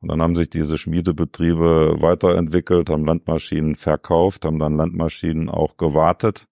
[0.00, 6.46] Und dann haben sich diese Schmiedebetriebe weiterentwickelt, haben Landmaschinen verkauft, haben dann Landmaschinen auch gewartet.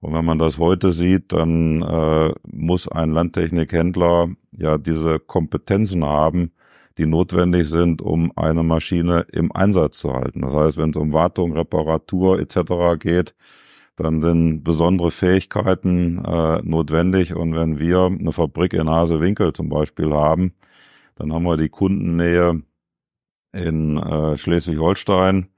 [0.00, 6.52] Und wenn man das heute sieht, dann äh, muss ein Landtechnikhändler ja diese Kompetenzen haben,
[6.98, 10.42] die notwendig sind, um eine Maschine im Einsatz zu halten.
[10.42, 12.98] Das heißt, wenn es um Wartung, Reparatur etc.
[12.98, 13.34] geht,
[13.96, 17.34] dann sind besondere Fähigkeiten äh, notwendig.
[17.34, 20.54] Und wenn wir eine Fabrik in Hasewinkel zum Beispiel haben,
[21.16, 22.62] dann haben wir die Kundennähe
[23.52, 25.48] in äh, Schleswig-Holstein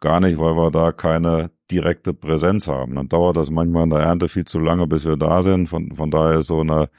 [0.00, 2.94] gar nicht, weil wir da keine direkte Präsenz haben.
[2.94, 5.68] Dann dauert das manchmal in der Ernte viel zu lange, bis wir da sind.
[5.68, 6.90] Von, von daher ist so eine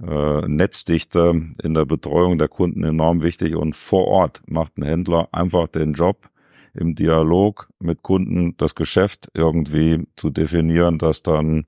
[0.00, 5.28] äh, Netzdichte in der Betreuung der Kunden enorm wichtig und vor Ort macht ein Händler
[5.32, 6.30] einfach den Job
[6.72, 11.66] im Dialog mit Kunden das Geschäft irgendwie zu definieren, das dann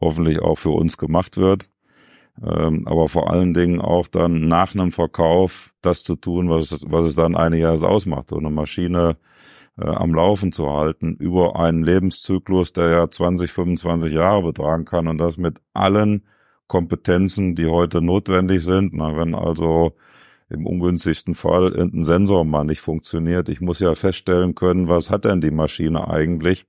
[0.00, 1.68] hoffentlich auch für uns gemacht wird
[2.40, 7.06] ähm, aber vor allen Dingen auch dann nach einem Verkauf das zu tun, was, was
[7.06, 9.16] es dann einiges ausmacht, so eine Maschine
[9.78, 15.08] äh, am Laufen zu halten über einen Lebenszyklus, der ja 20, 25 Jahre betragen kann
[15.08, 16.24] und das mit allen
[16.68, 18.94] Kompetenzen, die heute notwendig sind.
[18.94, 19.94] Na, wenn also
[20.48, 25.24] im ungünstigsten Fall ein Sensor mal nicht funktioniert, ich muss ja feststellen können, was hat
[25.24, 26.66] denn die Maschine eigentlich?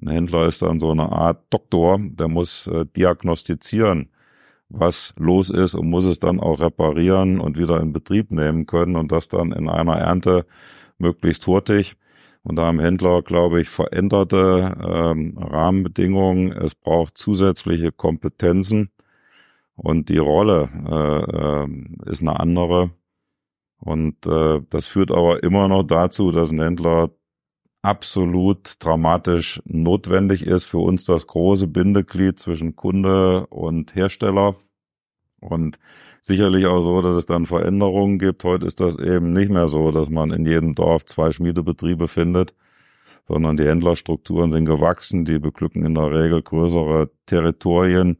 [0.00, 4.10] Ein Händler ist dann so eine Art Doktor, der muss äh, diagnostizieren,
[4.72, 8.96] was los ist und muss es dann auch reparieren und wieder in Betrieb nehmen können
[8.96, 10.46] und das dann in einer Ernte
[10.98, 11.96] möglichst hurtig.
[12.42, 16.52] Und da haben Händler, glaube ich, veränderte ähm, Rahmenbedingungen.
[16.52, 18.90] Es braucht zusätzliche Kompetenzen
[19.76, 22.90] und die Rolle äh, äh, ist eine andere.
[23.78, 27.10] Und äh, das führt aber immer noch dazu, dass ein Händler
[27.82, 30.64] absolut dramatisch notwendig ist.
[30.64, 34.56] Für uns das große Bindeglied zwischen Kunde und Hersteller.
[35.40, 35.78] Und
[36.20, 38.44] sicherlich auch so, dass es dann Veränderungen gibt.
[38.44, 42.54] Heute ist das eben nicht mehr so, dass man in jedem Dorf zwei Schmiedebetriebe findet,
[43.26, 45.24] sondern die Händlerstrukturen sind gewachsen.
[45.24, 48.18] Die beglücken in der Regel größere Territorien,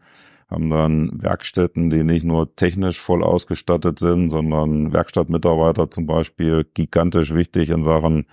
[0.51, 7.33] haben dann Werkstätten, die nicht nur technisch voll ausgestattet sind, sondern Werkstattmitarbeiter zum Beispiel, gigantisch
[7.35, 8.27] wichtig in Sachen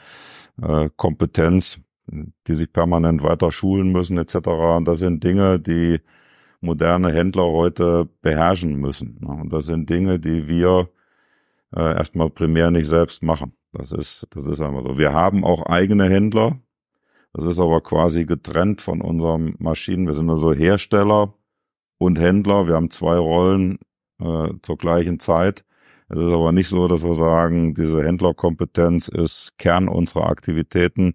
[0.61, 4.36] äh, Kompetenz, die sich permanent weiter schulen müssen etc.
[4.48, 5.99] Und das sind Dinge, die
[6.61, 9.18] moderne Händler heute beherrschen müssen.
[9.22, 9.30] Ne?
[9.30, 10.90] Und das sind Dinge, die wir
[11.76, 13.53] äh, erstmal primär nicht selbst machen.
[13.72, 14.98] Das ist, das ist einfach so.
[14.98, 16.60] Wir haben auch eigene Händler.
[17.34, 20.07] Das ist aber quasi getrennt von unseren Maschinen.
[20.07, 21.36] Wir sind also Hersteller
[21.99, 22.68] und Händler.
[22.68, 23.77] Wir haben zwei Rollen
[24.19, 25.64] äh, zur gleichen Zeit.
[26.10, 31.14] Es ist aber nicht so, dass wir sagen, diese Händlerkompetenz ist Kern unserer Aktivitäten.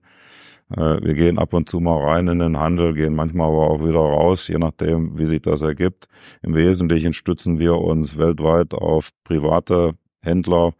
[0.70, 3.80] Äh, wir gehen ab und zu mal rein in den Handel, gehen manchmal aber auch
[3.80, 6.06] wieder raus, je nachdem, wie sich das ergibt.
[6.42, 10.74] Im Wesentlichen stützen wir uns weltweit auf private Händler,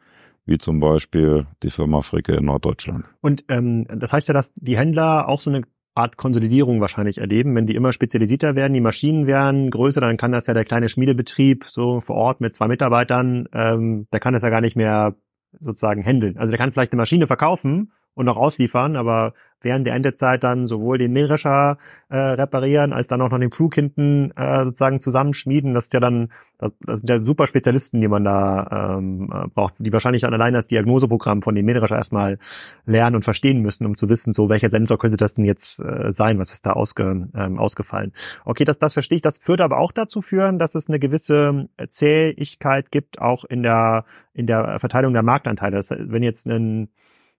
[0.47, 3.05] wie zum Beispiel die Firma Fricke in Norddeutschland.
[3.21, 5.63] Und ähm, das heißt ja, dass die Händler auch so eine
[5.95, 10.33] Art Konsolidierung wahrscheinlich erleben, wenn die immer spezialisierter werden, die Maschinen werden größer, dann kann
[10.33, 14.43] das ja der kleine Schmiedebetrieb so vor Ort mit zwei Mitarbeitern, ähm, der kann das
[14.43, 15.15] ja gar nicht mehr
[15.61, 16.37] sozusagen handeln.
[16.37, 19.35] Also der kann vielleicht eine Maschine verkaufen und noch ausliefern, aber
[19.65, 21.79] während der Endezeit dann sowohl den Mähdrescher
[22.11, 25.75] äh, reparieren, als dann auch noch den Flug hinten äh, sozusagen zusammenschmieden.
[25.75, 29.75] Das ist ja dann, das, sind ja super Spezialisten, die man da ähm, äh, braucht,
[29.79, 32.39] die wahrscheinlich dann allein das Diagnoseprogramm von dem Mähdrescher erstmal
[32.85, 36.13] lernen und verstehen müssen, um zu wissen, so welcher Sensor könnte das denn jetzt äh,
[36.13, 38.13] sein, was ist da ausge, ähm, ausgefallen.
[38.45, 39.23] Okay, das, das verstehe ich.
[39.23, 44.05] Das würde aber auch dazu führen, dass es eine gewisse Zähigkeit gibt, auch in der
[44.35, 45.77] in der Verteilung der Marktanteile.
[45.77, 46.89] Das, wenn jetzt ein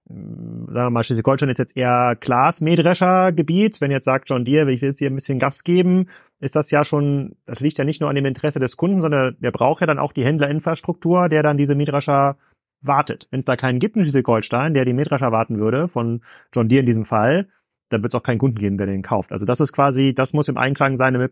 [0.07, 3.81] sagen wir mal, Schleswig-Holstein ist jetzt eher Glas-Mähdrescher-Gebiet.
[3.81, 6.09] Wenn jetzt sagt John Deere, ich will jetzt hier ein bisschen Gas geben,
[6.39, 9.35] ist das ja schon, das liegt ja nicht nur an dem Interesse des Kunden, sondern
[9.39, 12.37] der braucht ja dann auch die Händlerinfrastruktur, der dann diese Mähdrescher
[12.81, 13.27] wartet.
[13.31, 16.21] Wenn es da keinen gibt in Schleswig-Holstein, der die Mähdrescher warten würde, von
[16.53, 17.47] John Deere in diesem Fall,
[17.89, 19.31] dann wird es auch keinen Kunden geben, der den kauft.
[19.31, 21.31] Also das ist quasi, das muss im Einklang sein mit,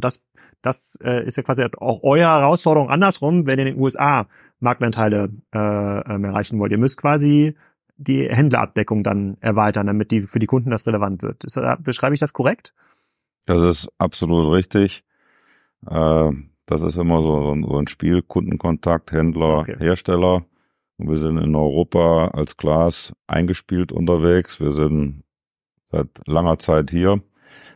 [0.00, 0.24] das,
[0.62, 4.26] das äh, ist ja quasi auch eure Herausforderung andersrum, wenn ihr in den USA
[4.60, 6.72] Marktanteile äh, ähm, erreichen wollt.
[6.72, 7.56] Ihr müsst quasi
[8.00, 11.44] die Händlerabdeckung dann erweitern, damit die für die Kunden das relevant wird.
[11.44, 12.74] Ist, beschreibe ich das korrekt?
[13.44, 15.04] Das ist absolut richtig.
[15.86, 16.32] Äh,
[16.66, 19.76] das ist immer so, so ein Spiel, Kundenkontakt, Händler, okay.
[19.78, 20.44] Hersteller.
[20.96, 24.60] Und wir sind in Europa als Glas eingespielt unterwegs.
[24.60, 25.24] Wir sind
[25.84, 27.22] seit langer Zeit hier.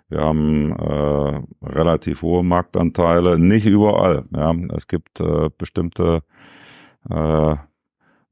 [0.09, 4.25] Wir haben äh, relativ hohe Marktanteile, nicht überall.
[4.35, 4.55] Ja.
[4.75, 6.23] Es gibt äh, bestimmte
[7.11, 7.57] äh,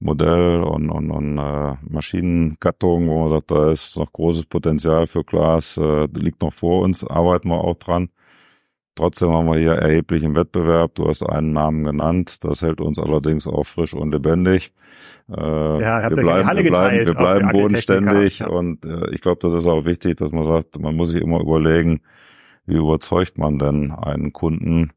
[0.03, 5.25] Modell und, und, und äh, Maschinengattung, wo man sagt, da ist noch großes Potenzial für
[5.25, 8.09] Glas, äh, liegt noch vor uns, arbeiten wir auch dran.
[8.95, 10.97] Trotzdem haben wir hier erheblichen Wettbewerb.
[10.97, 12.45] Du hast einen Namen genannt.
[12.45, 14.75] Das hält uns allerdings auch frisch und lebendig.
[15.31, 18.41] Äh, ja, wir bleiben, wir bleiben, wir bleiben bodenständig.
[18.41, 18.49] Ja.
[18.49, 21.41] Und äh, ich glaube, das ist auch wichtig, dass man sagt, man muss sich immer
[21.41, 22.03] überlegen,
[22.67, 24.93] wie überzeugt man denn einen Kunden,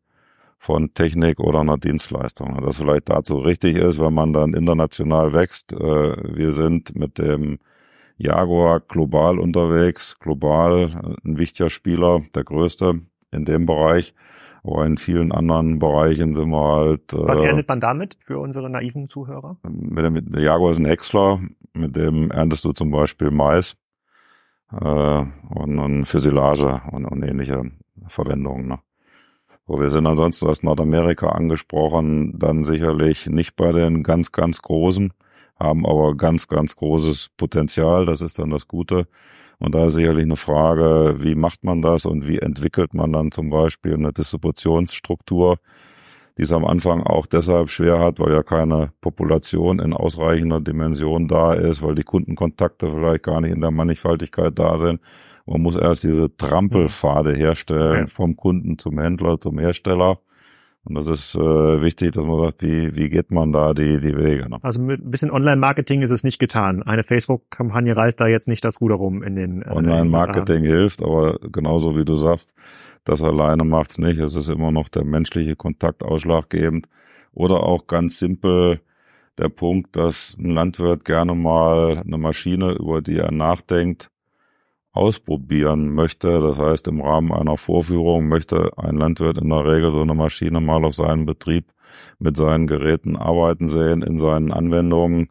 [0.65, 2.59] von Technik oder einer Dienstleistung.
[2.65, 5.73] Das vielleicht dazu richtig ist, wenn man dann international wächst.
[5.73, 7.59] Äh, wir sind mit dem
[8.17, 13.01] Jaguar global unterwegs, global ein wichtiger Spieler, der größte
[13.31, 14.15] in dem Bereich.
[14.63, 17.13] Aber in vielen anderen Bereichen sind wir halt.
[17.13, 19.57] Was äh, erntet man damit für unsere naiven Zuhörer?
[19.69, 21.41] Mit dem, der Jaguar ist ein Häcksler,
[21.73, 23.77] mit dem erntest du zum Beispiel Mais
[24.71, 27.69] äh, und, und für Silage und, und ähnliche
[28.07, 28.67] Verwendungen.
[28.67, 28.79] Ne?
[29.67, 35.11] So, wir sind ansonsten, aus Nordamerika angesprochen, dann sicherlich nicht bei den ganz, ganz Großen,
[35.59, 38.05] haben aber ganz, ganz großes Potenzial.
[38.05, 39.07] Das ist dann das Gute.
[39.57, 43.31] Und da ist sicherlich eine Frage, wie macht man das und wie entwickelt man dann
[43.31, 45.57] zum Beispiel eine Distributionsstruktur,
[46.37, 51.27] die es am Anfang auch deshalb schwer hat, weil ja keine Population in ausreichender Dimension
[51.27, 54.99] da ist, weil die Kundenkontakte vielleicht gar nicht in der Mannigfaltigkeit da sind
[55.45, 58.07] man muss erst diese Trampelpfade herstellen okay.
[58.07, 60.19] vom Kunden zum Händler, zum Hersteller.
[60.83, 61.39] Und das ist äh,
[61.81, 64.47] wichtig, dass man sagt, wie, wie geht man da die, die Wege.
[64.47, 64.59] Ne?
[64.61, 66.83] Also mit ein bisschen Online-Marketing ist es nicht getan.
[66.83, 71.39] Eine Facebook-Kampagne reißt da jetzt nicht das Ruder rum in den äh, Online-Marketing hilft, aber
[71.51, 72.53] genauso wie du sagst,
[73.03, 74.19] das alleine macht's nicht.
[74.19, 76.87] Es ist immer noch der menschliche Kontakt ausschlaggebend.
[77.33, 78.79] Oder auch ganz simpel
[79.37, 84.09] der Punkt, dass ein Landwirt gerne mal eine Maschine, über die er nachdenkt,
[84.95, 86.39] ausprobieren möchte.
[86.39, 90.61] Das heißt, im Rahmen einer Vorführung möchte ein Landwirt in der Regel so eine Maschine
[90.61, 91.65] mal auf seinem Betrieb
[92.19, 95.29] mit seinen Geräten arbeiten sehen, in seinen Anwendungen.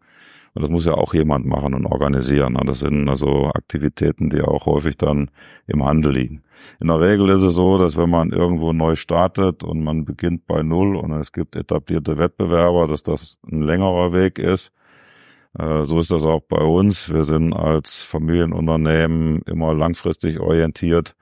[0.55, 2.57] Und das muss ja auch jemand machen und organisieren.
[2.67, 5.31] Das sind also Aktivitäten, die auch häufig dann
[5.67, 6.43] im Handel liegen.
[6.81, 10.47] In der Regel ist es so, dass wenn man irgendwo neu startet und man beginnt
[10.47, 14.73] bei Null und es gibt etablierte Wettbewerber, dass das ein längerer Weg ist
[15.85, 17.13] so ist das auch bei uns.
[17.13, 21.15] Wir sind als Familienunternehmen immer langfristig orientiert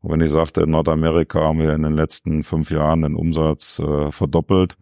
[0.00, 3.78] Und wenn ich sagte, in Nordamerika haben wir in den letzten fünf Jahren den Umsatz
[3.80, 4.76] äh, verdoppelt,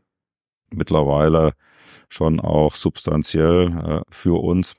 [0.70, 1.54] mittlerweile
[2.08, 4.76] schon auch substanziell äh, für uns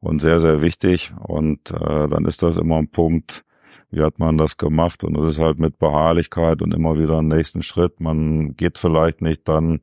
[0.00, 1.12] und sehr, sehr wichtig.
[1.18, 3.44] Und äh, dann ist das immer ein Punkt,
[3.90, 5.04] wie hat man das gemacht?
[5.04, 8.00] Und das ist halt mit Beharrlichkeit und immer wieder einen nächsten Schritt.
[8.00, 9.80] Man geht vielleicht nicht dann äh,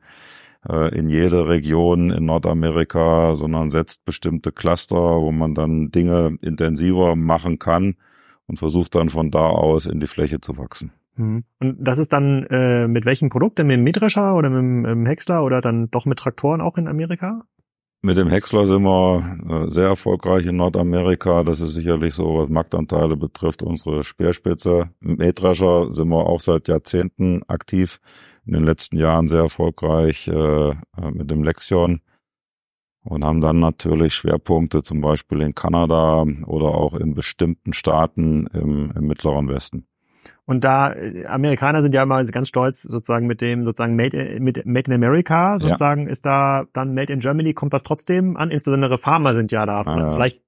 [0.70, 7.60] in jede Region in Nordamerika, sondern setzt bestimmte Cluster, wo man dann Dinge intensiver machen
[7.60, 7.96] kann
[8.48, 10.92] und versucht dann von da aus in die Fläche zu wachsen.
[11.16, 11.44] Mhm.
[11.60, 13.60] Und das ist dann äh, mit welchem Produkt?
[13.60, 16.88] Mit dem Mähdrescher oder mit dem, dem Häcksler oder dann doch mit Traktoren auch in
[16.88, 17.44] Amerika?
[18.02, 21.44] Mit dem Häcksler sind wir äh, sehr erfolgreich in Nordamerika.
[21.44, 24.90] Das ist sicherlich so, was Marktanteile betrifft, unsere Speerspitze.
[25.02, 28.00] Mähdrescher sind wir auch seit Jahrzehnten aktiv.
[28.50, 30.74] In den letzten Jahren sehr erfolgreich äh,
[31.12, 32.02] mit dem Lexion
[33.04, 38.92] und haben dann natürlich Schwerpunkte zum Beispiel in Kanada oder auch in bestimmten Staaten im,
[38.96, 39.86] im Mittleren Westen.
[40.46, 44.66] Und da, äh, Amerikaner sind ja immer ganz stolz sozusagen mit dem sozusagen Made, mit
[44.66, 46.10] Made in America sozusagen ja.
[46.10, 48.50] ist da dann Made in Germany, kommt das trotzdem an?
[48.50, 49.82] Insbesondere Farmer sind ja da.
[49.82, 50.42] Ah, Vielleicht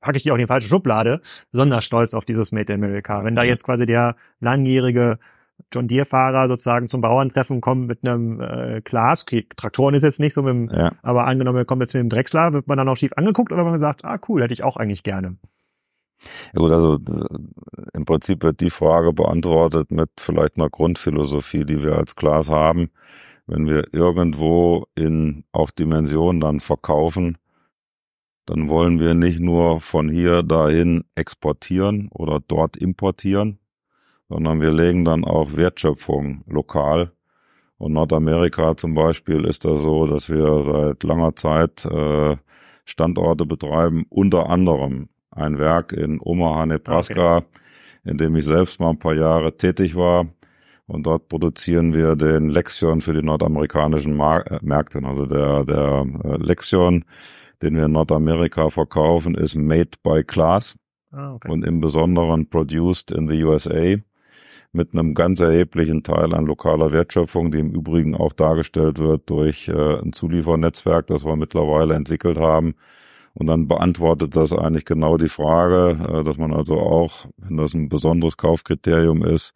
[0.00, 1.20] packe ich die auch in die falsche Schublade,
[1.52, 3.22] besonders stolz auf dieses Made in America.
[3.22, 5.18] Wenn da jetzt quasi der langjährige
[5.72, 10.34] John Deere-Fahrer sozusagen zum Bauerntreffen kommt mit einem äh, Glas, okay, Traktoren ist jetzt nicht
[10.34, 10.92] so mit dem, ja.
[11.02, 13.64] aber angenommen, er kommt jetzt mit dem Drechsler, wird man dann auch schief angeguckt oder
[13.64, 15.36] man gesagt, ah cool, hätte ich auch eigentlich gerne.
[16.54, 21.82] Ja gut, also äh, im Prinzip wird die Frage beantwortet mit vielleicht einer Grundphilosophie, die
[21.82, 22.90] wir als Glas haben.
[23.46, 27.36] Wenn wir irgendwo in auch Dimensionen dann verkaufen,
[28.46, 33.58] dann wollen wir nicht nur von hier dahin exportieren oder dort importieren,
[34.34, 37.12] sondern wir legen dann auch Wertschöpfung lokal.
[37.78, 42.36] Und Nordamerika zum Beispiel ist da so, dass wir seit langer Zeit äh,
[42.84, 47.46] Standorte betreiben, unter anderem ein Werk in Omaha, Nebraska, okay.
[48.04, 50.26] in dem ich selbst mal ein paar Jahre tätig war.
[50.86, 55.00] Und dort produzieren wir den Lexion für die nordamerikanischen Mar äh, Märkte.
[55.04, 57.04] Also der, der äh, Lexion,
[57.62, 60.76] den wir in Nordamerika verkaufen, ist made by Class
[61.12, 61.52] ah, okay.
[61.52, 63.96] und im Besonderen produced in the USA
[64.74, 69.68] mit einem ganz erheblichen Teil an lokaler Wertschöpfung, die im Übrigen auch dargestellt wird durch
[69.68, 72.74] äh, ein Zuliefernetzwerk, das wir mittlerweile entwickelt haben,
[73.34, 77.74] und dann beantwortet das eigentlich genau die Frage, äh, dass man also auch, wenn das
[77.74, 79.54] ein besonderes Kaufkriterium ist,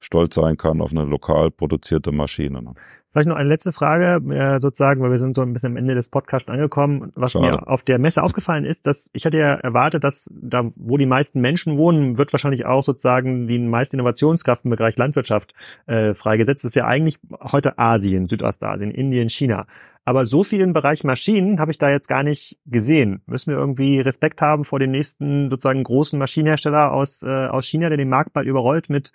[0.00, 2.74] stolz sein kann auf eine lokal produzierte Maschine.
[3.12, 5.94] Vielleicht noch eine letzte Frage, äh, sozusagen, weil wir sind so ein bisschen am Ende
[5.94, 7.10] des Podcasts angekommen.
[7.14, 7.46] Was Schade.
[7.46, 11.06] mir auf der Messe aufgefallen ist, dass ich hatte ja erwartet, dass da, wo die
[11.06, 15.54] meisten Menschen wohnen, wird wahrscheinlich auch sozusagen die meiste Innovationskraft im Bereich Landwirtschaft
[15.86, 16.64] äh, freigesetzt.
[16.64, 17.18] Das ist ja eigentlich
[17.50, 19.66] heute Asien, Südostasien, Indien, China.
[20.04, 23.20] Aber so viel im Bereich Maschinen habe ich da jetzt gar nicht gesehen.
[23.26, 27.88] Müssen wir irgendwie Respekt haben vor dem nächsten sozusagen großen Maschinenhersteller aus, äh, aus China,
[27.88, 29.12] der den Markt bald überrollt mit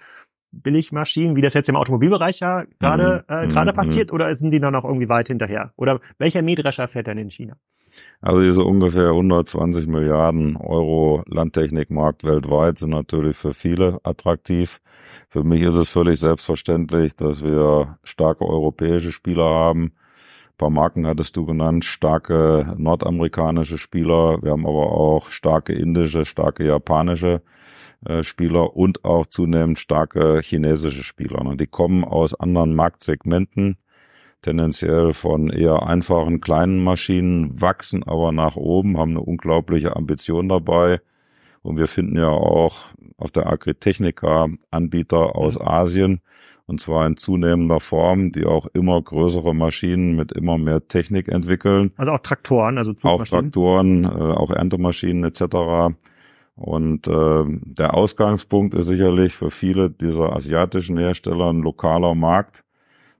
[0.53, 3.35] Billigmaschinen, wie das jetzt im Automobilbereich ja gerade mhm.
[3.35, 3.75] äh, gerade mhm.
[3.75, 5.73] passiert, oder sind die dann noch irgendwie weit hinterher?
[5.75, 7.57] Oder welcher Mähdrescher fährt denn in China?
[8.21, 14.79] Also diese ungefähr 120 Milliarden Euro Landtechnikmarkt weltweit sind natürlich für viele attraktiv.
[15.29, 19.83] Für mich ist es völlig selbstverständlich, dass wir starke europäische Spieler haben.
[19.83, 24.41] Ein paar Marken hattest du genannt, starke nordamerikanische Spieler.
[24.41, 27.41] Wir haben aber auch starke indische, starke japanische
[28.05, 31.39] äh, Spieler und auch zunehmend starke chinesische Spieler.
[31.41, 33.77] Und die kommen aus anderen Marktsegmenten,
[34.41, 41.01] tendenziell von eher einfachen kleinen Maschinen, wachsen aber nach oben, haben eine unglaubliche Ambition dabei.
[41.61, 45.67] Und wir finden ja auch auf der Agritechnica Anbieter aus mhm.
[45.67, 46.21] Asien,
[46.65, 51.91] und zwar in zunehmender Form, die auch immer größere Maschinen mit immer mehr Technik entwickeln.
[51.97, 55.95] Also auch Traktoren, also Auch Traktoren, äh, auch Erntemaschinen etc.
[56.55, 62.63] Und äh, der Ausgangspunkt ist sicherlich für viele dieser asiatischen Hersteller ein lokaler Markt,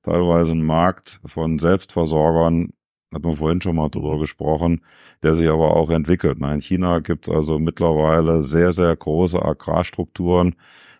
[0.03, 2.73] teilweise ein Markt von Selbstversorgern,
[3.11, 4.81] hat man vorhin schon mal drüber gesprochen,
[5.23, 6.39] der sich aber auch entwickelt.
[6.39, 10.55] In China gibt es also mittlerweile sehr, sehr große Agrarstrukturen,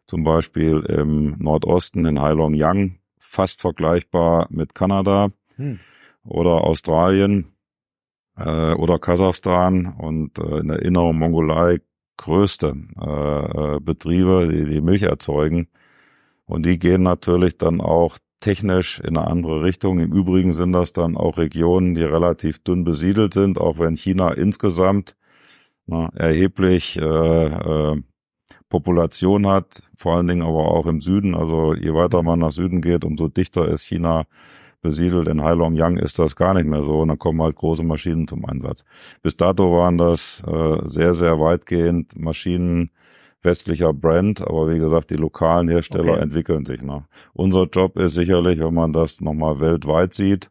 [0.08, 5.80] zum Beispiel im Nordosten in Heilongjiang, fast vergleichbar mit Kanada hm.
[6.24, 7.54] oder Australien
[8.38, 11.80] äh, oder Kasachstan und äh, in der Inneren Mongolei
[12.18, 15.68] größte äh, äh, Betriebe, die die Milch erzeugen.
[16.46, 20.00] Und die gehen natürlich dann auch technisch in eine andere Richtung.
[20.00, 24.34] Im Übrigen sind das dann auch Regionen, die relativ dünn besiedelt sind, auch wenn China
[24.34, 25.16] insgesamt
[25.86, 28.02] na, erheblich äh, äh,
[28.70, 31.36] Population hat, vor allen Dingen aber auch im Süden.
[31.36, 34.26] Also je weiter man nach Süden geht, umso dichter ist China
[34.84, 35.28] besiedelt.
[35.28, 38.46] In Heilongjiang ist das gar nicht mehr so und dann kommen halt große Maschinen zum
[38.46, 38.86] Einsatz.
[39.24, 42.92] Bis dato waren das äh, sehr, sehr weitgehend Maschinen
[43.42, 46.22] westlicher Brand, aber wie gesagt, die lokalen Hersteller okay.
[46.22, 47.04] entwickeln sich noch.
[47.34, 50.50] Unser Job ist sicherlich, wenn man das nochmal weltweit sieht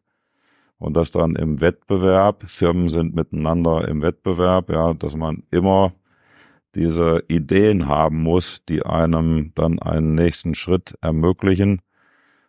[0.77, 5.93] und das dann im Wettbewerb, Firmen sind miteinander im Wettbewerb, ja, dass man immer
[6.75, 11.81] diese Ideen haben muss, die einem dann einen nächsten Schritt ermöglichen.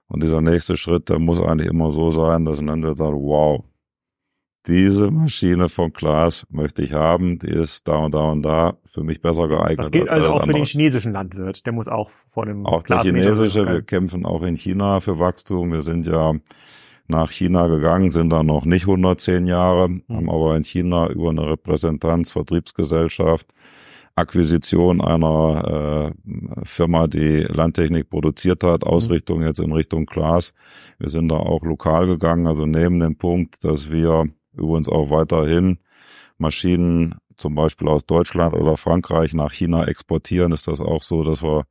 [0.08, 3.64] Und dieser nächste Schritt, der muss eigentlich immer so sein, dass man dann sagt, wow,
[4.66, 9.02] diese Maschine von Klaas möchte ich haben, die ist da und da und da für
[9.02, 9.80] mich besser geeignet.
[9.80, 10.46] Das gilt also auch andere.
[10.46, 14.42] für den chinesischen Landwirt, der muss auch vor dem Auch der chinesische, wir kämpfen auch
[14.42, 15.72] in China für Wachstum.
[15.72, 16.34] Wir sind ja
[17.06, 20.02] nach China gegangen, sind da noch nicht 110 Jahre, mhm.
[20.08, 23.52] haben aber in China über eine Repräsentanz, Vertriebsgesellschaft,
[24.16, 28.88] Akquisition einer äh, Firma, die Landtechnik produziert hat, mhm.
[28.88, 30.54] Ausrichtung jetzt in Richtung Glas.
[30.98, 35.78] Wir sind da auch lokal gegangen, also neben dem Punkt, dass wir übrigens auch weiterhin
[36.38, 41.42] Maschinen zum Beispiel aus Deutschland oder Frankreich nach China exportieren, ist das auch so, dass
[41.42, 41.64] wir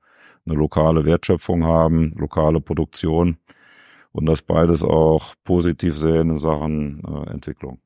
[0.45, 3.37] eine lokale Wertschöpfung haben, lokale Produktion
[4.11, 7.79] und das beides auch positiv sehen in Sachen äh, Entwicklung.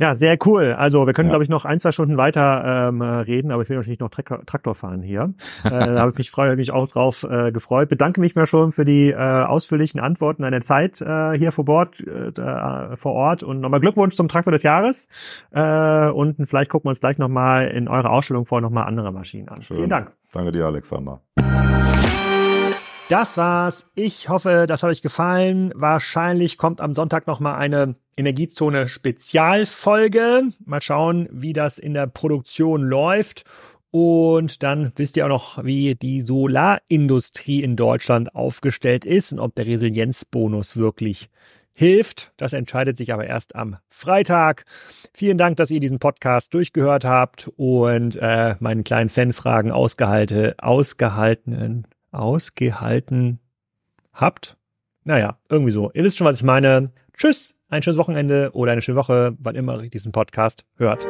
[0.00, 0.72] Ja, sehr cool.
[0.72, 1.32] Also wir können, ja.
[1.32, 4.46] glaube ich, noch ein, zwei Stunden weiter ähm, reden, aber ich will natürlich noch Traktor,
[4.46, 5.34] Traktor fahren hier.
[5.64, 7.90] äh, da habe ich mich, freu, mich auch drauf äh, gefreut.
[7.90, 12.00] Bedanke mich mal schon für die äh, ausführlichen Antworten deiner Zeit äh, hier vor Ort,
[12.00, 15.06] äh, vor Ort und nochmal Glückwunsch zum Traktor des Jahres.
[15.50, 19.50] Äh, und vielleicht gucken wir uns gleich nochmal in eurer Ausstellung vor nochmal andere Maschinen
[19.50, 19.60] an.
[19.60, 19.76] Schön.
[19.76, 20.12] Vielen Dank.
[20.32, 21.20] Danke dir, Alexander.
[23.10, 23.90] Das war's.
[23.96, 25.72] Ich hoffe, das hat euch gefallen.
[25.74, 30.52] Wahrscheinlich kommt am Sonntag noch mal eine Energiezone Spezialfolge.
[30.64, 33.42] Mal schauen, wie das in der Produktion läuft.
[33.90, 39.56] Und dann wisst ihr auch noch, wie die Solarindustrie in Deutschland aufgestellt ist und ob
[39.56, 41.30] der Resilienzbonus wirklich
[41.72, 42.32] hilft.
[42.36, 44.64] Das entscheidet sich aber erst am Freitag.
[45.12, 51.88] Vielen Dank, dass ihr diesen Podcast durchgehört habt und äh, meinen kleinen Fanfragen ausgehalte, ausgehaltenen
[52.10, 53.38] ausgehalten
[54.12, 54.56] habt.
[55.04, 55.90] Naja, irgendwie so.
[55.92, 56.92] Ihr wisst schon, was ich meine.
[57.16, 61.06] Tschüss, ein schönes Wochenende oder eine schöne Woche, wann immer ihr diesen Podcast hört.